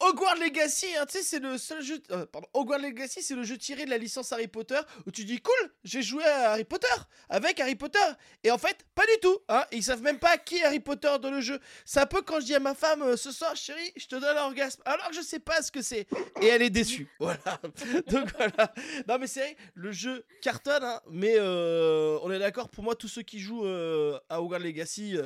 Hogwarts 0.09 0.37
Legacy, 0.37 0.87
hein, 0.97 1.07
tu 1.07 1.19
sais, 1.19 1.25
c'est 1.25 1.38
le 1.38 1.59
seul 1.59 1.83
jeu. 1.83 2.01
euh, 2.12 2.27
pardon, 2.27 2.49
Legacy, 2.79 3.23
c'est 3.23 3.35
le 3.35 3.42
jeu 3.42 3.57
tiré 3.59 3.85
de 3.85 3.90
la 3.90 3.99
licence 3.99 4.33
Harry 4.33 4.47
Potter 4.47 4.79
où 5.07 5.11
tu 5.11 5.25
dis 5.25 5.40
cool, 5.40 5.71
j'ai 5.85 6.03
joué 6.03 6.25
à 6.25 6.53
Harry 6.53 6.64
Potter 6.64 6.87
avec 7.29 7.59
Harry 7.61 7.75
Potter. 7.75 7.99
Et 8.45 8.51
en 8.51 8.59
fait, 8.59 8.85
pas 8.95 9.05
du 9.07 9.21
tout. 9.21 9.38
Hein, 9.49 9.64
ils 9.73 9.83
savent 9.83 10.03
même 10.03 10.19
pas 10.19 10.38
qui 10.38 10.59
est 10.59 10.64
Harry 10.64 10.81
Potter 10.81 11.12
dans 11.21 11.31
le 11.31 11.40
jeu. 11.40 11.59
C'est 11.85 12.01
un 12.01 12.07
peu 12.07 12.23
quand 12.23 12.40
je 12.40 12.47
dis 12.47 12.55
à 12.55 12.61
ma 12.61 12.75
femme 12.75 13.03
euh, 13.03 13.16
ce 13.16 13.33
soir, 13.33 13.57
chérie, 13.57 13.92
je 13.97 14.07
te 14.07 14.16
donne 14.16 14.35
l'orgasme, 14.35 14.83
alors 14.85 15.12
je 15.12 15.21
sais 15.21 15.40
pas 15.40 15.62
ce 15.62 15.73
que 15.73 15.83
c'est. 15.83 16.07
Et 16.40 16.47
elle 16.47 16.62
est 16.62 16.71
déçue. 16.71 17.09
Voilà. 17.19 17.61
Donc 18.09 18.29
voilà. 18.37 18.73
Non, 19.09 19.19
mais 19.19 19.27
c'est 19.27 19.40
vrai, 19.40 19.57
le 19.75 19.90
jeu 19.90 20.25
cartonne, 20.42 20.85
hein, 20.85 21.01
mais 21.11 21.35
euh, 21.37 22.19
on 22.23 22.31
est 22.31 22.38
d'accord, 22.38 22.69
pour 22.69 22.85
moi, 22.85 22.95
tous 22.95 23.09
ceux 23.09 23.23
qui 23.23 23.40
jouent 23.40 23.66
à 23.66 24.40
Hogwarts 24.40 24.61
Legacy. 24.61 25.16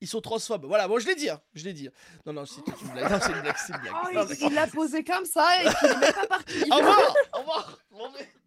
Ils 0.00 0.08
sont 0.08 0.20
transphobes. 0.20 0.64
Voilà, 0.66 0.86
bon, 0.88 0.98
je 0.98 1.06
l'ai 1.06 1.14
dit, 1.14 1.28
hein, 1.28 1.40
je 1.54 1.64
l'ai 1.64 1.72
dit. 1.72 1.88
Non, 2.26 2.32
non, 2.32 2.44
c'est 2.46 2.60
une 2.66 2.92
blague. 2.92 3.10
Non, 3.10 3.18
c'est 3.20 3.32
une 3.32 3.40
blague, 3.40 3.56
c'est 3.66 3.72
une 3.74 3.80
blague. 3.80 3.92
Oh, 4.04 4.08
Non, 4.14 4.26
il- 4.30 4.46
Il 4.48 4.54
l'a 4.54 4.66
posé 4.66 5.04
comme 5.04 5.24
ça 5.24 5.46
et 5.62 5.64
qu'il 5.68 5.88
est 5.90 6.00
même 6.00 6.12
pas 6.12 6.26
parti. 6.26 6.54
Au 6.72 6.76
revoir, 6.76 7.14
au 7.34 7.38
revoir. 7.38 7.78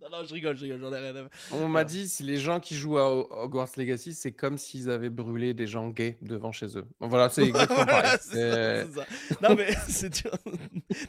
Non, 0.01 0.09
non, 0.09 0.23
je 0.25 0.33
rigole, 0.33 0.55
je 0.57 0.63
rigole, 0.63 0.79
j'en 0.81 0.93
ai 0.93 0.99
rien 0.99 1.15
à 1.15 1.27
On 1.51 1.67
m'a 1.67 1.83
dit 1.83 2.07
si 2.09 2.23
les 2.23 2.37
gens 2.37 2.59
qui 2.59 2.75
jouent 2.75 2.97
à 2.97 3.09
Ho- 3.13 3.27
Hogwarts 3.31 3.69
Legacy, 3.77 4.13
c'est 4.13 4.31
comme 4.31 4.57
s'ils 4.57 4.89
avaient 4.89 5.09
brûlé 5.09 5.53
des 5.53 5.67
gens 5.67 5.89
gays 5.89 6.17
devant 6.21 6.51
chez 6.51 6.77
eux. 6.77 6.85
Voilà, 6.99 7.29
c'est 7.29 7.43
exactement 7.47 7.83
Voilà, 7.83 8.01
pareil. 8.01 8.17
c'est 8.21 8.29
ça, 8.29 8.33
C'est- 8.33 8.85
c'est 8.87 9.33
ça. 9.35 9.49
Non, 9.49 9.55
mais 9.55 9.73
c'est 9.89 10.09
dur. 10.09 10.31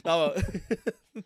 Non, 0.05 0.31
mais- 0.35 1.21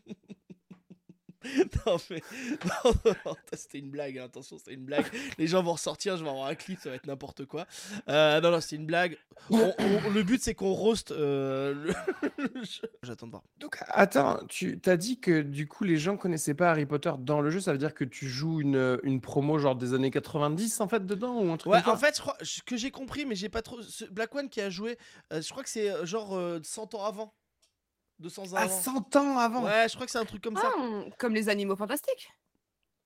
non, 1.85 1.97
mais. 2.09 2.21
Non, 2.65 3.35
c'était 3.53 3.79
une 3.79 3.89
blague, 3.89 4.17
hein, 4.17 4.25
attention, 4.25 4.57
c'était 4.57 4.73
une 4.73 4.85
blague. 4.85 5.05
Les 5.37 5.47
gens 5.47 5.63
vont 5.63 5.73
ressortir, 5.73 6.17
je 6.17 6.23
vais 6.23 6.29
avoir 6.29 6.47
un 6.47 6.55
clip, 6.55 6.79
ça 6.79 6.89
va 6.89 6.95
être 6.95 7.07
n'importe 7.07 7.45
quoi. 7.45 7.65
Euh, 8.09 8.39
non, 8.41 8.51
non, 8.51 8.61
c'était 8.61 8.75
une 8.77 8.85
blague. 8.85 9.17
On- 9.49 9.73
on- 9.77 10.09
le 10.09 10.23
but, 10.23 10.41
c'est 10.41 10.53
qu'on 10.55 10.73
roast 10.73 11.11
euh, 11.11 11.73
le... 12.37 12.43
le 12.53 12.63
jeu. 12.63 12.89
J'attends 13.03 13.27
de 13.27 13.31
voir. 13.31 13.43
Donc 13.59 13.77
attends, 13.89 14.39
tu 14.47 14.79
t'as 14.79 14.97
dit 14.97 15.19
que 15.19 15.41
du 15.41 15.67
coup 15.67 15.83
les 15.83 15.97
gens 15.97 16.17
connaissaient 16.17 16.53
pas 16.53 16.71
Harry 16.71 16.85
Potter 16.85 17.11
dans 17.19 17.41
le 17.41 17.49
jeu, 17.49 17.59
ça 17.59 17.71
veut 17.71 17.77
dire 17.77 17.93
que 17.93 18.03
tu 18.03 18.27
joues 18.27 18.61
une, 18.61 18.99
une 19.03 19.21
promo 19.21 19.57
genre 19.59 19.75
des 19.75 19.93
années 19.93 20.11
90 20.11 20.81
en 20.81 20.87
fait 20.87 21.05
dedans 21.05 21.35
ou 21.41 21.51
un 21.51 21.57
truc 21.57 21.73
Ouais, 21.73 21.81
comme 21.81 21.93
en 21.93 21.97
ça 21.97 22.07
fait, 22.07 22.15
je 22.17 22.21
crois 22.21 22.37
ce 22.41 22.61
que 22.63 22.77
j'ai 22.77 22.91
compris, 22.91 23.25
mais 23.25 23.35
j'ai 23.35 23.49
pas 23.49 23.61
trop. 23.61 23.81
ce 23.81 24.05
Black 24.05 24.33
One 24.35 24.49
qui 24.49 24.61
a 24.61 24.69
joué, 24.69 24.97
euh, 25.33 25.41
je 25.41 25.49
crois 25.49 25.63
que 25.63 25.69
c'est 25.69 26.05
genre 26.05 26.35
euh, 26.35 26.59
100 26.63 26.93
ans 26.95 27.05
avant. 27.05 27.33
200 28.19 28.53
ans 28.53 28.55
À 28.57 28.61
avant. 28.61 28.81
100 28.81 29.15
ans 29.15 29.37
avant 29.37 29.63
Ouais, 29.63 29.87
je 29.89 29.93
crois 29.95 30.05
que 30.05 30.11
c'est 30.11 30.17
un 30.17 30.25
truc 30.25 30.43
comme 30.43 30.55
ça. 30.57 30.71
Ah, 30.77 31.03
comme 31.17 31.33
les 31.33 31.49
animaux 31.49 31.75
fantastiques. 31.75 32.29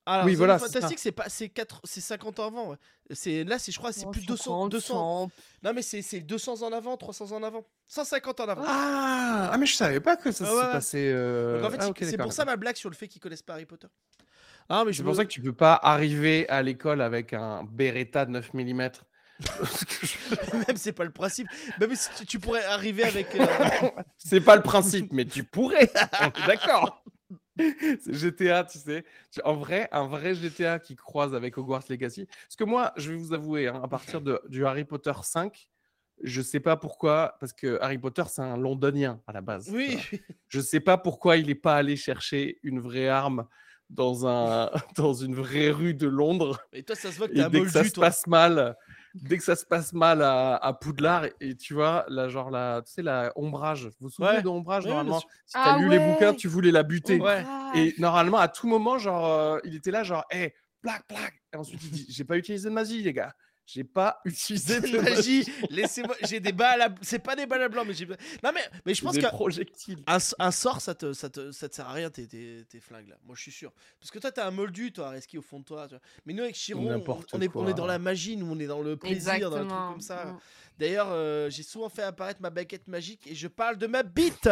Alors, 0.06 0.26
Oui, 0.26 0.34
voilà. 0.34 0.58
Fantastique, 0.58 0.97
c'est 0.97 1.12
pas, 1.12 1.30
c'est 1.30 1.50
4, 1.50 1.80
c'est 1.84 2.02
50 2.02 2.39
ans 2.39 2.47
avant. 2.47 2.69
ouais. 2.69 2.78
C'est 3.12 3.43
là, 3.43 3.60
c'est 3.60 3.71
je 3.71 3.78
crois, 3.78 3.91
c'est 3.93 4.06
Oh, 4.08 4.12
plus 4.12 4.21
de 4.21 4.28
200, 4.28 4.43
50, 4.43 4.71
200. 4.71 4.93
100. 5.28 5.32
Non, 5.63 5.74
mais 5.76 5.84
c'est, 5.84 6.02
c'est 6.02 6.21
200 6.21 6.63
ans 6.63 6.67
en 6.69 6.71
avant, 6.71 6.97
300 6.97 7.32
ans 7.34 7.36
en 7.36 7.43
avant, 7.43 7.63
150 7.88 8.39
ans 8.39 8.45
en 8.45 8.50
avant. 8.50 8.63
Ah, 8.65 9.52
ah, 9.54 9.58
mais 9.60 9.67
je 9.67 9.76
savais 9.76 10.00
pas 10.00 10.15
que 10.17 10.32
ça 10.32 10.45
Ah 10.45 10.47
s'est 10.50 10.56
ouais, 10.56 10.62
ouais. 10.65 10.71
passé. 10.71 11.12
euh, 11.13 11.58
Donc 11.58 11.65
en 11.67 11.69
fait, 11.69 11.78
ah, 11.80 11.84
c'est- 11.84 11.89
ok, 11.91 11.97
c'est 12.00 12.12
d'accord, 12.12 12.24
pour 12.26 12.34
ça 12.34 12.43
d'accord. 12.45 12.54
ma 12.54 12.58
blague 12.58 12.76
sur 12.78 12.89
le 12.89 12.95
fait 12.95 13.08
qu'ils 13.08 13.21
connaissent 13.21 13.43
pas 13.43 13.54
Harry 13.54 13.65
Potter. 13.67 13.88
Ah, 14.69 14.84
mais 14.86 14.91
je 14.91 14.97
C'est 14.97 15.04
pour 15.04 15.12
me- 15.12 15.17
ça 15.17 15.26
que 15.26 15.30
tu 15.30 15.41
peux 15.41 15.54
pas 15.54 15.74
arriver 15.76 16.50
à 16.50 16.63
l'école 16.63 17.02
avec 17.02 17.34
un 17.34 17.63
Beretta 17.65 18.26
de 18.26 18.32
9 18.32 18.54
mm. 18.56 18.89
même 20.54 20.75
c'est 20.75 20.93
pas 20.93 21.04
le 21.04 21.12
principe. 21.12 21.47
Même 21.80 21.95
si 21.95 22.10
tu, 22.17 22.25
tu 22.25 22.39
pourrais 22.39 22.63
arriver 22.65 23.04
avec. 23.04 23.36
euh, 23.36 23.45
C'est 24.17 24.41
pas 24.41 24.56
le 24.56 24.62
principe, 24.62 25.12
mais 25.12 25.25
tu 25.25 25.43
pourrais. 25.43 25.89
D'accord. 26.47 27.04
C'est 27.58 28.13
GTA, 28.13 28.63
tu 28.63 28.80
sais. 28.80 29.04
En 29.43 29.56
vrai, 29.56 29.89
un 29.91 30.08
vrai 30.08 30.34
GTA 30.36 30.80
qui 30.80 30.95
croise 30.95 31.36
avec 31.36 31.58
Hogwarts 31.58 31.84
Legacy. 31.89 32.25
Parce 32.25 32.56
que 32.56 32.63
moi, 32.63 32.93
je 32.97 33.12
vais 33.12 33.17
vous 33.17 33.34
avouer, 33.34 33.67
hein, 33.67 33.82
à 33.84 33.88
partir 33.88 34.21
de, 34.21 34.41
du 34.47 34.65
Harry 34.65 34.86
Potter 34.86 35.12
5, 35.21 35.67
je 36.23 36.41
sais 36.41 36.60
pas 36.60 36.77
pourquoi, 36.77 37.36
parce 37.39 37.54
que 37.54 37.80
Harry 37.82 37.97
Potter, 37.97 38.23
c'est 38.30 38.41
un 38.41 38.58
londonien 38.58 39.21
à 39.27 39.34
la 39.34 39.41
base. 39.41 39.69
Oui. 39.71 39.95
vois. 39.95 40.19
Je 40.47 40.62
sais 40.62 40.80
pas 40.80 40.97
pourquoi 40.97 41.38
il 41.38 41.47
n'est 41.47 41.56
pas 41.56 41.75
allé 41.75 41.95
chercher 41.95 42.60
une 42.63 42.80
vraie 42.80 43.10
arme 43.10 43.47
dans, 43.89 44.27
un, 44.27 44.71
dans 44.95 45.13
une 45.13 45.36
vraie 45.36 45.69
rue 45.71 45.93
de 45.93 46.08
Londres. 46.08 46.62
Et 46.73 46.84
toi, 46.84 46.95
ça 46.95 47.12
se 47.12 47.17
voit 47.17 47.27
que 47.27 47.34
t'es 47.34 47.41
un 47.41 47.49
dès 47.49 47.62
que 47.62 47.69
ça 47.69 47.84
se 47.84 47.99
passe 47.99 48.25
mal, 48.27 48.75
dès 49.13 49.38
que 49.38 49.43
ça 49.43 49.56
se 49.56 49.65
passe 49.65 49.93
mal 49.93 50.21
à, 50.21 50.56
à 50.56 50.74
Poudlard, 50.74 51.26
et, 51.39 51.56
tu 51.56 51.74
vois, 51.74 52.06
la, 52.08 52.30
genre 52.30 52.50
la, 52.50 52.82
tu 52.86 52.91
sais, 52.93 53.02
la 53.02 53.32
ombrage. 53.36 53.86
Vous 53.86 53.91
vous 54.08 54.10
souvenez 54.10 54.38
Ouais. 54.38 54.41
de 54.41 54.47
ombrage 54.47 54.84
bien 54.86 54.93
normalement? 54.93 55.19
Si 55.45 55.54
t'as 55.54 55.76
Ah 55.76 55.78
lu 55.80 55.89
les 55.89 56.00
bouquins, 56.00 56.30
ouais. 56.32 56.36
tu 56.36 56.47
voulais 56.47 56.71
la 56.71 56.84
buter. 56.84 57.19
Ouais. 57.19 57.43
Et 57.76 57.93
normalement, 57.97 58.38
à 58.38 58.47
tout 58.47 58.67
moment, 58.67 58.97
genre, 58.97 59.28
euh, 59.28 59.60
il 59.63 59.76
était 59.76 59.91
là, 59.91 60.04
genre, 60.04 60.26
hé, 60.32 60.54
black, 60.82 61.04
black. 61.10 61.41
Et 61.54 61.58
ensuite, 61.58 61.82
il 61.84 61.91
dit, 61.91 62.06
j'ai 62.10 62.24
pas 62.24 62.38
utilisé 62.38 62.69
de 62.69 62.74
magie, 62.74 63.02
les 63.04 63.13
gars. 63.13 63.34
J'ai 63.73 63.86
pas 63.86 64.19
utilisé 64.25 64.81
de 64.81 64.97
magie. 65.01 65.45
Laissez-moi. 65.69 66.15
J'ai 66.23 66.39
des 66.39 66.51
balles 66.51 66.81
à. 66.81 66.95
C'est 67.01 67.19
pas 67.19 67.36
des 67.36 67.45
balles 67.45 67.63
à 67.63 67.69
blanc, 67.69 67.86
mais 67.86 67.93
j'ai. 67.93 68.05
Non, 68.05 68.51
mais, 68.53 68.62
mais 68.86 68.93
je 68.93 69.01
pense 69.01 69.17
que. 69.17 69.27
projectiles. 69.27 70.03
Un, 70.07 70.51
sort, 70.51 70.81
ça 70.81 70.93
te, 70.93 71.13
ça, 71.13 71.29
te, 71.29 71.51
ça 71.51 71.69
te 71.69 71.75
sert 71.75 71.88
à 71.88 71.93
rien, 71.93 72.10
tes, 72.10 72.27
tes, 72.27 72.65
tes 72.67 72.79
flingues 72.79 73.07
là. 73.07 73.17
Moi, 73.25 73.36
je 73.36 73.43
suis 73.43 73.51
sûr. 73.51 73.71
Parce 73.99 74.12
que 74.12 74.19
toi, 74.19 74.31
t'as 74.31 74.47
un 74.47 74.51
moldu, 74.51 74.91
toi, 74.91 75.12
Reski, 75.12 75.38
au 75.38 75.41
fond 75.41 75.60
de 75.60 75.65
toi. 75.65 75.88
tu 75.88 75.95
vois. 75.95 76.01
Mais 76.25 76.34
nous, 76.34 76.43
avec 76.43 76.55
Chiron, 76.55 77.01
on, 77.34 77.41
est, 77.41 77.55
on 77.55 77.67
est 77.67 77.73
dans 77.73 77.86
la 77.86 77.99
magie, 77.99 78.36
nous, 78.36 78.51
on 78.51 78.60
est 78.60 78.67
dans 78.67 78.81
le 78.81 78.97
plaisir, 78.97 79.49
dans 79.49 79.57
un 79.57 79.65
truc 79.65 79.69
comme 79.69 80.01
ça. 80.01 80.25
Mm. 80.25 80.39
D'ailleurs, 80.82 81.10
euh, 81.12 81.48
j'ai 81.52 81.62
souvent 81.62 81.89
fait 81.89 82.02
apparaître 82.02 82.41
ma 82.41 82.50
baguette 82.50 82.88
magique 82.88 83.28
et 83.28 83.36
je 83.36 83.48
parle 83.48 83.78
de 83.78 83.86
ma 83.86 84.02
bite. 84.02 84.50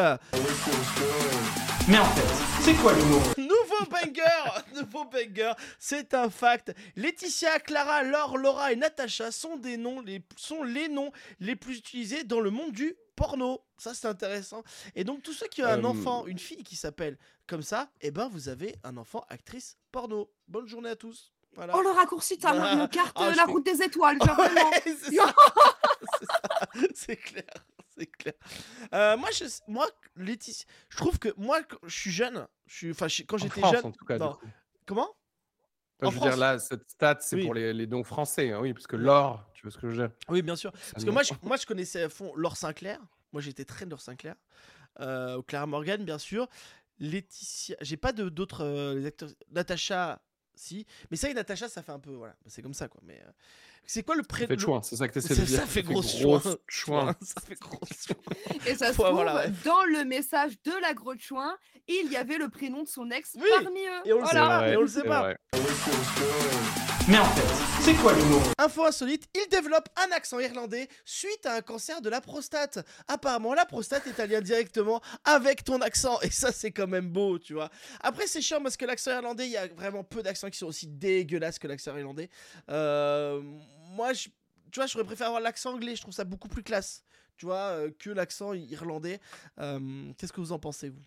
Mais 1.88 1.98
en 1.98 2.06
fait, 2.06 2.62
c'est 2.62 2.76
quoi 2.76 2.94
l'humour 2.94 3.20
Nouveau 3.36 3.89
banger 3.89 4.62
Nouveau 4.76 5.06
banger 5.06 5.54
C'est 5.80 6.13
un 6.13 6.30
fact. 6.30 6.72
Laetitia, 6.96 7.58
Clara, 7.60 8.04
Laure, 8.04 8.38
Laura 8.38 8.72
et 8.72 8.76
Natacha 8.76 9.32
sont, 9.32 9.58
des 9.58 9.78
noms 9.78 10.02
les, 10.02 10.22
sont 10.38 10.62
les 10.62 10.88
noms 10.88 11.12
les 11.39 11.56
plus 11.56 11.80
utilisés 11.80 12.24
dans 12.24 12.42
le 12.42 12.52
monde 12.52 12.74
du 12.74 12.96
porno. 13.15 13.63
Ça, 13.80 13.96
c'est 13.96 14.08
intéressant. 14.08 14.62
Et 14.94 15.04
donc, 15.04 15.24
tous 15.24 15.34
ceux 15.34 15.48
qui 15.48 15.63
ont 15.63 15.65
un 15.65 15.84
Euh, 15.84 15.88
enfant, 15.88 16.28
une 16.28 16.38
fille 16.38 16.63
qui 16.63 16.76
s'appelle 16.76 17.18
comme 17.48 17.63
ça, 17.63 17.89
eh 18.02 18.12
ben, 18.12 18.30
vous 18.32 18.50
avez 18.50 18.76
un 18.84 18.98
enfant 18.98 19.26
actrice 19.30 19.78
porno. 19.92 20.32
Bonne 20.48 20.68
journée 20.68 20.92
à 20.92 20.96
tous. 20.96 21.34
Voilà. 21.56 21.74
Oh, 21.76 21.82
le 21.82 21.90
raccourci, 21.90 22.40
ça 22.40 22.52
Ah, 22.54 22.76
me 22.76 22.88
carte 22.88 23.18
ah, 23.20 23.30
euh, 23.30 23.36
la 23.36 23.46
route 23.46 23.66
des 23.66 23.82
étoiles, 23.82 24.18
genre 24.24 24.36
vraiment. 24.36 24.70
Ouais, 24.70 24.82
c'est 24.86 25.16
ça. 25.16 25.34
C'est 26.20 26.26
ça. 26.26 26.88
C'est 26.94 27.16
clair, 27.18 27.44
c'est 27.98 28.06
clair. 28.06 28.34
Euh, 28.94 29.18
moi, 29.18 29.30
je, 29.32 29.46
moi, 29.68 29.88
Laetitia, 30.16 30.66
je 30.90 30.98
trouve 30.98 31.20
que 31.20 31.30
moi, 31.38 31.60
je 31.86 32.00
suis 32.00 32.12
jeune, 32.12 32.48
je 32.68 32.76
suis, 32.76 32.92
enfin, 32.92 33.08
quand 33.28 33.36
En 33.36 33.38
j'étais 33.40 33.60
France, 33.62 33.74
jeune, 33.76 33.86
en 33.88 33.92
tout 33.92 34.06
cas. 34.06 34.18
non. 34.18 34.38
comment? 34.86 35.10
Enfin, 36.02 36.08
en 36.08 36.12
je 36.12 36.16
veux 36.16 36.22
dire, 36.22 36.30
France. 36.32 36.40
là, 36.40 36.60
cette 36.60 36.90
stat, 36.90 37.18
c'est 37.20 37.36
Oui. 37.36 37.44
pour 37.46 37.54
les, 37.54 37.74
les 37.74 37.88
dons 37.88 38.04
français. 38.06 38.52
hein, 38.52 38.60
oui, 38.62 38.74
parce 38.74 38.88
que 38.88 38.96
l'or, 38.96 39.50
tu 39.54 39.64
vois 39.64 39.72
ce 39.72 39.78
que 39.78 39.90
je 39.90 39.96
veux 40.02 40.08
dire? 40.08 40.16
Oui, 40.30 40.42
bien 40.42 40.56
sûr. 40.56 40.72
Parce 40.94 41.04
que 41.04 41.10
moi, 41.10 41.24
je, 41.24 41.34
moi, 41.44 41.58
je 41.58 41.66
connaissais 41.66 42.04
à 42.04 42.10
fond 42.10 42.32
Laure 42.36 42.56
Sinclair. 42.56 43.00
Moi, 43.34 43.42
j'étais 43.42 43.66
très 43.66 43.86
Laure 43.86 44.00
Sinclair. 44.00 44.36
Euh, 45.02 45.42
Clara 45.42 45.66
Morgan, 45.66 46.04
bien 46.06 46.18
sûr. 46.18 46.48
Laetitia. 47.00 47.76
J'ai 47.82 47.98
pas 47.98 48.14
de 48.14 48.30
d'autres 48.30 48.64
euh, 48.64 48.96
les 48.96 49.06
acteurs. 49.08 49.30
Natacha, 49.52 50.22
si. 50.60 50.86
Mais 51.10 51.17
ça, 51.17 51.30
et 51.30 51.34
Natacha, 51.34 51.67
ça 51.69 51.82
fait 51.82 51.91
un 51.91 52.00
peu. 52.00 52.12
Voilà. 52.12 52.36
C'est 52.48 52.62
comme 52.62 52.74
ça, 52.74 52.88
quoi. 52.88 53.02
Mais 53.06 53.22
euh, 53.26 53.32
c'est 53.86 54.04
quoi 54.04 54.15
le 54.15 54.22
Ça 54.24 54.28
prénom 54.28 54.48
fait 54.50 54.56
de 54.56 54.62
chouin, 54.62 54.82
c'est 54.84 54.95
ça 54.98 55.08
que 55.08 55.13
tu 55.13 55.19
essaies 55.19 55.34
ça, 55.36 55.41
de 55.41 55.45
dire. 55.48 55.60
ça 55.60 55.65
fait 55.65 55.82
gros 55.84 56.02
gros 56.02 56.39
chouin. 56.39 56.41
chouin. 56.67 57.15
Ça 57.22 57.41
fait 57.41 57.60
gros 57.60 57.80
chouin. 57.88 58.58
Et 58.67 58.76
ça 58.76 58.88
se 58.93 58.93
trouve, 59.02 59.17
ref. 59.19 59.63
dans 59.63 59.84
le 59.86 60.04
message 60.06 60.62
de 60.63 60.74
la 60.82 60.93
grotte 60.93 61.19
chouin, 61.19 61.58
il 61.88 62.12
y 62.12 62.17
avait 62.17 62.38
le 62.38 62.50
prénom 62.50 62.84
de 62.84 62.88
son 62.88 63.10
ex 63.10 63.36
Oui, 63.36 63.48
parmi 63.63 63.80
eux. 63.80 64.02
et 64.06 64.13
on 64.13 64.19
le 64.19 64.26
sait 64.28 64.34
pas, 64.34 64.67
et 64.69 64.78
on 64.78 64.82
le 64.82 64.88
sait 64.88 65.04
pas. 65.04 65.34
Mais 67.10 67.17
en 67.17 67.26
fait, 67.26 67.82
c'est 67.82 67.95
quoi 67.95 68.13
l'humour 68.13 68.39
Info 68.60 68.86
insolite, 68.86 69.28
il 69.34 69.50
développe 69.50 69.89
un 69.95 70.12
accent 70.12 70.39
irlandais 70.39 70.88
suite 71.06 71.43
à 71.48 71.56
un 71.56 71.62
cancer 71.62 72.02
de 72.02 72.10
la 72.10 72.22
prostate. 72.22 72.86
Apparemment, 73.08 73.56
la 73.56 73.65
prostate 73.65 74.06
est 74.06 74.19
un 74.19 74.28
lien 74.28 74.41
directement 74.41 75.02
avec 75.24 75.63
ton 75.63 75.82
accent. 75.82 76.22
Et 76.22 76.30
ça, 76.30 76.52
c'est 76.52 76.69
quand 76.69 76.86
même 76.86 77.10
beau, 77.10 77.39
tu 77.39 77.56
vois. 77.56 77.72
Après, 78.02 78.28
c'est 78.28 78.41
chiant 78.41 78.62
parce 78.62 78.78
que 78.78 78.86
l'accent 78.86 79.10
irlandais, 79.10 79.48
il 79.48 79.52
y 79.52 79.58
a 79.58 79.65
vraiment 79.69 80.04
peu 80.04 80.22
d'accents 80.22 80.52
qui 80.52 80.60
sont 80.60 80.67
aussi 80.67 80.86
dégueulasses 80.86 81.58
que 81.58 81.67
l'accent 81.67 81.98
irlandais. 81.98 82.30
Euh, 82.69 83.41
moi, 83.95 84.13
je, 84.13 84.30
tu 84.72 84.76
vois, 84.76 84.86
j'aurais 84.86 85.06
préféré 85.06 85.30
avoir 85.30 85.41
l'accent 85.41 85.74
anglais. 85.74 85.95
Je 85.95 86.02
trouve 86.02 86.13
ça 86.13 86.26
beaucoup 86.26 86.48
plus 86.48 86.62
classe, 86.62 87.04
tu 87.38 87.48
vois, 87.48 87.72
euh, 87.72 87.89
que 87.98 88.12
l'accent 88.12 88.54
irlandais. 88.54 89.19
Euh, 89.60 89.80
Qu'est-ce 90.15 90.32
que 90.32 90.41
vous 90.41 90.52
en 90.52 90.60
pensez, 90.60 90.89
vous? 90.89 91.02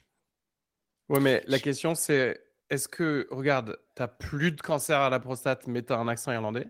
Ouais, 1.09 1.21
mais 1.21 1.45
la 1.47 1.61
question, 1.61 1.95
c'est 1.95 2.43
est-ce 2.73 2.89
que, 2.89 3.29
regarde, 3.31 3.79
t'as 3.95 4.09
plus 4.09 4.51
de 4.51 4.61
cancer 4.61 4.99
à 4.99 5.11
la 5.11 5.21
prostate, 5.21 5.67
mais 5.67 5.83
t'as 5.83 5.99
un 5.99 6.09
accent 6.09 6.33
irlandais? 6.33 6.67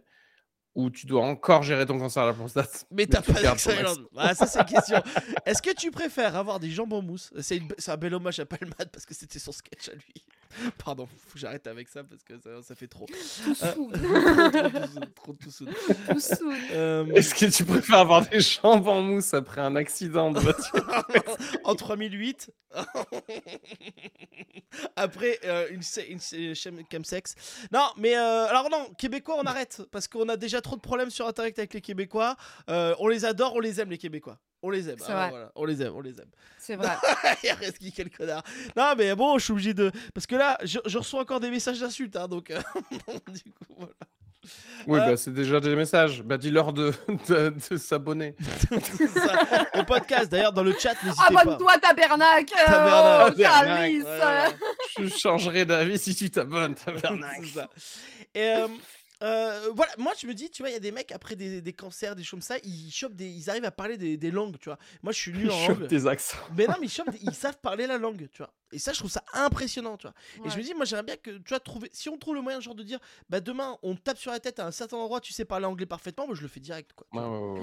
Ou 0.75 0.91
tu 0.91 1.07
dois 1.07 1.23
encore 1.25 1.63
gérer 1.63 1.85
ton 1.87 1.99
cancer 1.99 2.23
à 2.23 2.27
la 2.27 2.33
prostate. 2.33 2.87
Mais 2.91 3.07
t'as 3.07 3.21
tu 3.21 3.31
pas 3.33 3.43
d'accent 3.43 3.71
irlandais. 3.73 4.09
Ah, 4.17 4.35
ça, 4.35 4.47
c'est 4.47 4.59
une 4.61 4.65
question. 4.65 5.03
Est-ce 5.45 5.61
que 5.61 5.75
tu 5.75 5.91
préfères 5.91 6.35
avoir 6.35 6.59
des 6.61 6.71
jambes 6.71 6.95
en 6.95 7.03
mousse? 7.03 7.31
C'est 7.41 7.59
une- 7.59 7.69
c'est 7.77 7.91
un 7.91 7.97
bel 7.99 8.15
hommage 8.15 8.41
à 8.41 8.47
Palmade 8.47 8.89
parce 8.91 9.05
que 9.05 9.13
c'était 9.13 9.39
son 9.39 9.53
sketch 9.53 9.91
à 9.91 9.93
lui. 9.93 10.25
Pardon, 10.85 11.07
faut 11.07 11.33
que 11.35 11.39
j'arrête 11.39 11.67
avec 11.67 11.89
ça 11.89 12.05
parce 12.05 12.23
que 12.23 12.39
ça, 12.39 12.63
ça 12.63 12.75
fait 12.75 12.87
trop. 12.89 13.07
Tout 13.07 13.91
Euh, 13.95 14.69
trop, 14.89 15.01
trop, 15.15 15.33
tout 15.35 15.51
soon. 15.51 15.67
Tout 16.11 16.21
soon. 16.21 16.55
Euh, 16.73 17.07
Est-ce 17.15 17.35
que 17.35 17.47
tu 17.47 17.65
préfères 17.65 17.99
avoir 17.99 18.27
des 18.29 18.41
jambes 18.41 18.89
en 18.89 19.01
mousse 19.03 19.35
après 19.35 19.61
un 19.61 19.77
accident 19.77 20.31
de 20.31 20.41
voiture 20.41 21.05
en 21.65 21.75
3008. 21.75 22.51
Après 24.97 25.39
euh, 25.45 25.69
une, 25.71 25.81
une, 26.09 26.19
chem- 26.55 26.85
chemsex. 26.91 27.35
Non, 27.73 27.87
mais 27.99 28.17
euh, 28.17 28.47
alors 28.47 28.71
non, 28.71 28.89
Québécois, 28.97 29.37
on 29.39 29.45
arrête 29.45 29.83
parce 29.91 30.09
qu'on 30.09 30.29
a 30.29 30.37
déjà 30.37 30.61
trop 30.61 30.77
de 30.77 30.81
problèmes 30.81 31.11
sur 31.11 31.27
Internet 31.27 31.59
avec 31.59 31.75
les 31.75 31.81
Québécois. 31.81 32.37
Euh, 32.71 32.95
on 32.99 33.09
les 33.09 33.25
adore, 33.25 33.55
on 33.55 33.61
les 33.61 33.81
aime 33.81 33.91
les 33.91 33.99
Québécois. 33.99 34.39
On 34.63 34.71
les 34.71 34.89
aime. 34.89 34.97
Ah, 35.09 35.27
voilà, 35.31 35.53
on 35.57 35.65
les 35.65 35.83
aime, 35.83 35.93
on 35.97 36.01
les 36.01 36.19
aime. 36.21 36.31
C'est 36.59 36.77
vrai. 36.77 36.93
Il 37.45 37.51
reste 37.53 37.79
qui 37.79 37.93
quel 37.93 38.11
connard. 38.11 38.43
Non, 38.77 38.95
mais 38.97 39.15
bon, 39.17 39.37
je 39.39 39.45
suis 39.45 39.53
obligé 39.53 39.75
de. 39.75 39.91
Parce 40.15 40.27
que 40.27 40.37
là, 40.37 40.57
je, 40.63 40.79
je 40.87 40.99
reçois 40.99 41.21
encore 41.21 41.41
des 41.41 41.51
messages 41.51 41.81
d'insultes, 41.81 42.15
hein, 42.17 42.29
donc. 42.29 42.51
euh, 42.51 42.61
du 43.29 43.43
coup, 43.53 43.75
voilà. 43.77 43.93
Oui, 44.89 44.99
Euh, 44.99 45.07
bah, 45.07 45.17
c'est 45.17 45.33
déjà 45.33 45.61
des 45.61 45.75
messages. 45.77 46.23
Bah, 46.23 46.37
dis-leur 46.37 46.73
de, 46.73 46.93
de, 47.29 47.55
de 47.71 47.77
s'abonner. 47.77 48.35
Au 49.75 49.85
podcast, 49.85 50.31
d'ailleurs, 50.31 50.53
dans 50.53 50.65
le 50.65 50.73
chat, 50.79 50.95
n'hésitez 51.05 51.35
pas. 51.35 51.41
Abonne-toi, 51.43 51.79
tabernacle. 51.79 52.55
Tabernacle, 52.67 53.35
Oh, 53.37 53.43
tabernacle. 53.43 54.03
Ouais. 54.05 54.57
Je 54.99 55.07
changerai 55.09 55.65
d'avis 55.65 55.99
si 55.99 56.15
tu 56.15 56.31
t'abonnes. 56.31 56.75
ça. 56.77 57.69
Et 58.35 58.41
euh, 58.57 58.67
euh, 59.23 59.71
voilà, 59.75 59.93
moi 59.99 60.13
je 60.21 60.27
me 60.27 60.35
dis, 60.35 60.51
tu 60.51 60.63
vois, 60.63 60.71
il 60.71 60.73
y 60.73 60.77
a 60.77 60.81
des 60.81 60.93
mecs 60.93 61.13
après 61.13 61.37
des, 61.37 61.63
des 61.63 61.73
cancers, 61.73 62.17
des 62.17 62.23
choses 62.25 62.31
comme 62.31 62.41
ça, 62.43 62.57
ils 62.65 62.91
chopent 62.91 63.15
des, 63.15 63.29
ils 63.29 63.49
arrivent 63.49 63.65
à 63.65 63.71
parler 63.71 63.97
des, 63.97 64.17
des 64.17 64.31
langues, 64.31 64.59
tu 64.59 64.67
vois. 64.69 64.79
Moi 65.03 65.13
je 65.13 65.19
suis 65.19 65.33
nul 65.33 65.51
en 65.51 65.67
Chope 65.67 65.79
langue. 65.81 65.89
tes 65.89 66.07
accents. 66.07 66.37
Mais 66.57 66.67
non, 66.67 66.75
mais 66.81 66.87
ils 66.87 66.91
chopent, 66.91 67.11
des- 67.11 67.19
ils 67.23 67.35
savent 67.35 67.59
parler 67.59 67.87
la 67.87 67.99
langue, 67.99 68.29
tu 68.33 68.39
vois. 68.39 68.53
Et 68.73 68.79
ça, 68.79 68.93
je 68.93 68.99
trouve 68.99 69.11
ça 69.11 69.23
impressionnant, 69.35 69.97
tu 69.97 70.07
vois. 70.07 70.15
Et 70.47 70.51
je 70.51 70.57
me 70.59 70.63
dis, 70.63 70.75
moi 70.75 70.85
j'aimerais 70.85 71.05
bien 71.05 71.17
que, 71.17 71.31
tu 71.31 71.49
vois, 71.51 71.61
trouver, 71.61 71.89
si 71.93 72.09
on 72.09 72.17
trouve 72.19 72.35
le 72.35 72.41
moyen, 72.43 72.59
genre 72.61 72.75
de 72.75 72.83
dire, 72.83 72.99
bah 73.29 73.41
demain 73.41 73.79
on 73.83 73.95
te 73.95 74.01
tape 74.01 74.19
sur 74.19 74.31
la 74.33 74.41
tête 74.41 74.59
à 74.59 74.67
un 74.67 74.71
certain 74.73 74.97
endroit, 74.97 75.21
tu 75.21 75.33
sais 75.33 75.45
parler 75.45 75.67
anglais 75.67 75.87
parfaitement, 75.87 76.27
moi 76.27 76.35
je 76.35 76.43
le 76.43 76.49
fais 76.49 76.61
direct, 76.61 76.93
quoi. 76.95 77.07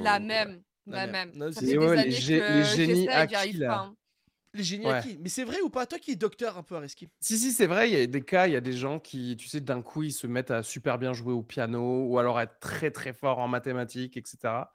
La 0.01 0.19
même. 0.19 0.61
La 0.85 1.05
La 1.05 1.07
même. 1.07 1.29
même. 1.29 1.31
Non, 1.37 1.51
Ça 1.51 1.59
c'est- 1.59 1.67
fait 1.67 1.77
Ouais, 1.77 2.03
des 2.03 2.09
les 2.09 2.31
années 2.31 2.39
que 2.39 2.53
les 2.53 2.63
génies 2.63 3.07
acquis, 3.09 3.35
arrive 3.35 3.59
là. 3.59 3.67
pas, 3.67 3.75
hein. 3.81 3.95
Les 4.53 4.63
génies 4.63 4.85
Ouais. 4.87 4.93
acquis. 4.93 5.17
Mais 5.21 5.29
c'est 5.29 5.43
vrai 5.43 5.61
ou 5.61 5.69
pas? 5.69 5.85
Toi 5.85 5.99
qui 5.99 6.11
es 6.11 6.15
docteur 6.15 6.57
un 6.57 6.63
peu 6.63 6.75
à 6.75 6.79
Reski. 6.79 7.07
Si, 7.19 7.37
si, 7.37 7.51
c'est 7.51 7.67
vrai, 7.67 7.89
il 7.89 7.97
y 7.97 8.01
a 8.01 8.07
des 8.07 8.21
cas, 8.21 8.47
il 8.47 8.53
y 8.53 8.55
a 8.55 8.61
des 8.61 8.73
gens 8.73 8.99
qui, 8.99 9.37
tu 9.37 9.47
sais, 9.47 9.61
d'un 9.61 9.81
coup, 9.81 10.03
ils 10.03 10.11
se 10.11 10.25
mettent 10.27 10.51
à 10.51 10.63
super 10.63 10.97
bien 10.97 11.13
jouer 11.13 11.33
au 11.33 11.43
piano 11.43 12.05
ou 12.05 12.17
alors 12.17 12.37
à 12.37 12.43
être 12.43 12.59
très, 12.59 12.89
très 12.91 13.13
fort 13.13 13.39
en 13.39 13.47
mathématiques, 13.47 14.17
etc. 14.17 14.71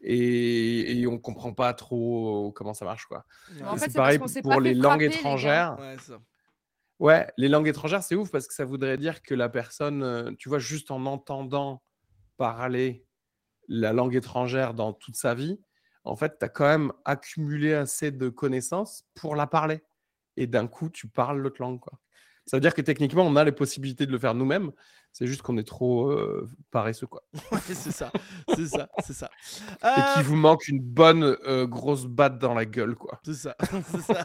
Et, 0.00 1.00
et 1.00 1.06
on 1.06 1.18
comprend 1.18 1.54
pas 1.54 1.72
trop 1.72 2.52
comment 2.52 2.74
ça 2.74 2.84
marche, 2.84 3.06
quoi. 3.06 3.24
En 3.64 3.76
fait, 3.76 3.90
c'est 3.90 3.94
pareil 3.94 4.18
pour 4.42 4.60
les 4.60 4.74
langues 4.74 4.82
frapper, 4.84 5.08
les 5.08 5.10
gars. 5.14 5.18
étrangères. 5.20 5.78
Ouais, 5.78 5.96
c'est 5.98 6.12
ça. 6.12 6.20
Ouais, 7.00 7.26
les 7.38 7.48
langues 7.48 7.66
étrangères, 7.66 8.02
c'est 8.02 8.14
ouf 8.14 8.30
parce 8.30 8.46
que 8.46 8.54
ça 8.54 8.64
voudrait 8.64 8.98
dire 8.98 9.22
que 9.22 9.34
la 9.34 9.48
personne, 9.48 10.02
euh, 10.02 10.30
tu 10.38 10.48
vois, 10.48 10.58
juste 10.58 10.90
en 10.90 11.06
entendant 11.06 11.82
parler 12.36 13.04
la 13.68 13.92
langue 13.92 14.14
étrangère 14.14 14.74
dans 14.74 14.92
toute 14.92 15.16
sa 15.16 15.34
vie, 15.34 15.60
en 16.04 16.16
fait, 16.16 16.38
tu 16.38 16.44
as 16.44 16.48
quand 16.48 16.66
même 16.66 16.92
accumulé 17.04 17.74
assez 17.74 18.10
de 18.10 18.28
connaissances 18.28 19.04
pour 19.14 19.36
la 19.36 19.46
parler. 19.46 19.82
Et 20.36 20.46
d'un 20.46 20.66
coup, 20.66 20.90
tu 20.90 21.06
parles 21.06 21.38
l'autre 21.38 21.60
langue, 21.60 21.80
quoi. 21.80 21.98
Ça 22.46 22.58
veut 22.58 22.60
dire 22.60 22.74
que 22.74 22.82
techniquement, 22.82 23.22
on 23.22 23.36
a 23.36 23.44
les 23.44 23.52
possibilités 23.52 24.04
de 24.04 24.12
le 24.12 24.18
faire 24.18 24.34
nous-mêmes. 24.34 24.70
C'est 25.12 25.26
juste 25.26 25.42
qu'on 25.42 25.56
est 25.56 25.66
trop 25.66 26.10
euh, 26.10 26.50
paresseux, 26.70 27.06
quoi. 27.06 27.22
Ouais, 27.52 27.58
c'est 27.64 27.92
ça. 27.92 28.12
C'est 28.54 28.66
ça. 28.66 28.88
C'est 29.02 29.14
ça. 29.14 29.30
Et 29.82 29.86
Euh, 29.86 30.14
qu'il 30.14 30.24
vous 30.24 30.36
manque 30.36 30.68
une 30.68 30.80
bonne 30.80 31.36
euh, 31.46 31.66
grosse 31.66 32.04
batte 32.04 32.38
dans 32.38 32.52
la 32.52 32.66
gueule, 32.66 32.96
quoi. 32.96 33.20
C'est 33.24 33.34
ça. 33.34 33.56
c'est 33.90 34.02
ça. 34.02 34.24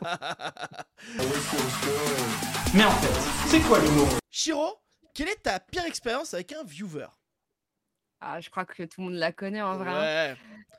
Mais 2.73 2.83
en 2.83 2.91
fait, 2.91 3.47
c'est 3.47 3.61
quoi 3.61 3.79
l'humour? 3.79 4.07
Shiro, 4.29 4.81
quelle 5.13 5.29
est 5.29 5.43
ta 5.43 5.59
pire 5.59 5.85
expérience 5.85 6.33
avec 6.33 6.51
un 6.53 6.63
viewer? 6.63 7.07
Ah, 8.21 8.39
je 8.41 8.49
crois 8.49 8.65
que 8.65 8.84
tout 8.84 9.01
le 9.01 9.05
monde 9.05 9.15
la 9.15 9.32
connaît 9.32 9.62
en 9.62 9.77
vrai. 9.77 9.89
hein. 9.89 10.01
Ouais. 10.32 10.36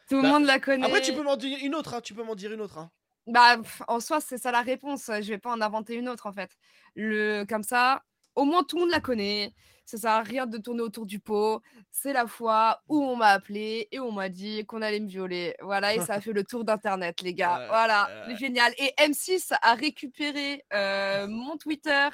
Tout 0.09 0.17
le 0.17 0.23
Bah, 0.23 0.29
monde 0.29 0.45
la 0.45 0.59
connaît. 0.61 0.87
Après, 0.87 1.01
tu 1.01 1.13
peux 1.13 1.23
m'en 1.23 1.37
dire 1.37 1.59
une 1.63 1.75
autre. 1.75 1.95
hein, 1.95 2.01
Tu 2.01 2.15
peux 2.15 2.23
m'en 2.23 2.35
dire 2.35 2.53
une 2.53 2.61
autre. 2.61 2.79
hein. 2.79 2.91
Bah, 3.27 3.59
en 3.89 4.01
soi, 4.01 4.21
c'est 4.21 4.39
ça 4.39 4.51
la 4.51 4.63
réponse. 4.63 5.07
Je 5.21 5.29
vais 5.29 5.39
pas 5.39 5.51
en 5.51 5.61
inventer 5.61 5.95
une 5.95 6.09
autre 6.09 6.27
en 6.27 6.33
fait. 6.33 6.51
Le, 6.97 7.45
comme 7.45 7.63
ça, 7.63 8.03
au 8.35 8.45
moins 8.45 8.63
tout 8.65 8.77
le 8.77 8.83
monde 8.83 8.91
la 8.91 9.01
connaît. 9.01 9.55
Ça 9.85 9.99
sert 9.99 10.11
à 10.13 10.23
rien 10.23 10.47
de 10.47 10.57
tourner 10.59 10.83
autour 10.83 11.05
du 11.05 11.19
pot. 11.19 11.63
C'est 11.91 12.13
la 12.13 12.27
fois 12.29 12.81
où 12.89 13.03
on 13.03 13.17
m'a 13.17 13.29
appelé 13.29 13.89
et 13.91 13.99
on 13.99 14.13
m'a 14.13 14.29
dit 14.29 14.65
qu'on 14.67 14.83
allait 14.83 15.01
me 15.01 15.09
violer. 15.09 15.57
Voilà, 15.63 15.95
et 15.95 16.01
ça 16.01 16.15
a 16.15 16.21
fait 16.21 16.33
le 16.33 16.45
tour 16.45 16.65
d'internet, 16.65 17.21
les 17.23 17.35
gars. 17.35 17.67
Voilà, 17.69 18.09
génial. 18.37 18.73
Et 18.79 18.93
M6 18.99 19.53
a 19.63 19.75
récupéré 19.75 20.65
euh, 20.73 21.27
mon 21.29 21.57
Twitter, 21.57 22.09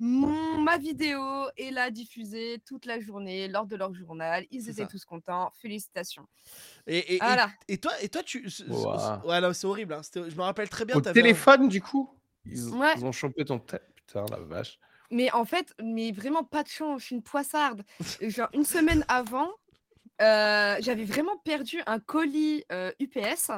mon, 0.00 0.58
ma 0.58 0.78
vidéo 0.78 1.20
et 1.56 1.70
l'a 1.70 1.90
diffusée 1.90 2.60
toute 2.66 2.86
la 2.86 2.98
journée 3.00 3.46
lors 3.48 3.66
de 3.66 3.76
leur 3.76 3.94
journal. 3.94 4.46
Ils 4.50 4.68
étaient 4.70 4.82
ça. 4.82 4.88
tous 4.88 5.04
contents. 5.04 5.52
Félicitations. 5.60 6.26
Et, 6.86 6.98
et, 6.98 7.14
et- 7.14 7.18
Voilà. 7.18 7.50
et 7.68 7.78
toi, 7.78 7.92
et 8.02 8.08
toi, 8.08 8.22
tu. 8.22 8.44
Ouais, 8.68 9.52
c'est 9.54 9.66
horrible. 9.66 9.92
hein, 9.94 10.00
Je 10.14 10.34
me 10.34 10.42
rappelle 10.42 10.68
très 10.68 10.84
bien. 10.84 10.96
Au 10.96 11.06
un- 11.06 11.12
téléphone, 11.12 11.68
du 11.68 11.80
coup, 11.82 12.10
ils, 12.46 12.68
Ouais. 12.70 12.94
ils 12.96 13.04
ont 13.04 13.12
chopé 13.12 13.44
ton 13.44 13.58
tête. 13.58 13.86
Putain, 13.94 14.24
la 14.30 14.38
vache. 14.40 14.78
Mais 15.10 15.30
en 15.32 15.44
fait, 15.44 15.74
mais 15.82 16.12
vraiment 16.12 16.44
pas 16.44 16.62
de 16.62 16.68
chance, 16.68 17.00
je 17.02 17.06
suis 17.06 17.14
une 17.16 17.22
poissarde. 17.22 17.82
Genre 18.22 18.48
une 18.54 18.64
semaine 18.64 19.04
avant, 19.08 19.50
euh, 20.22 20.76
j'avais 20.80 21.04
vraiment 21.04 21.36
perdu 21.44 21.80
un 21.86 21.98
colis 22.00 22.64
euh, 22.72 22.90
UPS. 23.00 23.50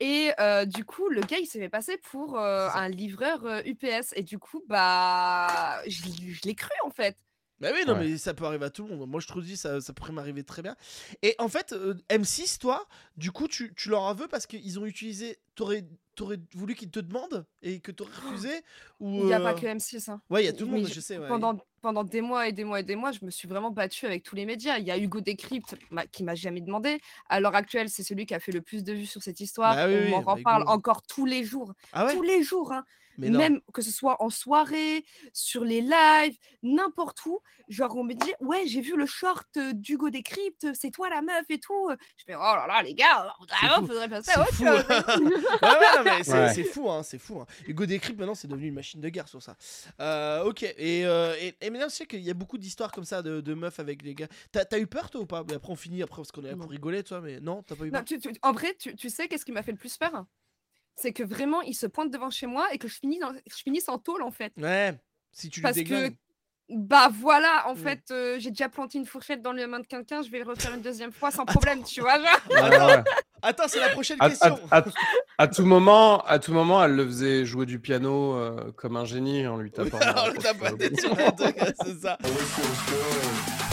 Et 0.00 0.30
euh, 0.40 0.64
du 0.64 0.84
coup, 0.84 1.08
le 1.08 1.20
gars, 1.22 1.38
il 1.38 1.46
s'est 1.46 1.58
fait 1.58 1.68
passer 1.68 1.96
pour 1.98 2.38
euh, 2.38 2.68
un 2.72 2.88
livreur 2.88 3.44
euh, 3.46 3.60
UPS. 3.64 4.12
Et 4.14 4.22
du 4.22 4.38
coup, 4.38 4.62
bah, 4.68 5.82
je, 5.86 6.04
l'ai- 6.04 6.32
je 6.32 6.42
l'ai 6.44 6.54
cru 6.54 6.70
en 6.84 6.90
fait. 6.90 7.16
Bah 7.60 7.70
oui, 7.74 7.80
non, 7.86 7.94
Ouais. 7.94 8.06
mais 8.10 8.18
ça 8.18 8.34
peut 8.34 8.44
arriver 8.44 8.66
à 8.66 8.70
tout 8.70 8.86
le 8.86 8.94
monde. 8.94 9.08
Moi, 9.10 9.18
je 9.20 9.26
trouve 9.26 9.44
que 9.44 9.56
ça, 9.56 9.80
ça 9.80 9.92
pourrait 9.92 10.12
m'arriver 10.12 10.44
très 10.44 10.62
bien. 10.62 10.76
Et 11.22 11.34
en 11.40 11.48
fait, 11.48 11.72
euh, 11.72 11.94
M6, 12.08 12.58
toi, 12.58 12.86
du 13.16 13.32
coup, 13.32 13.48
tu, 13.48 13.74
tu 13.74 13.88
leur 13.88 14.02
en 14.02 14.14
veux 14.14 14.28
parce 14.28 14.46
qu'ils 14.46 14.78
ont 14.78 14.86
utilisé. 14.86 15.38
T'aurais 15.56 15.84
aurais 16.22 16.38
voulu 16.54 16.74
qu'ils 16.74 16.90
te 16.90 17.00
demandent 17.00 17.46
et 17.62 17.80
que 17.80 17.90
t'aurais 17.92 18.12
refusé 18.14 18.50
ou 19.00 19.10
Il 19.20 19.24
n'y 19.26 19.32
a 19.32 19.40
pas 19.40 19.52
euh, 19.52 19.54
que 19.54 19.66
M6. 19.66 20.08
hein. 20.10 20.20
Ouais, 20.30 20.42
il 20.42 20.46
y 20.46 20.48
a 20.48 20.52
tout 20.52 20.64
le 20.66 20.70
monde, 20.72 20.86
je- 20.86 20.94
je 20.94 21.00
sais. 21.00 21.18
ouais. 21.18 21.28
Pendant, 21.28 21.58
pendant 21.80 22.04
des 22.04 22.20
mois 22.20 22.48
et 22.48 22.52
des 22.52 22.64
mois 22.64 22.80
et 22.80 22.82
des 22.82 22.96
mois, 22.96 23.12
je 23.12 23.24
me 23.24 23.30
suis 23.30 23.46
vraiment 23.48 23.70
battue 23.70 24.06
avec 24.06 24.22
tous 24.24 24.34
les 24.36 24.44
médias. 24.46 24.78
Il 24.78 24.84
y 24.84 24.90
a 24.90 24.98
Hugo 24.98 25.20
Décrypte 25.20 25.76
ma- 25.90 26.06
qui 26.06 26.24
m'a 26.24 26.34
jamais 26.34 26.60
demandé. 26.60 27.00
À 27.28 27.40
l'heure 27.40 27.54
actuelle, 27.54 27.88
c'est 27.88 28.02
celui 28.02 28.26
qui 28.26 28.34
a 28.34 28.40
fait 28.40 28.52
le 28.52 28.62
plus 28.62 28.82
de 28.84 28.92
vues 28.92 29.06
sur 29.06 29.22
cette 29.22 29.40
histoire. 29.40 29.74
Bah 29.76 29.86
oui, 29.88 29.94
On 29.94 30.04
oui, 30.04 30.10
m'en 30.10 30.22
bah, 30.22 30.32
reparle 30.34 30.62
Hugo. 30.62 30.70
encore 30.72 31.02
tous 31.02 31.24
les 31.26 31.44
jours. 31.44 31.72
Ah 31.92 32.06
ouais? 32.06 32.14
Tous 32.14 32.22
les 32.22 32.42
jours. 32.42 32.72
hein. 32.72 32.84
Mais. 33.18 33.30
Même 33.30 33.60
que 33.74 33.82
ce 33.82 33.90
soit 33.90 34.22
en 34.22 34.30
soirée, 34.30 35.04
sur 35.32 35.64
les 35.64 35.80
lives, 35.80 36.36
n'importe 36.62 37.24
où. 37.26 37.40
Genre, 37.68 37.94
on 37.96 38.04
me 38.04 38.14
dit, 38.14 38.32
ouais, 38.40 38.66
j'ai 38.66 38.80
vu 38.80 38.96
le 38.96 39.04
short 39.06 39.46
euh, 39.56 39.72
d'Hugo 39.74 40.08
Décrypte, 40.08 40.66
c'est 40.74 40.90
toi 40.90 41.10
la 41.10 41.20
meuf 41.20 41.44
et 41.50 41.58
tout. 41.58 41.90
Je 42.16 42.24
fais, 42.24 42.34
oh 42.34 42.38
là 42.38 42.64
là, 42.66 42.82
les 42.82 42.94
gars, 42.94 43.34
vraiment, 43.48 43.86
faudrait 43.86 44.08
passer 44.08 44.30
C'est 44.32 44.38
à 44.38 44.42
autre 44.42 44.54
fou. 44.54 45.30
Ouais, 45.62 46.02
ouais, 46.04 46.24
c'est 46.24 46.32
Ouais. 46.32 46.54
c'est 46.54 46.64
fou, 46.64 46.88
hein, 46.90 47.02
c'est 47.02 47.18
fou. 47.18 47.40
Hein. 47.40 47.46
Hugo 47.66 47.84
Décrypte, 47.86 48.18
maintenant, 48.18 48.34
c'est 48.34 48.48
devenu 48.48 48.68
une 48.68 48.74
machine 48.74 49.00
de 49.00 49.08
guerre 49.08 49.28
sur 49.28 49.42
ça. 49.42 49.56
Euh, 50.00 50.44
ok, 50.44 50.62
et, 50.62 51.04
euh, 51.06 51.34
et, 51.40 51.54
et 51.60 51.70
maintenant, 51.70 51.88
je 51.88 51.94
sais 51.94 52.06
qu'il 52.06 52.20
y 52.20 52.30
a 52.30 52.34
beaucoup 52.34 52.56
d'histoires 52.58 52.92
comme 52.92 53.04
ça 53.04 53.20
de, 53.22 53.40
de 53.40 53.54
meufs 53.54 53.80
avec 53.80 54.02
les 54.02 54.14
gars. 54.14 54.28
T'as 54.52 54.78
eu 54.78 54.86
peur, 54.86 55.10
toi, 55.10 55.20
ou 55.22 55.26
pas? 55.26 55.44
Mais 55.48 55.54
après, 55.54 55.72
on 55.72 55.76
finit, 55.76 56.02
après, 56.02 56.22
parce 56.22 56.30
qu'on 56.32 56.44
est 56.44 56.50
là 56.50 56.56
pour 56.56 56.70
rigoler, 56.70 57.02
toi, 57.02 57.20
mais 57.20 57.40
non, 57.40 57.62
t'as 57.62 57.74
pas 57.76 57.84
eu 57.84 57.90
Non, 57.90 57.98
peur? 57.98 58.04
tu- 58.04 58.20
tu- 58.20 58.32
en 58.42 58.52
vrai, 58.52 58.74
tu, 58.78 58.94
tu 58.94 59.10
sais 59.10 59.28
qu'est-ce 59.28 59.44
qui 59.44 59.52
m'a 59.52 59.62
fait 59.62 59.72
le 59.72 59.78
plus 59.78 59.96
peur? 59.96 60.24
C'est 61.00 61.12
que 61.12 61.22
vraiment, 61.22 61.60
il 61.62 61.74
se 61.74 61.86
pointe 61.86 62.10
devant 62.10 62.30
chez 62.30 62.46
moi 62.46 62.66
et 62.72 62.78
que 62.78 62.88
je, 62.88 62.94
finis 62.98 63.18
dans- 63.20 63.32
je 63.32 63.62
finisse 63.62 63.88
en 63.88 63.98
tôle, 63.98 64.22
en 64.22 64.32
fait. 64.32 64.52
Ouais, 64.60 64.94
si 65.32 65.48
tu 65.48 65.60
Parce 65.62 65.80
que, 65.80 66.10
bah 66.68 67.08
voilà, 67.12 67.68
en 67.68 67.74
Mm. 67.74 67.78
fait, 67.78 68.00
euh, 68.10 68.36
j'ai 68.40 68.50
déjà 68.50 68.68
planté 68.68 68.98
une 68.98 69.06
fourchette 69.06 69.40
dans 69.40 69.52
le 69.52 69.66
main 69.68 69.78
de 69.80 69.86
quelqu'un, 69.86 70.22
je 70.22 70.30
vais 70.30 70.40
le 70.40 70.44
refaire 70.44 70.74
une 70.74 70.82
deuxième 70.82 71.12
fois 71.12 71.30
sans 71.30 71.44
problème, 71.46 71.84
tu 71.84 72.00
vois. 72.00 72.18
genre. 72.18 72.88
Ouais. 72.88 73.02
Attends, 73.42 73.68
c'est 73.68 73.78
la 73.78 73.90
prochaine 73.90 74.16
À, 74.18 74.28
question. 74.30 74.58
à- 74.72 74.78
à- 74.78 74.84
à 75.38 75.46
tout 75.46 75.64
moment, 75.64 76.20
à 76.24 76.40
tout 76.40 76.52
moment, 76.52 76.82
elle 76.84 76.96
le 76.96 77.06
faisait 77.06 77.44
jouer 77.46 77.66
du 77.66 77.78
piano 77.78 78.34
euh, 78.34 78.72
comme 78.72 78.96
un 78.96 79.04
génie 79.04 79.46
en 79.46 79.56
lui 79.58 79.70
tapant. 79.70 79.98
On 80.02 80.26
euh, 80.28 80.32
le 80.32 80.78
tête, 81.38 81.76
c'est 81.86 82.00
ça. 82.00 82.18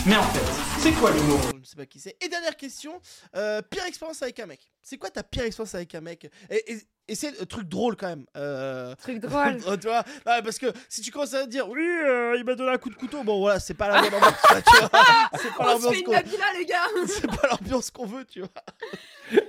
Mais 0.08 0.16
en 0.18 0.24
fait, 0.24 0.82
c'est 0.82 0.92
quoi 0.92 1.10
l'humour 1.12 1.40
Je 1.52 1.58
ne 1.58 1.64
sais 1.64 1.76
pas 1.76 1.88
qui 1.88 2.00
c'est. 2.00 2.16
Et 2.24 2.30
dernière 2.30 2.56
question, 2.56 3.02
euh, 3.36 3.64
pire 3.64 3.84
expérience 3.86 4.22
avec 4.22 4.40
un 4.40 4.46
mec. 4.46 4.72
C'est 4.84 5.00
quoi 5.00 5.10
ta 5.10 5.24
pire 5.24 5.44
expérience 5.44 5.74
avec 5.74 5.96
un 5.96 6.02
mec? 6.02 6.30
Et, 6.52 6.74
et, 6.74 6.78
et 7.08 7.16
c'est 7.16 7.42
un 7.42 7.46
truc 7.46 7.68
drôle 7.68 7.96
quand 7.96 8.10
même. 8.10 8.26
Euh, 8.38 8.94
Truc 8.98 9.20
drôle. 9.20 9.58
tu 9.82 9.88
vois 9.88 10.04
Ouais, 10.28 10.44
parce 10.44 10.60
que 10.60 10.68
si 10.90 11.02
tu 11.02 11.10
commences 11.10 11.34
à 11.34 11.48
dire 11.48 11.68
oui, 11.70 11.82
euh, 11.82 12.36
il 12.38 12.44
m'a 12.44 12.54
donné 12.54 12.72
un 12.74 12.78
coup 12.78 12.92
de 12.92 12.96
couteau, 12.96 13.24
bon 13.24 13.40
voilà, 13.40 13.60
c'est 13.60 13.74
pas 13.74 13.88
la 13.90 14.02
bonne 14.02 14.14
ambiance, 14.14 14.36
tu 14.42 14.78
vois. 14.78 14.90
C'est 15.42 15.54
pas 15.56 15.76
On 15.76 15.80
se 15.80 15.86
l'ambiance 15.86 15.94
fait 15.94 16.00
une 16.00 16.06
qu'on 16.06 16.12
gars 16.12 16.88
c'est 17.08 17.28
pas 17.28 17.48
l'ambiance 17.50 17.90
qu'on 17.90 18.06
veut, 18.06 18.26
tu 18.26 18.42
vois. 18.42 19.42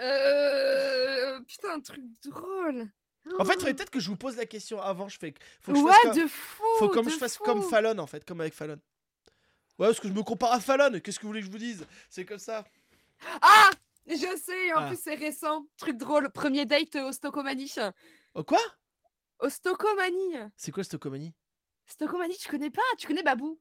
Euh, 0.00 1.40
Putain, 1.40 1.74
un 1.74 1.80
truc 1.80 2.04
drôle. 2.24 2.86
En 3.40 3.44
fait, 3.44 3.54
il 3.54 3.58
faudrait 3.58 3.74
peut-être 3.74 3.90
que 3.90 4.00
je 4.00 4.08
vous 4.10 4.16
pose 4.16 4.36
la 4.36 4.46
question 4.46 4.80
avant. 4.80 5.08
Je 5.08 5.18
fais, 5.18 5.34
faut 5.60 5.72
que 5.72 5.78
je 5.78 5.82
ouais, 5.82 5.92
fasse 5.92 6.02
comme, 6.02 6.22
de 6.22 6.28
fou. 6.28 6.62
faut 6.78 6.88
comme 6.88 7.08
je 7.10 7.16
fasse 7.16 7.36
fou. 7.36 7.42
comme 7.44 7.62
Fallon 7.62 7.98
en 7.98 8.06
fait, 8.06 8.24
comme 8.24 8.40
avec 8.40 8.54
Fallon. 8.54 8.78
Ouais, 9.78 9.88
parce 9.88 10.00
que 10.00 10.08
je 10.08 10.12
me 10.12 10.22
compare 10.22 10.52
à 10.52 10.60
Fallon. 10.60 11.00
Qu'est-ce 11.00 11.18
que 11.18 11.22
vous 11.22 11.28
voulez 11.28 11.40
que 11.40 11.46
je 11.46 11.50
vous 11.52 11.58
dise? 11.58 11.86
C'est 12.08 12.24
comme 12.24 12.38
ça. 12.38 12.64
Ah 13.42 13.70
Je 14.06 14.16
sais, 14.16 14.72
en 14.74 14.80
Ah. 14.80 14.86
plus 14.88 14.98
c'est 15.02 15.14
récent. 15.14 15.66
Truc 15.78 15.96
drôle, 15.96 16.30
premier 16.30 16.66
date 16.66 16.94
euh, 16.96 17.08
au 17.08 17.12
Stocomanie. 17.12 17.72
Oh, 18.34 18.44
quoi? 18.44 18.60
Au 19.40 19.48
Stocomanie. 19.48 20.34
C'est 20.56 20.70
quoi 20.72 20.84
cette 20.84 20.98
comanie 21.00 21.32
Stocomanie, 21.86 22.36
tu 22.36 22.48
connais 22.48 22.70
pas? 22.70 22.82
Tu 22.98 23.06
connais 23.06 23.22
Babou? 23.22 23.58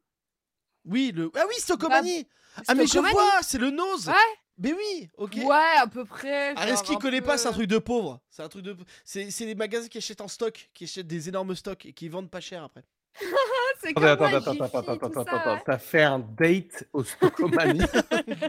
Oui, 0.86 1.12
le. 1.16 1.32
Ah 1.36 1.46
oui, 1.48 1.56
Stocomanie 1.60 2.28
Ah, 2.68 2.76
mais 2.76 2.84
je 2.84 2.90
Stocomanie. 2.90 3.14
vois, 3.14 3.42
c'est 3.42 3.58
le 3.58 3.70
nose 3.70 4.08
Ouais. 4.10 4.14
Mais 4.58 4.74
oui, 4.74 5.10
ok. 5.18 5.36
Ouais, 5.46 5.76
à 5.78 5.88
peu 5.88 6.06
près. 6.06 6.54
Ah, 6.56 6.66
est-ce 6.68 6.74
genre 6.76 6.84
qu'il 6.84 6.96
un 6.96 7.00
connaît 7.00 7.22
pas, 7.22 7.38
c'est 7.40 7.48
un 7.48 7.54
truc 7.54 7.68
de 7.68 7.80
pauvre. 7.80 8.22
C'est 8.30 8.44
un 8.44 8.50
truc 8.50 8.64
de. 8.64 8.78
C'est 9.04 9.32
c'est 9.32 9.46
des 9.46 9.56
magasins 9.56 9.88
qui 9.88 9.98
achètent 9.98 10.22
en 10.22 10.28
stock, 10.28 10.70
qui 10.76 10.84
achètent 10.84 11.08
des 11.08 11.28
énormes 11.30 11.56
stocks 11.56 11.86
et 11.88 11.94
qui 11.94 12.08
vendent 12.10 12.30
pas 12.30 12.42
cher 12.42 12.64
après. 12.64 12.84
C'est 13.84 13.90
Attends, 13.90 14.16
comme 14.16 14.34
attends, 14.34 14.52
attends, 14.52 14.52
attends, 14.52 14.80
attends, 14.80 14.94
attends, 14.94 15.24
ça, 15.26 15.36
attends, 15.36 15.54
ouais. 15.56 15.62
t'as 15.66 15.78
fait 15.78 16.04
un 16.04 16.20
date 16.20 16.86
au 16.94 17.04
Stocomanie 17.04 17.84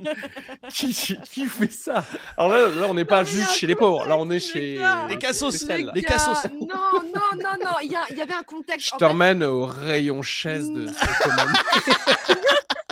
qui, 0.68 0.94
qui 1.24 1.46
fait 1.46 1.72
ça 1.72 2.04
Alors 2.36 2.52
là, 2.52 2.68
là 2.68 2.86
on 2.88 2.94
n'est 2.94 3.04
pas 3.04 3.24
juste 3.24 3.50
chez 3.50 3.66
les 3.66 3.74
pauvres, 3.74 4.06
là 4.06 4.16
on 4.16 4.30
est 4.30 4.38
chez. 4.38 4.80
Les 5.08 5.18
cassos, 5.18 5.66
les 5.68 6.02
cassos. 6.02 6.44
Non, 6.52 6.68
non, 6.68 7.42
non, 7.42 7.64
non. 7.64 7.70
Il 7.82 7.90
y, 7.90 8.22
avait 8.22 8.34
un 8.34 8.42
contexte. 8.44 8.92
Je 8.92 8.98
t'emmène 8.98 9.42
au 9.42 9.66
rayon 9.66 10.22
chaise 10.22 10.70
de 10.70 10.84
Mm. 10.84 10.92
Stocomanie. 10.92 11.58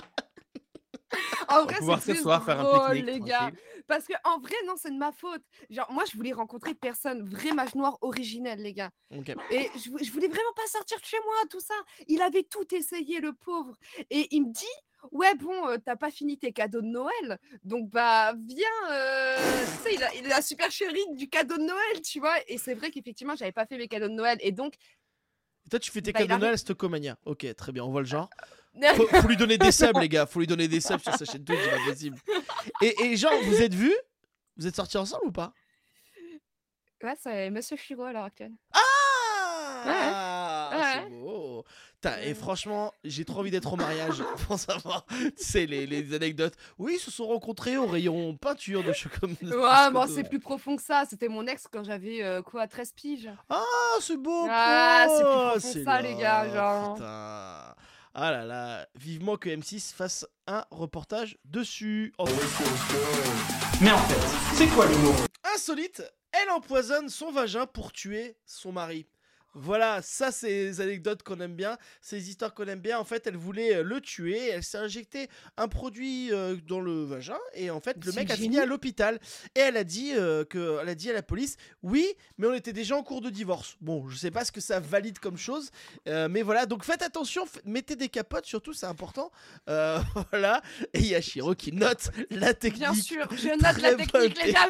En 1.60 1.64
vrai, 1.64 1.74
c'est 2.00 2.14
s'asseoir, 2.14 2.44
faire 2.44 2.60
un 2.60 2.62
drôle, 2.64 2.96
pique-nique. 2.96 3.06
les 3.06 3.20
gars. 3.20 3.38
tranquille. 3.38 3.58
Parce 3.88 4.06
que 4.06 4.12
en 4.24 4.38
vrai, 4.40 4.54
non, 4.66 4.74
c'est 4.76 4.90
de 4.90 4.96
ma 4.98 5.12
faute. 5.12 5.42
Genre, 5.70 5.90
moi, 5.92 6.04
je 6.10 6.16
voulais 6.16 6.32
rencontrer 6.32 6.74
personne, 6.74 7.28
vrai 7.28 7.52
mage 7.52 7.74
noir 7.74 7.98
originel, 8.00 8.60
les 8.60 8.72
gars. 8.72 8.90
Et 9.50 9.70
je, 9.76 9.90
vou- 9.90 9.98
je 10.02 10.10
voulais 10.10 10.28
vraiment 10.28 10.52
pas 10.54 10.66
sortir 10.68 10.98
de 10.98 11.04
chez 11.04 11.18
moi, 11.24 11.34
tout 11.50 11.60
ça. 11.60 11.74
Il 12.08 12.22
avait 12.22 12.44
tout 12.44 12.72
essayé, 12.74 13.20
le 13.20 13.32
pauvre. 13.32 13.76
Et 14.10 14.28
il 14.30 14.46
me 14.46 14.52
dit, 14.52 14.64
ouais, 15.10 15.34
bon, 15.34 15.68
euh, 15.68 15.78
t'as 15.84 15.96
pas 15.96 16.10
fini 16.10 16.38
tes 16.38 16.52
cadeaux 16.52 16.80
de 16.80 16.86
Noël, 16.86 17.38
donc 17.64 17.90
bah 17.90 18.34
viens. 18.48 18.66
euh, 18.90 19.36
tu 19.64 19.88
sais, 19.88 19.94
il 19.94 20.02
a, 20.04 20.14
il 20.14 20.26
a 20.26 20.36
la 20.36 20.42
super 20.42 20.70
chérie 20.70 21.04
du 21.14 21.28
cadeau 21.28 21.56
de 21.56 21.62
Noël, 21.64 22.00
tu 22.02 22.20
vois. 22.20 22.36
Et 22.46 22.56
c'est 22.58 22.74
vrai 22.74 22.90
qu'effectivement, 22.90 23.34
j'avais 23.36 23.52
pas 23.52 23.66
fait 23.66 23.76
mes 23.78 23.88
cadeaux 23.88 24.08
de 24.08 24.14
Noël. 24.14 24.38
Et 24.42 24.52
donc, 24.52 24.74
Et 25.66 25.68
toi, 25.70 25.78
tu 25.80 25.90
fais 25.90 26.02
tes 26.02 26.12
Bah, 26.12 26.20
cadeaux 26.20 26.34
de 26.36 26.40
Noël 26.40 26.54
à 26.54 26.56
Stocomania. 26.56 27.16
Ok, 27.24 27.46
très 27.56 27.72
bien, 27.72 27.84
on 27.84 27.90
voit 27.90 28.00
le 28.02 28.06
genre. 28.06 28.30
Faut, 28.94 29.06
faut 29.20 29.28
lui 29.28 29.36
donner 29.36 29.58
des 29.58 29.72
subs, 29.72 29.98
les 30.00 30.08
gars. 30.08 30.26
Faut 30.26 30.40
lui 30.40 30.46
donner 30.46 30.68
des 30.68 30.80
subs 30.80 31.00
sur 31.02 31.14
sa 31.14 31.24
chaîne 31.24 31.44
Twitch, 31.44 31.60
c'est 31.62 31.70
pas 31.70 31.84
possible. 31.90 32.18
Et, 32.80 32.94
et 33.04 33.16
genre, 33.16 33.32
vous 33.44 33.60
êtes 33.60 33.74
vus? 33.74 33.94
Vous 34.56 34.66
êtes 34.66 34.76
sortis 34.76 34.98
ensemble 34.98 35.26
ou 35.26 35.32
pas? 35.32 35.52
Ouais, 37.02 37.14
c'est 37.20 37.50
Monsieur 37.50 37.76
Chiro 37.76 38.04
à 38.04 38.12
l'heure 38.12 38.24
actuelle. 38.24 38.52
Ah 38.72 38.78
Ouais. 39.84 41.02
C'est 41.02 41.10
beau. 41.10 41.64
Putain, 41.94 42.16
et 42.20 42.28
Ouais. 42.28 42.34
franchement, 42.34 42.92
j'ai 43.04 43.24
trop 43.24 43.40
envie 43.40 43.50
d'être 43.50 43.72
au 43.72 43.76
mariage 43.76 44.22
pour 44.46 44.58
savoir, 44.58 45.04
tu 45.08 45.32
sais, 45.36 45.66
les, 45.66 45.86
les 45.86 46.14
anecdotes. 46.14 46.54
Oui, 46.78 46.94
ils 46.96 47.00
se 47.00 47.10
sont 47.10 47.26
rencontrés 47.26 47.76
au 47.76 47.86
rayon 47.86 48.36
peinture 48.36 48.84
de 48.84 48.92
chocolat. 48.92 49.32
Ouais, 49.42 49.90
bon, 49.92 50.06
c'est 50.08 50.22
plus 50.28 50.38
profond 50.38 50.76
que 50.76 50.82
ça. 50.82 51.04
C'était 51.08 51.28
mon 51.28 51.46
ex 51.46 51.66
quand 51.70 51.82
j'avais 51.84 52.22
euh, 52.22 52.42
quoi, 52.42 52.66
13 52.68 52.92
piges. 52.92 53.30
Ah, 53.48 53.64
c'est 54.00 54.16
beau 54.16 54.46
Ah, 54.48 55.06
c'est 55.08 55.22
plus 55.22 55.24
oh, 55.24 55.32
profond 55.32 55.54
que 55.54 55.60
c'est 55.60 55.84
ça, 55.84 56.00
les 56.00 56.14
gars, 56.14 56.48
genre. 56.48 56.94
Putain. 56.94 57.74
Ah 58.14 58.30
là 58.30 58.44
là, 58.44 58.86
vivement 58.94 59.38
que 59.38 59.48
M6 59.48 59.94
fasse 59.94 60.26
un 60.46 60.66
reportage 60.70 61.38
dessus. 61.46 62.12
Oh, 62.18 62.26
Mais 63.80 63.90
en 63.90 63.96
fait, 63.96 64.54
c'est 64.54 64.66
quoi 64.66 64.86
l'humour? 64.86 65.14
Insolite, 65.54 66.02
elle 66.30 66.50
empoisonne 66.50 67.08
son 67.08 67.32
vagin 67.32 67.64
pour 67.64 67.90
tuer 67.90 68.36
son 68.44 68.70
mari. 68.70 69.06
Voilà, 69.54 70.00
ça 70.02 70.32
c'est 70.32 70.48
les 70.48 70.80
anecdotes 70.80 71.22
qu'on 71.22 71.38
aime 71.40 71.54
bien, 71.54 71.76
les 72.10 72.28
histoires 72.30 72.54
qu'on 72.54 72.66
aime 72.66 72.80
bien. 72.80 72.98
En 72.98 73.04
fait, 73.04 73.26
elle 73.26 73.36
voulait 73.36 73.76
euh, 73.76 73.82
le 73.82 74.00
tuer, 74.00 74.48
elle 74.48 74.62
s'est 74.62 74.78
injecté 74.78 75.28
un 75.56 75.68
produit 75.68 76.32
euh, 76.32 76.56
dans 76.66 76.80
le 76.80 77.04
vagin 77.04 77.38
et 77.54 77.70
en 77.70 77.80
fait, 77.80 78.02
le 78.04 78.12
mec 78.12 78.30
a 78.30 78.36
fini 78.36 78.58
à 78.58 78.66
l'hôpital 78.66 79.18
et 79.54 79.60
elle 79.60 79.76
a 79.76 79.84
dit 79.84 80.12
euh, 80.14 80.44
que 80.44 80.78
elle 80.80 80.88
a 80.88 80.94
dit 80.94 81.10
à 81.10 81.12
la 81.12 81.22
police 81.22 81.56
"Oui, 81.82 82.06
mais 82.38 82.46
on 82.46 82.54
était 82.54 82.72
déjà 82.72 82.96
en 82.96 83.02
cours 83.02 83.20
de 83.20 83.30
divorce." 83.30 83.76
Bon, 83.80 84.08
je 84.08 84.16
sais 84.16 84.30
pas 84.30 84.44
ce 84.44 84.52
que 84.52 84.60
ça 84.60 84.80
valide 84.80 85.18
comme 85.18 85.36
chose, 85.36 85.70
euh, 86.08 86.28
mais 86.30 86.42
voilà, 86.42 86.64
donc 86.66 86.84
faites 86.84 87.02
attention, 87.02 87.44
mettez 87.64 87.94
des 87.96 88.08
capotes 88.08 88.46
surtout, 88.46 88.72
c'est 88.72 88.86
important. 88.86 89.30
Voilà, 90.30 90.62
et 90.94 90.98
il 90.98 91.06
y 91.08 91.14
a 91.14 91.20
Shiro 91.20 91.54
qui 91.54 91.72
note 91.72 92.10
la 92.30 92.54
technique. 92.54 92.80
Bien 92.82 92.94
sûr, 92.94 93.26
je 93.36 93.48
note 93.48 93.80
la 93.82 93.94
technique, 93.94 94.42
les 94.42 94.52
gars. 94.52 94.68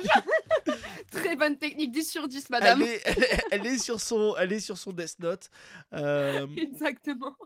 Très 1.11 1.37
bonne 1.37 1.57
technique, 1.57 1.93
10 1.93 2.11
sur 2.11 2.27
10, 2.29 2.51
madame. 2.51 2.83
Elle 2.83 2.89
est, 2.89 3.03
elle, 3.05 3.23
est- 3.25 3.45
elle 3.51 3.67
est 3.67 3.79
sur 3.79 4.01
son, 4.01 4.35
elle 4.39 4.53
est 4.53 4.61
sur 4.61 4.72
son 4.77 4.93
Death 4.93 5.19
Note. 5.19 5.51
Euh, 5.93 6.47
Exactement. 6.57 7.37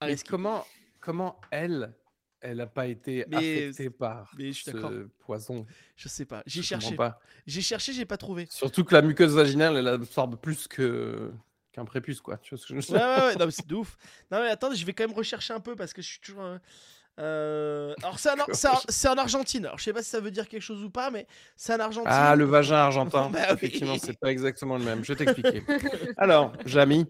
Mais 0.00 0.08
Areski. 0.08 0.28
comment, 0.28 0.66
comment 1.00 1.40
elle, 1.50 1.94
elle 2.40 2.56
n'a 2.56 2.66
pas 2.66 2.86
été 2.88 3.24
Mais- 3.28 3.36
affectée 3.66 3.90
par 3.90 4.32
mais 4.36 4.52
je 4.52 4.62
suis 4.62 4.72
d'accord. 4.72 4.90
ce 4.90 5.02
poison? 5.20 5.64
Je 5.96 6.08
sais 6.08 6.24
pas. 6.24 6.42
J'ai 6.46 6.62
cherché. 6.62 6.96
J'ai 7.46 7.62
cherché, 7.62 7.92
j'ai 7.92 8.04
pas 8.04 8.16
trouvé. 8.16 8.46
Surtout 8.50 8.84
que 8.84 8.94
la 8.94 9.02
muqueuse 9.02 9.34
vaginale, 9.34 9.76
elle 9.76 9.88
absorbe 9.88 10.36
plus 10.40 10.66
que 10.68 11.32
qu'un 11.70 11.84
prépuce, 11.86 12.20
quoi. 12.20 12.36
Tu 12.38 12.50
vois 12.54 12.58
ce 12.58 12.66
que 12.72 12.80
je 12.80 12.86
veux 12.86 12.92
Ouais, 12.94 12.98
dire? 12.98 13.08
Ouais, 13.18 13.24
ouais. 13.28 13.36
Non, 13.36 13.46
mais 13.46 13.50
c'est 13.56 13.66
de 13.66 13.74
ouf. 13.76 13.96
Non, 14.30 14.40
mais 14.42 14.48
attendez, 14.48 14.76
je 14.76 14.84
vais 14.84 14.92
quand 14.92 15.06
même 15.06 15.16
rechercher 15.16 15.54
un 15.54 15.60
peu 15.60 15.74
parce 15.76 15.92
que 15.92 16.02
je 16.02 16.08
suis 16.08 16.20
toujours. 16.20 16.58
Euh, 17.18 17.90
euh, 17.90 17.94
Alors, 18.02 18.18
c'est 18.18 19.08
en, 19.08 19.14
Argentine. 19.18 19.66
Alors, 19.66 19.78
je 19.78 19.84
sais 19.84 19.92
pas 19.92 20.02
si 20.02 20.10
ça 20.10 20.20
veut 20.20 20.30
dire 20.30 20.48
quelque 20.48 20.62
chose 20.62 20.82
ou 20.82 20.90
pas, 20.90 21.10
mais 21.10 21.26
c'est 21.56 21.74
en 21.74 21.80
Argentine. 21.80 22.10
Ah, 22.12 22.34
le 22.36 22.44
vagin 22.44 22.76
argentin. 22.76 23.28
Bah 23.32 23.40
oui. 23.48 23.54
Effectivement, 23.54 23.96
c'est 24.02 24.18
pas 24.18 24.30
exactement 24.30 24.76
le 24.78 24.84
même. 24.84 25.04
Je 25.04 25.12
vais 25.12 25.24
t'expliquer. 25.24 25.62
Alors, 26.16 26.52
Jamy, 26.66 27.06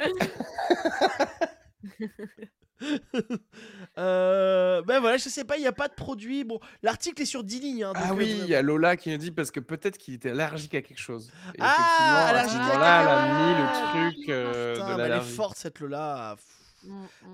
Euh, 3.98 4.82
ben 4.82 5.00
voilà, 5.00 5.16
je 5.16 5.28
sais 5.28 5.44
pas, 5.44 5.56
il 5.56 5.62
y 5.62 5.66
a 5.66 5.72
pas 5.72 5.88
de 5.88 5.94
produit. 5.94 6.44
Bon, 6.44 6.58
l'article 6.82 7.22
est 7.22 7.26
sur 7.26 7.44
10 7.44 7.60
lignes. 7.60 7.84
hein, 7.84 7.92
ah 7.94 8.08
donc, 8.08 8.18
oui, 8.18 8.32
euh, 8.32 8.44
il 8.44 8.50
y 8.50 8.54
a 8.54 8.62
Lola 8.62 8.96
qui 8.96 9.10
nous 9.10 9.18
dit 9.18 9.30
parce 9.30 9.50
que 9.50 9.60
peut-être 9.60 9.98
qu'il 9.98 10.14
était 10.14 10.30
allergique 10.30 10.74
à 10.74 10.82
quelque 10.82 11.00
chose. 11.00 11.30
Et 11.54 11.58
Ah, 11.60 11.74
effectivement, 11.74 12.16
à 12.16 12.24
ce 12.24 12.30
allergique 12.30 12.60
à 12.60 12.64
moment-là, 12.64 13.02
elle 13.02 13.08
a 13.08 13.34
mis 13.34 14.10
le 14.10 14.12
truc 14.14 14.28
euh, 14.30 14.74
putain, 14.74 14.88
de 14.88 14.96
mais 14.96 15.02
elle 15.08 15.12
est 15.12 15.20
forte 15.20 15.56
cette 15.58 15.80
Lola. 15.80 16.36
Pff, 16.36 16.44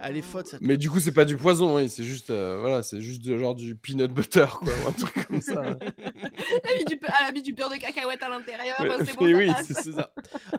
Elle 0.01 0.17
est 0.17 0.23
forte 0.23 0.47
cette 0.49 0.61
Mais 0.61 0.77
du 0.77 0.91
coup, 0.91 1.01
c'est 1.01 1.13
pas 1.13 1.25
du 1.25 1.37
poison, 1.37 1.77
oui, 1.77 1.89
c'est 1.89 2.05
juste, 2.05 2.31
euh, 2.31 2.59
voilà, 2.61 2.83
c'est 2.83 3.01
juste 3.01 3.23
de- 3.25 3.37
genre 3.39 3.55
du 3.55 3.75
peanut 3.77 4.11
butter, 4.13 4.47
quoi, 4.59 4.69
ou 4.85 4.89
un 4.89 4.93
truc 4.93 5.15
comme 5.29 5.41
ça. 5.41 5.63
Elle 5.65 6.75
a 6.75 6.79
mis 6.79 6.85
du, 6.85 6.97
pe- 6.99 7.07
elle 7.21 7.27
a 7.27 7.33
mis 7.33 7.43
du 7.43 7.53
beurre 7.53 7.71
de 7.71 7.77
cacahuète 7.77 8.23
à 8.23 8.29
l'intérieur. 8.29 8.77
Mais- 8.81 9.05
c'est 9.07 9.17
bon, 9.19 9.25
oui, 9.27 9.51
c'est 9.67 9.93
ça. 9.93 10.13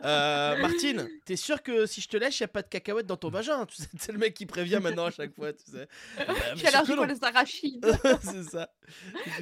Euh, 0.04 0.58
Martine, 0.60 1.08
t'es 1.24 1.36
sûr 1.36 1.62
que 1.62 1.86
si 1.86 2.00
je 2.00 2.08
te 2.08 2.16
lèche, 2.16 2.40
y 2.40 2.44
a 2.44 2.48
pas 2.48 2.62
de 2.62 2.68
cacahuètes 2.68 3.06
dans 3.06 3.16
ton 3.16 3.30
vagin 3.30 3.66
tu 3.66 3.76
sais, 3.76 3.88
C'est 3.98 4.12
le 4.12 4.18
mec 4.18 4.34
qui 4.34 4.46
prévient 4.46 4.80
maintenant 4.82 5.06
à 5.06 5.10
chaque 5.10 5.34
fois, 5.34 5.52
tu 5.52 5.64
sais. 5.70 5.88
Bah, 6.16 6.24
que 6.60 6.66
allergique 6.66 6.98
aux 7.20 7.24
arachides. 7.24 7.86
c'est 8.22 8.42
ça. 8.44 8.70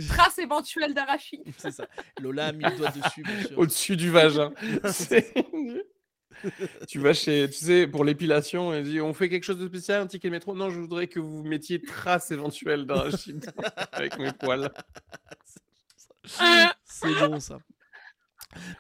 Trace 0.09 0.39
éventuelle 0.39 0.95
d'arachides. 0.95 1.43
C'est 1.59 1.73
ça. 1.73 1.87
Lola 2.21 2.47
a 2.47 2.53
mis 2.53 2.65
le 2.65 2.77
doigt 2.77 2.91
dessus, 2.91 3.23
bien 3.23 3.43
sûr. 3.47 3.59
Au-dessus 3.59 3.97
du 3.97 4.11
vagin. 4.11 4.53
C'est- 4.93 5.33
tu 6.89 6.99
vas 6.99 7.15
chez, 7.15 7.49
tu 7.49 7.65
sais, 7.65 7.87
pour 7.87 8.05
l'épilation, 8.05 8.73
et 8.75 8.83
dit 8.83 9.01
on 9.01 9.15
fait 9.15 9.29
quelque 9.29 9.45
chose 9.45 9.59
de 9.59 9.67
spécial, 9.67 10.03
un 10.03 10.07
ticket 10.07 10.29
de 10.29 10.33
métro? 10.33 10.55
Non, 10.55 10.71
je 10.71 10.79
voudrais 10.79 11.07
que 11.07 11.21
vous 11.21 11.43
mettiez 11.43 11.81
trace 11.81 12.31
éventuelle 12.31 12.87
d'arachide 12.87 13.51
avec 13.93 14.19
mes 14.19 14.33
poils. 14.33 14.73
C'est 16.25 17.15
bon 17.21 17.41
ça. 17.41 17.59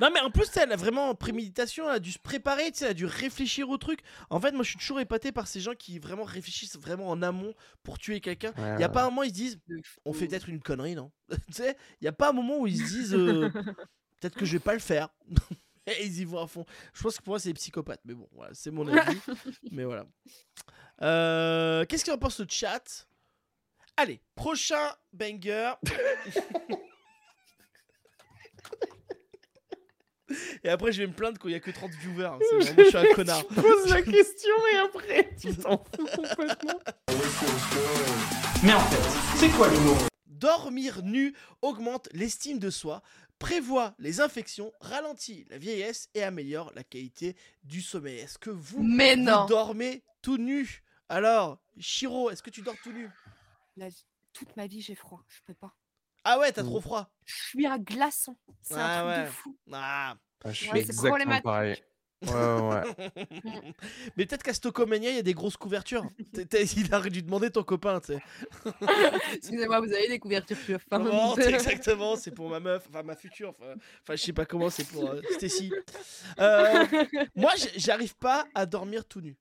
Non 0.00 0.10
mais 0.12 0.20
en 0.20 0.30
plus 0.30 0.48
elle 0.56 0.72
a 0.72 0.76
vraiment 0.76 1.14
préméditation, 1.14 1.88
elle 1.88 1.96
a 1.96 1.98
dû 1.98 2.12
se 2.12 2.18
préparer, 2.18 2.72
tu 2.72 2.78
sais, 2.78 2.84
elle 2.86 2.92
a 2.92 2.94
dû 2.94 3.04
réfléchir 3.04 3.68
au 3.68 3.76
truc. 3.76 4.00
En 4.30 4.40
fait 4.40 4.52
moi 4.52 4.62
je 4.62 4.70
suis 4.70 4.78
toujours 4.78 5.00
épaté 5.00 5.30
par 5.30 5.46
ces 5.46 5.60
gens 5.60 5.74
qui 5.74 5.98
vraiment 5.98 6.24
réfléchissent 6.24 6.78
vraiment 6.78 7.08
en 7.08 7.20
amont 7.22 7.54
pour 7.82 7.98
tuer 7.98 8.20
quelqu'un. 8.20 8.52
Il 8.56 8.80
y 8.80 8.84
a 8.84 8.88
pas 8.88 9.02
un 9.02 9.10
moment 9.10 9.24
ils 9.24 9.30
se 9.30 9.34
disent 9.34 9.58
on 10.04 10.12
fait 10.12 10.26
peut-être 10.26 10.48
une 10.48 10.60
connerie 10.60 10.94
non? 10.94 11.12
Tu 11.48 11.52
sais, 11.52 11.76
il 12.00 12.06
y 12.06 12.08
a 12.08 12.12
pas 12.12 12.30
un 12.30 12.32
moment 12.32 12.58
où 12.60 12.66
ils 12.66 12.78
se 12.78 12.84
disent 12.84 13.14
euh, 13.14 13.50
peut-être 14.20 14.36
que 14.36 14.46
je 14.46 14.52
vais 14.52 14.58
pas 14.58 14.74
le 14.74 14.80
faire. 14.80 15.10
Ils 16.02 16.20
y 16.20 16.24
vont 16.24 16.42
à 16.42 16.46
fond. 16.46 16.64
Je 16.94 17.02
pense 17.02 17.18
que 17.18 17.22
pour 17.22 17.32
moi 17.32 17.38
c'est 17.38 17.48
des 17.50 17.54
psychopathes, 17.54 18.00
mais 18.04 18.14
bon 18.14 18.28
voilà, 18.32 18.52
c'est 18.54 18.70
mon 18.70 18.86
avis. 18.96 19.18
mais 19.70 19.84
voilà. 19.84 20.06
Euh, 21.02 21.84
Qu'est-ce 21.86 22.04
qu'il 22.04 22.12
en 22.12 22.18
pense 22.18 22.38
le 22.40 22.46
chat? 22.48 23.06
Allez, 23.96 24.20
prochain 24.34 24.92
banger. 25.12 25.72
Et 30.62 30.68
après, 30.68 30.92
je 30.92 31.00
vais 31.00 31.06
me 31.06 31.12
plaindre 31.14 31.38
qu'il 31.38 31.48
n'y 31.50 31.56
a 31.56 31.60
que 31.60 31.70
30 31.70 31.90
viewers. 31.92 32.24
hein. 32.26 32.38
C'est 32.50 32.56
vraiment, 32.58 32.82
je 32.84 32.88
suis 32.88 32.96
un 32.98 33.14
connard. 33.14 33.46
Tu 33.48 33.54
poses 33.54 33.88
la 33.88 34.02
question 34.02 34.54
et 34.74 34.76
après, 34.76 35.30
tu 35.40 35.56
t'en 35.56 35.78
fous 35.96 36.06
complètement. 36.14 36.78
Mais 38.62 38.74
en 38.74 38.80
fait, 38.80 39.36
c'est 39.38 39.48
quoi 39.56 39.68
l'humour 39.70 39.96
Dormir 40.26 41.02
nu 41.02 41.34
augmente 41.62 42.08
l'estime 42.12 42.58
de 42.58 42.68
soi, 42.68 43.02
prévoit 43.38 43.94
les 43.98 44.20
infections, 44.20 44.72
ralentit 44.80 45.46
la 45.48 45.58
vieillesse 45.58 46.08
et 46.14 46.22
améliore 46.22 46.72
la 46.74 46.84
qualité 46.84 47.36
du 47.64 47.80
sommeil. 47.82 48.18
Est-ce 48.18 48.38
que 48.38 48.50
vous, 48.50 48.82
Mais 48.82 49.14
vous 49.16 49.22
non. 49.22 49.46
dormez 49.46 50.02
tout 50.22 50.38
nu? 50.38 50.82
Alors, 51.08 51.58
Shiro, 51.78 52.30
est-ce 52.30 52.42
que 52.42 52.50
tu 52.50 52.62
dors 52.62 52.76
tout 52.82 52.92
nu? 52.92 53.08
La- 53.76 53.88
Toute 54.32 54.56
ma 54.56 54.66
vie, 54.66 54.82
j'ai 54.82 54.94
froid. 54.94 55.24
Je 55.28 55.40
peux 55.46 55.54
pas. 55.54 55.74
Ah 56.24 56.38
ouais, 56.38 56.52
t'as 56.52 56.62
trop 56.62 56.80
froid. 56.80 57.10
Je 57.24 57.34
suis 57.48 57.66
un 57.66 57.78
glaçon. 57.78 58.36
C'est 58.60 58.74
Ah 58.74 59.00
un 59.00 59.04
truc 59.04 59.16
ouais. 59.18 59.24
de 59.24 59.30
fou. 59.30 59.58
Ah, 59.72 60.16
Ah, 60.44 60.52
je 60.52 60.56
suis 60.56 60.66
Ouais, 60.68 60.74
c'est 60.74 60.90
exactement 60.90 61.08
problématique. 61.10 61.44
pareil. 61.44 61.82
Ouais, 62.22 62.32
ouais. 62.32 63.10
Mais 64.16 64.26
peut-être 64.26 64.42
qu'à 64.42 64.52
Stocomania, 64.54 65.10
il 65.10 65.16
y 65.16 65.18
a 65.20 65.22
des 65.22 65.34
grosses 65.34 65.56
couvertures. 65.56 66.04
T'es- 66.32 66.44
t'es- 66.46 66.64
il 66.64 66.92
aurait 66.94 67.10
dû 67.10 67.22
demander 67.22 67.50
ton 67.50 67.62
copain, 67.62 68.00
tu 68.00 68.14
sais. 68.14 68.22
Excusez-moi, 69.34 69.80
vous 69.80 69.92
avez 69.92 70.08
des 70.08 70.18
couvertures 70.18 70.56
plus 70.58 70.76
fins. 70.78 70.98
Non, 70.98 71.34
c'est 71.36 71.52
exactement, 71.52 72.16
c'est 72.16 72.32
pour 72.32 72.48
ma 72.50 72.58
meuf, 72.60 72.86
enfin 72.88 73.02
ma 73.04 73.14
future, 73.14 73.50
enfin, 73.50 73.74
enfin, 74.02 74.16
je 74.16 74.22
sais 74.22 74.32
pas 74.32 74.46
comment, 74.46 74.68
c'est 74.70 74.86
pour 74.88 75.08
euh, 75.08 75.20
Stacy. 75.34 75.72
Euh, 76.40 76.84
moi, 77.36 77.52
j'- 77.56 77.70
j'arrive 77.76 78.16
pas 78.16 78.46
à 78.54 78.66
dormir 78.66 79.04
tout 79.04 79.20
nu. 79.20 79.36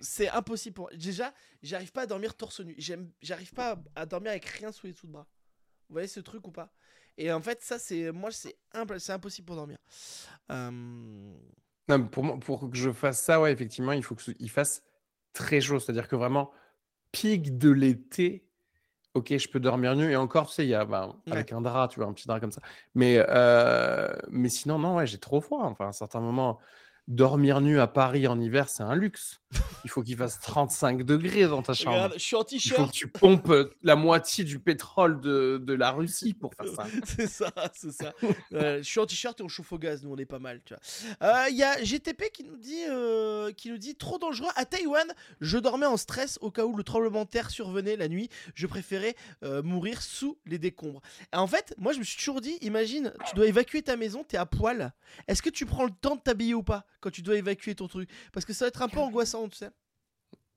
C'est 0.00 0.28
impossible 0.28 0.74
pour 0.74 0.90
Déjà, 0.94 1.32
j'arrive 1.62 1.92
pas 1.92 2.02
à 2.02 2.06
dormir 2.06 2.34
torse 2.36 2.60
nu. 2.60 2.74
J'aime, 2.78 3.10
j'arrive 3.22 3.52
pas 3.52 3.78
à, 3.94 4.06
dormir 4.06 4.30
avec 4.32 4.44
rien 4.46 4.72
sous 4.72 4.86
les 4.86 4.92
dessous 4.92 5.06
de 5.06 5.12
bras. 5.12 5.26
Vous 5.88 5.94
voyez 5.94 6.08
ce 6.08 6.20
truc 6.20 6.46
ou 6.46 6.50
pas? 6.52 6.72
Et 7.16 7.32
en 7.32 7.40
fait, 7.40 7.60
ça, 7.62 7.78
c'est 7.78 8.12
moi, 8.12 8.30
c'est 8.30 8.56
imp- 8.72 8.98
c'est 8.98 9.12
impossible 9.12 9.46
pour 9.46 9.56
dormir. 9.56 9.78
Euh, 10.52 11.32
Non, 11.88 11.98
mais 11.98 12.04
pour, 12.08 12.24
moi- 12.24 12.38
pour 12.38 12.70
que 12.70 12.76
je 12.76 12.90
fasse 12.92 13.20
ça, 13.22 13.40
ouais, 13.40 13.52
effectivement, 13.52 13.92
il 13.92 14.02
faut 14.02 14.14
qu'il 14.14 14.50
fasse 14.50 14.82
très 15.32 15.60
chaud. 15.60 15.78
C'est-à-dire 15.80 16.08
que 16.08 16.16
vraiment, 16.16 16.50
pic 17.12 17.58
de 17.58 17.70
l'été, 17.70 18.46
ok, 19.14 19.36
je 19.38 19.48
peux 19.48 19.60
dormir 19.60 19.96
nu. 19.96 20.10
Et 20.12 20.16
encore, 20.16 20.48
tu 20.48 20.54
sais, 20.54 20.66
il 20.66 20.70
y 20.70 20.74
a 20.74 20.84
ben, 20.84 21.16
Ouais. 21.26 21.32
avec 21.34 21.52
un 21.52 21.60
drap, 21.60 21.88
tu 21.88 22.00
vois, 22.00 22.08
un 22.08 22.12
petit 22.12 22.28
drap 22.28 22.40
comme 22.40 22.52
ça. 22.52 22.62
Mais, 22.94 23.24
euh, 23.28 24.14
mais 24.30 24.48
sinon, 24.48 24.78
non, 24.78 24.96
ouais, 24.96 25.06
j'ai 25.06 25.18
trop 25.18 25.40
froid. 25.40 25.62
Enfin, 25.64 25.86
à 25.86 25.88
un 25.88 25.92
certain 25.92 26.20
moment, 26.20 26.58
dormir 27.08 27.62
nu 27.62 27.80
à 27.80 27.86
Paris 27.86 28.28
en 28.28 28.38
hiver, 28.38 28.68
c'est 28.68 28.82
un 28.82 28.94
luxe. 28.94 29.40
Il 29.84 29.90
faut 29.90 30.02
qu'il 30.02 30.16
fasse 30.16 30.38
35 30.42 31.02
degrés 31.04 31.46
dans 31.48 31.62
ta 31.62 31.72
chambre. 31.72 31.96
Regarde, 31.96 32.12
je 32.16 32.22
suis 32.22 32.36
en 32.36 32.44
Il 32.50 32.60
faut 32.60 32.74
que 32.86 32.90
t-shirt. 32.90 32.92
tu 32.92 33.08
pompes 33.08 33.48
euh, 33.48 33.74
la 33.82 33.96
moitié 33.96 34.44
du 34.44 34.58
pétrole 34.58 35.20
de, 35.20 35.58
de 35.62 35.72
la 35.72 35.90
Russie 35.90 36.34
pour 36.34 36.52
faire 36.54 36.68
ça. 36.68 36.86
c'est 37.04 37.26
ça, 37.26 37.50
c'est 37.72 37.92
ça. 37.92 38.12
Euh, 38.52 38.78
je 38.78 38.82
suis 38.82 39.00
en 39.00 39.06
t-shirt 39.06 39.40
et 39.40 39.42
on 39.42 39.48
chauffe 39.48 39.72
au 39.72 39.78
gaz, 39.78 40.02
nous 40.04 40.12
on 40.12 40.18
est 40.18 40.26
pas 40.26 40.38
mal. 40.38 40.60
Il 41.50 41.56
y 41.56 41.62
a 41.62 41.82
GTP 41.82 42.30
qui 42.32 42.44
nous 42.44 42.58
dit, 42.58 42.84
euh, 42.90 43.52
qui 43.52 43.70
nous 43.70 43.78
dit 43.78 43.96
trop 43.96 44.18
dangereux. 44.18 44.50
À 44.54 44.66
Taïwan, 44.66 45.06
je 45.40 45.56
dormais 45.56 45.86
en 45.86 45.96
stress 45.96 46.38
au 46.42 46.50
cas 46.50 46.64
où 46.64 46.76
le 46.76 46.82
tremblement 46.82 47.24
de 47.24 47.30
terre 47.30 47.50
survenait 47.50 47.96
la 47.96 48.08
nuit. 48.08 48.28
Je 48.54 48.66
préférais 48.66 49.16
euh, 49.44 49.62
mourir 49.62 50.02
sous 50.02 50.38
les 50.44 50.58
décombres. 50.58 51.00
Et 51.32 51.36
en 51.36 51.46
fait, 51.46 51.74
moi 51.78 51.94
je 51.94 52.00
me 52.00 52.04
suis 52.04 52.18
toujours 52.18 52.42
dit, 52.42 52.58
imagine, 52.60 53.14
tu 53.26 53.34
dois 53.34 53.46
évacuer 53.46 53.80
ta 53.80 53.96
maison, 53.96 54.24
t'es 54.24 54.36
à 54.36 54.44
poil. 54.44 54.92
Est-ce 55.26 55.40
que 55.40 55.50
tu 55.50 55.64
prends 55.64 55.84
le 55.84 55.90
temps 55.90 56.16
de 56.16 56.20
t'habiller 56.20 56.52
ou 56.54 56.62
pas? 56.62 56.84
Quand 57.00 57.10
tu 57.10 57.22
dois 57.22 57.36
évacuer 57.36 57.74
ton 57.74 57.88
truc 57.88 58.08
Parce 58.32 58.44
que 58.46 58.52
ça 58.52 58.64
va 58.64 58.68
être 58.68 58.82
un 58.82 58.88
peu 58.88 58.98
angoissant, 59.00 59.48
tu 59.48 59.56
sais. 59.58 59.70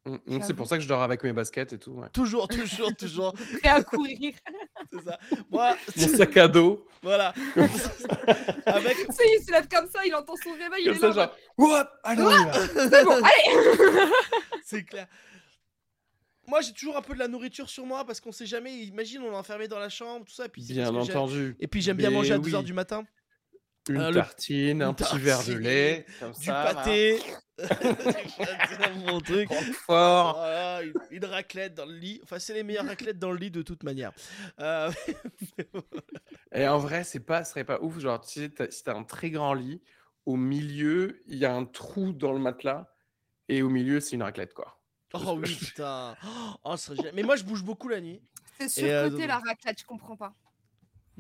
Mm, 0.06 0.16
mm, 0.26 0.42
C'est 0.42 0.56
pour 0.56 0.66
ça 0.68 0.78
que 0.78 0.84
je 0.84 0.88
dors 0.88 1.04
avec 1.04 1.24
mes 1.24 1.32
baskets 1.32 1.74
et 1.74 1.78
tout. 1.78 1.92
ouais. 1.92 2.10
Toujours, 2.10 2.48
toujours, 2.48 2.96
toujours. 2.96 3.34
Prêt 3.62 3.70
à 3.70 3.84
courir. 3.84 4.34
C'est 4.92 5.04
ça. 5.04 5.20
Moi, 5.52 5.76
Mon 5.98 6.08
sac 6.08 6.38
à 6.38 6.48
dos. 6.48 6.88
voilà. 7.04 7.34
Avec 8.66 8.98
Tu 8.98 9.14
sais, 9.14 9.24
il 9.40 9.44
se 9.46 9.52
lève 9.52 9.68
comme 9.68 9.88
ça, 9.90 10.04
il 10.06 10.16
entend 10.16 10.34
son 10.44 10.52
réveil, 10.54 10.82
il 10.82 10.86
Comme 10.86 10.96
est 10.96 11.00
ça, 11.00 11.08
là. 11.08 11.14
genre, 11.14 11.36
What 11.58 11.92
Allez. 12.04 12.24
C'est 12.74 13.06
bon, 13.06 13.22
allez 13.24 14.12
C'est 14.66 14.84
clair. 14.84 15.08
Moi, 16.48 16.62
j'ai 16.62 16.74
toujours 16.74 16.98
un 16.98 17.02
peu 17.04 17.14
de 17.14 17.20
la 17.20 17.28
nourriture 17.28 17.70
sur 17.70 17.86
moi 17.86 18.04
parce 18.04 18.20
qu'on 18.20 18.32
sait 18.32 18.48
jamais. 18.48 18.76
Imagine, 18.86 19.22
on 19.22 19.32
est 19.32 19.36
enfermé 19.36 19.68
dans 19.68 19.78
la 19.80 19.90
chambre, 19.90 20.26
tout 20.26 20.34
ça. 20.34 20.46
Et 20.46 20.50
puis, 20.50 20.64
c'est 20.64 20.74
Bien 20.74 20.94
entendu. 20.96 21.56
Et 21.60 21.68
puis, 21.68 21.82
j'aime 21.82 21.98
bien 21.98 22.10
manger 22.10 22.34
à 22.34 22.40
oui. 22.40 22.52
2h 22.52 22.64
du 22.64 22.74
matin. 22.74 23.06
Une 23.90 23.98
Euh, 23.98 24.10
le- 24.10 24.14
tartine, 24.16 24.82
un 24.84 24.94
petit 24.94 25.18
verre 25.18 25.44
de 25.44 25.54
lait. 25.54 26.06
comme 26.20 26.32
Du 26.34 26.46
ça, 26.46 26.72
pâté. 26.74 27.20
du 27.58 27.68
pâté, 27.68 28.92
mon 29.06 29.20
truc. 29.20 29.50
Roquefort. 29.50 30.34
Voilà, 30.36 30.84
une, 30.84 30.94
une 31.10 31.26
raclette 31.26 31.74
dans 31.74 31.86
le 31.86 31.96
lit. 31.96 32.20
Enfin, 32.24 32.38
c'est 32.40 32.54
les 32.54 32.64
meilleures 32.64 32.86
raclettes 32.86 33.18
dans 33.20 33.32
le 33.32 33.38
lit 33.38 33.50
de 33.52 33.62
toute 33.64 33.84
manière. 33.84 34.12
Euh, 34.60 34.92
Et 36.54 36.68
en 36.68 36.78
vrai, 36.78 37.04
c'est 37.04 37.20
pas, 37.20 37.44
ce 37.44 37.52
serait 37.52 37.64
pas 37.64 37.80
ouf. 37.82 38.00
Genre, 38.00 38.20
tu 38.22 38.40
sais, 38.42 38.50
t'as- 38.50 38.70
si 38.72 38.84
t'as 38.84 38.96
un 38.96 39.04
très 39.04 39.30
grand 39.30 39.54
lit, 39.54 39.82
au 40.26 40.36
milieu, 40.36 41.22
il 41.28 41.38
y 41.38 41.46
a 41.46 41.54
un 41.54 41.66
trou 41.66 42.14
dans 42.14 42.34
le 42.34 42.40
matelas. 42.40 42.92
Et 43.50 43.62
au 43.64 43.70
milieu, 43.70 44.00
c'est 44.00 44.16
une 44.16 44.24
raclette, 44.24 44.54
quoi. 44.54 44.80
Oh 45.14 45.38
oui, 45.42 45.56
putain. 45.56 46.16
Oh, 46.64 46.78
ça. 46.78 46.94
Mais 47.14 47.24
moi, 47.24 47.36
je 47.36 47.44
bouge 47.44 47.64
beaucoup 47.64 47.90
la 47.90 48.00
nuit. 48.00 48.22
C'est 48.68 48.92
euh, 48.92 49.06
surcoté 49.10 49.28
la 49.28 49.40
raclette, 49.40 49.80
je 49.82 49.86
comprends 49.86 50.16
pas. 50.16 50.34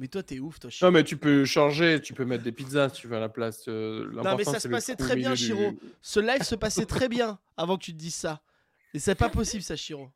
Mais 0.01 0.07
toi, 0.07 0.23
t'es 0.23 0.39
ouf, 0.39 0.59
toi, 0.59 0.71
Chiro. 0.71 0.89
Non, 0.89 0.97
mais 0.97 1.03
tu 1.03 1.15
peux 1.15 1.45
changer. 1.45 2.01
Tu 2.01 2.15
peux 2.15 2.25
mettre 2.25 2.43
des 2.43 2.51
pizzas 2.51 2.89
si 2.89 3.01
tu 3.01 3.07
veux 3.07 3.17
à 3.17 3.19
la 3.19 3.29
place. 3.29 3.65
euh, 3.67 4.03
mais 4.09 4.15
l'important, 4.15 4.53
ça 4.53 4.59
se 4.59 4.67
passait 4.67 4.95
très 4.95 5.15
bien, 5.15 5.29
du- 5.33 5.37
Chiro. 5.37 5.75
Ce 6.01 6.19
live 6.19 6.41
se 6.41 6.55
passait 6.55 6.87
très 6.87 7.07
bien 7.07 7.37
avant 7.55 7.77
que 7.77 7.83
tu 7.83 7.93
te 7.93 7.97
dises 7.99 8.15
ça. 8.15 8.41
Et 8.95 8.99
c'est 8.99 9.13
pas 9.13 9.29
possible, 9.29 9.61
ça, 9.61 9.75
Chiro. 9.75 10.09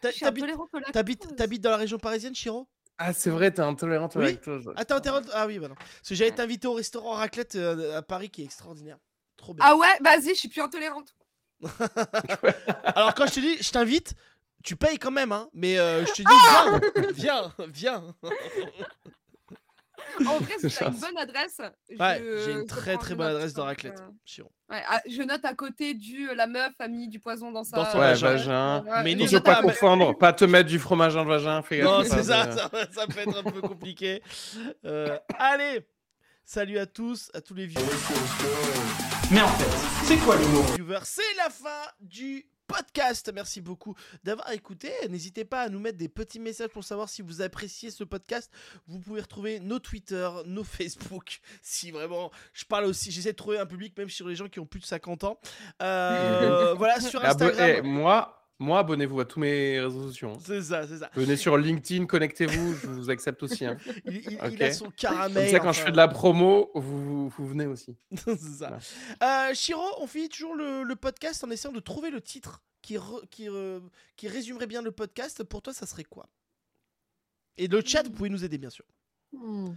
T'habites 0.00 1.60
dans 1.60 1.70
la 1.70 1.76
région 1.76 1.98
parisienne, 1.98 2.32
Chiro? 2.36 2.68
Ah, 2.96 3.12
c'est 3.12 3.30
vrai, 3.30 3.50
t'es 3.50 3.60
intolérante 3.60 4.14
au 4.14 4.20
Oui. 4.20 4.26
lactose. 4.26 4.70
Ah, 4.76 4.84
t'es 4.84 4.92
intéressant 4.94 5.28
Ah 5.32 5.48
oui, 5.48 5.58
bah 5.58 5.66
non. 5.66 5.74
Parce 5.74 6.08
que 6.10 6.14
j'allais 6.14 6.30
t'inviter 6.30 6.68
au 6.68 6.74
restaurant 6.74 7.14
raclette 7.14 7.56
euh, 7.56 7.98
à 7.98 8.02
Paris 8.02 8.30
qui 8.30 8.42
est 8.42 8.44
extraordinaire. 8.44 8.98
Trop 9.36 9.52
bien. 9.52 9.64
Ah 9.66 9.74
ouais, 9.76 9.98
vas-y, 10.00 10.28
je 10.30 10.34
suis 10.34 10.48
plus 10.48 10.60
intolérante. 10.60 11.12
Alors, 12.94 13.14
quand 13.14 13.26
je 13.26 13.34
te 13.34 13.40
dis, 13.40 13.56
je 13.60 13.70
t'invite, 13.70 14.14
tu 14.64 14.74
payes 14.74 14.98
quand 14.98 15.12
même, 15.12 15.30
hein. 15.30 15.48
Mais 15.54 15.78
euh, 15.78 16.04
je 16.04 16.12
te 16.12 16.22
dis, 16.22 17.12
viens, 17.12 17.52
viens, 17.54 17.54
viens. 17.68 18.14
En 20.26 20.38
vrai, 20.38 20.52
C'est 20.58 20.84
une 20.84 20.90
bonne 20.98 21.16
adresse. 21.18 21.58
Ouais, 21.98 22.18
je- 22.22 22.42
j'ai 22.44 22.52
une 22.52 22.66
très 22.66 22.96
très 22.96 23.14
bonne 23.14 23.28
adresse 23.28 23.54
de 23.54 23.60
raclette. 23.60 23.98
euh, 24.00 24.10
Chiro. 24.24 24.50
ouais, 24.70 24.82
ah, 24.88 25.00
je 25.08 25.22
note 25.22 25.44
à 25.44 25.54
côté 25.54 25.94
du 25.94 26.34
la 26.34 26.46
meuf 26.46 26.72
a 26.78 26.88
mis 26.88 27.08
du 27.08 27.20
poison 27.20 27.52
dans 27.52 27.64
sa. 27.64 27.76
Dans 27.76 27.84
son 27.90 27.98
Ouais, 27.98 28.14
vagin. 28.14 28.28
vagin. 28.30 28.84
Ouais, 28.84 29.02
Mais 29.04 29.12
je 29.12 29.16
n'hésite 29.18 29.40
pas 29.44 29.58
à 29.58 29.62
confondre. 29.62 30.16
Pas 30.18 30.32
te 30.32 30.44
mettre 30.44 30.68
du 30.68 30.78
fromage 30.78 31.14
dans 31.14 31.24
le 31.24 31.30
vagin. 31.30 31.62
Fais 31.62 31.82
Non, 31.82 32.00
gaffe, 32.02 32.08
c'est 32.08 32.22
ça, 32.24 32.46
de- 32.46 32.52
ça, 32.56 32.70
ça 32.92 33.06
peut 33.06 33.20
être 33.20 33.38
un 33.38 33.42
peu 33.50 33.60
compliqué. 33.60 34.22
Euh, 34.84 35.18
allez, 35.38 35.86
salut 36.44 36.78
à 36.78 36.86
tous, 36.86 37.30
à 37.34 37.40
tous 37.40 37.54
les 37.54 37.66
viewers. 37.66 37.84
Mais 39.30 39.40
en 39.42 39.48
fait, 39.48 40.04
c'est 40.06 40.16
quoi 40.18 40.36
l'humour? 40.36 40.64
C'est 41.04 41.22
la 41.36 41.50
fin 41.50 41.68
du 42.00 42.46
podcast. 42.68 43.32
Merci 43.34 43.60
beaucoup 43.60 43.96
d'avoir 44.22 44.52
écouté. 44.52 44.92
N'hésitez 45.08 45.44
pas 45.44 45.62
à 45.62 45.68
nous 45.68 45.80
mettre 45.80 45.98
des 45.98 46.08
petits 46.08 46.38
messages 46.38 46.68
pour 46.68 46.84
savoir 46.84 47.08
si 47.08 47.22
vous 47.22 47.42
appréciez 47.42 47.90
ce 47.90 48.04
podcast. 48.04 48.52
Vous 48.86 49.00
pouvez 49.00 49.20
retrouver 49.22 49.58
nos 49.58 49.80
Twitter, 49.80 50.28
nos 50.46 50.62
Facebook. 50.64 51.40
Si 51.62 51.90
vraiment, 51.90 52.30
je 52.52 52.64
parle 52.64 52.84
aussi, 52.84 53.10
j'essaie 53.10 53.32
de 53.32 53.36
trouver 53.36 53.58
un 53.58 53.66
public 53.66 53.96
même 53.98 54.08
sur 54.10 54.28
les 54.28 54.36
gens 54.36 54.48
qui 54.48 54.60
ont 54.60 54.66
plus 54.66 54.80
de 54.80 54.84
50 54.84 55.24
ans. 55.24 55.40
Euh, 55.82 56.74
voilà, 56.78 57.00
sur 57.00 57.20
Abo- 57.24 57.44
Instagram. 57.44 57.70
eh, 57.78 57.82
moi, 57.82 58.37
moi 58.60 58.80
abonnez-vous 58.80 59.20
à 59.20 59.24
tous 59.24 59.38
mes 59.40 59.78
réseaux 59.80 60.08
sociaux. 60.08 60.30
hein. 60.30 60.38
C'est 60.44 60.62
ça, 60.62 60.86
c'est 60.86 60.98
ça. 60.98 61.10
Venez 61.14 61.36
sur 61.36 61.56
LinkedIn, 61.56 62.06
connectez-vous, 62.06 62.74
je 62.74 62.86
vous 62.88 63.10
accepte 63.10 63.42
aussi. 63.42 63.64
hein. 63.64 63.76
Il, 64.04 64.16
il- 64.16 64.32
il 64.32 64.38
Ok. 64.54 64.60
a 64.60 64.72
son 64.72 64.84
Comme 64.86 64.94
caramel. 64.94 65.50
ça, 65.50 65.60
quand 65.60 65.72
je 65.72 65.80
fais 65.80 65.92
de 65.92 65.96
la 65.96 66.08
promo, 66.08 66.70
vous, 66.74 67.04
vous, 67.04 67.28
vous 67.28 67.46
venez 67.46 67.66
aussi. 67.66 67.96
c'est 68.16 68.36
ça. 68.38 68.78
Euh, 69.22 69.54
Chiro, 69.54 69.82
on 70.00 70.06
finit 70.06 70.28
toujours 70.28 70.54
le, 70.56 70.82
le 70.82 70.96
podcast 70.96 71.44
en 71.44 71.50
essayant 71.50 71.72
de 71.72 71.80
trouver 71.80 72.10
le 72.10 72.20
titre 72.20 72.62
qui, 72.82 72.96
re- 72.96 73.26
qui, 73.30 73.48
euh, 73.48 73.80
qui 74.16 74.28
résumerait 74.28 74.66
bien 74.66 74.82
le 74.82 74.90
podcast. 74.92 75.44
Pour 75.44 75.62
toi, 75.62 75.72
ça 75.72 75.86
serait 75.86 76.04
quoi? 76.04 76.28
Et 77.56 77.66
le 77.68 77.80
chat, 77.84 78.02
vous 78.04 78.10
pouvez 78.10 78.28
nous 78.30 78.44
aider, 78.44 78.58
bien 78.58 78.70
sûr. 78.70 78.84
Hmm. 79.32 79.74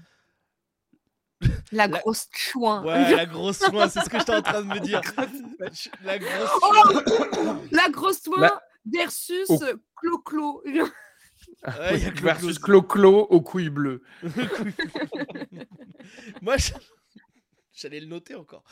La 1.71 1.87
La- 1.87 1.99
grosse 1.99 2.27
chouin. 2.31 2.83
Ouais, 2.83 3.15
la 3.15 3.25
grosse 3.25 3.57
soin, 3.59 3.89
c'est 3.89 4.01
ce 4.01 4.09
que 4.09 4.19
j'étais 4.19 4.35
en 4.35 4.41
train 4.43 4.61
de 4.61 4.67
me 4.67 4.79
dire. 4.79 5.01
La 6.03 6.19
grosse 6.19 6.49
Oh 6.61 6.99
soin. 7.33 7.61
La 7.71 7.89
grosse 7.89 8.23
chouin 8.23 8.39
La- 8.39 8.61
versus 8.85 9.47
Oh. 9.49 9.59
Clo-Clo. 9.95 10.63
Ouais, 10.65 11.97
Versus. 12.21 12.59
Clo-Clo 12.59 13.27
aux 13.29 13.41
couilles 13.41 13.69
bleues. 13.69 14.01
Moi, 16.41 16.57
je- 16.57 16.73
j'allais 17.73 17.99
le 17.99 18.05
noter 18.07 18.35
encore. 18.35 18.63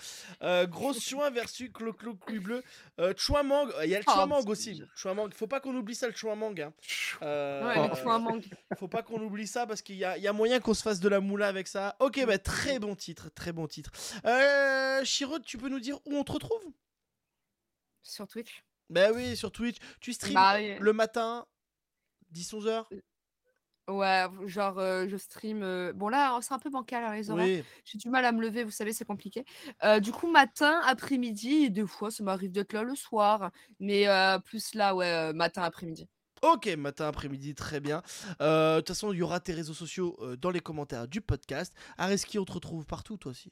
Euh, 0.42 0.66
grosse 0.68 1.02
chouin 1.04 1.30
versus 1.32 1.70
Clo-Clo 1.74 2.16
Couille 2.16 2.40
Bleu. 2.40 2.64
Euh, 3.00 3.14
Chouamang, 3.18 3.68
il 3.84 3.90
y 3.90 3.96
a 3.96 4.00
le 4.00 4.06
Oh, 4.08 4.12
Chouamang 4.12 4.40
petit. 4.42 4.50
aussi. 4.50 4.84
Chouamang, 4.96 5.30
faut 5.34 5.48
pas 5.48 5.60
qu'on 5.60 5.76
oublie 5.76 5.96
ça, 5.96 6.08
le 6.08 6.14
Chouamang. 6.14 6.54
Hein. 6.60 6.74
Euh, 7.24 7.66
Ouais, 7.68 7.88
le 7.90 7.96
chouin 7.96 8.20
mangue. 8.20 8.46
Faut 8.78 8.88
pas 8.88 9.04
qu'on 9.04 9.22
oublie 9.22 9.48
ça 9.48 9.66
parce 9.68 9.82
qu'il 9.82 9.96
y 9.98 10.06
a, 10.06 10.18
il 10.18 10.24
y 10.24 10.28
a 10.28 10.34
moyen 10.34 10.60
qu'on 10.60 10.74
se 10.74 10.84
fasse 10.84 11.00
de 11.00 11.10
la 11.10 11.20
moula 11.20 11.48
avec 11.48 11.68
ça. 11.68 11.96
Ok, 12.00 12.24
bah 12.26 12.38
très 12.38 12.80
bon 12.80 12.96
titre, 12.96 13.30
très 13.34 13.52
bon 13.52 13.68
titre. 13.68 13.92
Euh, 14.26 15.04
Chirot, 15.04 15.40
tu 15.40 15.58
peux 15.58 15.70
nous 15.70 15.80
dire 15.80 15.98
où 16.06 16.16
on 16.16 16.24
te 16.24 16.32
retrouve? 16.32 16.62
Sur 18.04 18.28
Twitch. 18.28 18.64
Bah 18.90 19.12
oui, 19.14 19.36
sur 19.38 19.52
Twitch. 19.52 19.78
Tu 20.02 20.14
streams 20.14 20.34
Bah 20.34 20.56
oui. 20.58 20.76
le 20.80 20.94
matin, 20.94 21.46
10-11h 22.34 22.86
Ouais, 23.88 24.26
genre 24.46 24.78
euh, 24.78 25.08
je 25.08 25.18
stream. 25.18 25.64
euh, 25.64 25.94
Bon 25.94 26.10
là, 26.10 26.38
c'est 26.44 26.54
un 26.54 26.60
peu 26.60 26.70
bancal 26.70 27.04
à 27.04 27.16
les 27.16 27.32
horaires. 27.32 27.46
Oui. 27.46 27.64
J'ai 27.86 27.98
du 27.98 28.08
mal 28.10 28.24
à 28.24 28.32
me 28.32 28.40
lever, 28.40 28.64
vous 28.64 28.70
savez, 28.70 28.94
c'est 28.94 29.04
compliqué. 29.06 29.46
Euh, 29.84 30.00
du 30.00 30.12
coup, 30.12 30.30
matin, 30.30 30.80
après-midi, 30.86 31.64
et 31.66 31.70
des 31.72 31.88
fois, 31.88 32.12
ça 32.12 32.24
m'arrive 32.24 32.52
d'être 32.52 32.74
là 32.74 32.84
le 32.84 32.94
soir. 32.94 33.50
Mais 33.80 34.06
plus 34.46 34.76
là, 34.76 34.94
ouais, 34.96 35.34
matin, 35.34 35.64
après-midi. 35.64 36.08
Ok, 36.44 36.68
matin, 36.78 37.08
après-midi, 37.08 37.56
très 37.56 37.80
bien. 37.80 38.04
De 38.40 38.78
toute 38.78 38.88
façon, 38.90 39.12
il 39.12 39.18
y 39.18 39.22
aura 39.24 39.40
tes 39.40 39.54
réseaux 39.54 39.74
sociaux 39.74 40.18
dans 40.38 40.52
les 40.52 40.60
commentaires 40.62 41.08
du 41.08 41.20
podcast. 41.22 41.74
Areski, 41.98 42.38
on 42.38 42.46
te 42.46 42.52
retrouve 42.52 42.86
partout, 42.86 43.18
toi 43.18 43.32
aussi 43.32 43.52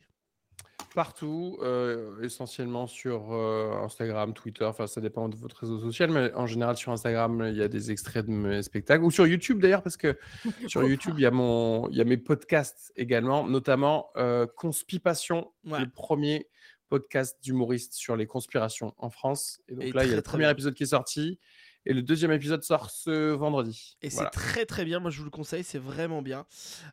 partout, 0.98 1.60
euh, 1.62 2.20
essentiellement 2.24 2.88
sur 2.88 3.32
euh, 3.32 3.72
Instagram, 3.84 4.34
Twitter, 4.34 4.66
enfin 4.66 4.88
ça 4.88 5.00
dépend 5.00 5.30
de 5.30 5.36
votre 5.36 5.58
réseau 5.58 5.80
social, 5.80 6.10
mais 6.10 6.34
en 6.34 6.48
général 6.48 6.76
sur 6.76 6.92
Instagram, 6.92 7.46
il 7.52 7.56
y 7.56 7.62
a 7.62 7.68
des 7.68 7.92
extraits 7.92 8.26
de 8.26 8.32
mes 8.32 8.64
spectacles, 8.64 9.04
ou 9.04 9.12
sur 9.12 9.28
YouTube 9.28 9.60
d'ailleurs, 9.62 9.84
parce 9.84 9.96
que 9.96 10.18
sur 10.68 10.84
YouTube, 10.84 11.14
il 11.20 11.22
y, 11.22 11.28
a 11.28 11.32
y 11.32 12.02
a 12.02 12.04
mes 12.04 12.18
podcasts 12.18 12.92
également, 12.96 13.48
notamment 13.48 14.10
euh, 14.18 14.48
le 14.64 15.86
premier 15.86 16.50
podcast 16.90 17.38
d'humoriste 17.44 17.94
sur 17.94 18.16
les 18.16 18.26
conspirations 18.26 18.96
en 18.98 19.12
France. 19.12 19.62
Et 19.68 19.76
donc 19.76 19.94
là, 19.94 20.04
il 20.04 20.10
y 20.10 20.14
a 20.14 20.16
le 20.16 20.24
premier 20.24 20.50
épisode 20.50 20.74
qui 20.74 20.82
est 20.82 20.88
sorti. 20.88 21.38
Et 21.86 21.94
le 21.94 22.02
deuxième 22.02 22.32
épisode 22.32 22.64
sort 22.64 22.90
ce 22.90 23.34
vendredi. 23.34 23.98
Et 24.02 24.10
c'est 24.10 24.32
très 24.32 24.66
très 24.66 24.84
bien, 24.84 25.00
moi 25.00 25.12
je 25.12 25.20
vous 25.20 25.26
le 25.26 25.30
conseille, 25.30 25.64
c'est 25.64 25.78
vraiment 25.78 26.24
bien. 26.24 26.48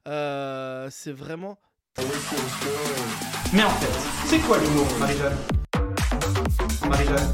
Euh, 0.06 0.88
c'est 0.90 1.12
vraiment 1.12 1.58
mais 3.52 3.62
en 3.62 3.70
fait, 3.70 4.26
c'est 4.26 4.38
quoi 4.40 4.58
l'humour, 4.58 4.86
Marie-Jeanne 4.98 5.36
Marie-Jeanne 6.88 7.32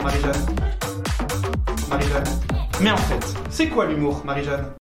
Marie-Jeanne 0.00 0.46
Marie-Jeanne. 1.90 2.40
Mais 2.80 2.90
en 2.92 2.96
fait, 2.96 3.34
c'est 3.50 3.68
quoi 3.68 3.86
l'humour, 3.86 4.22
Marie-Jeanne 4.24 4.78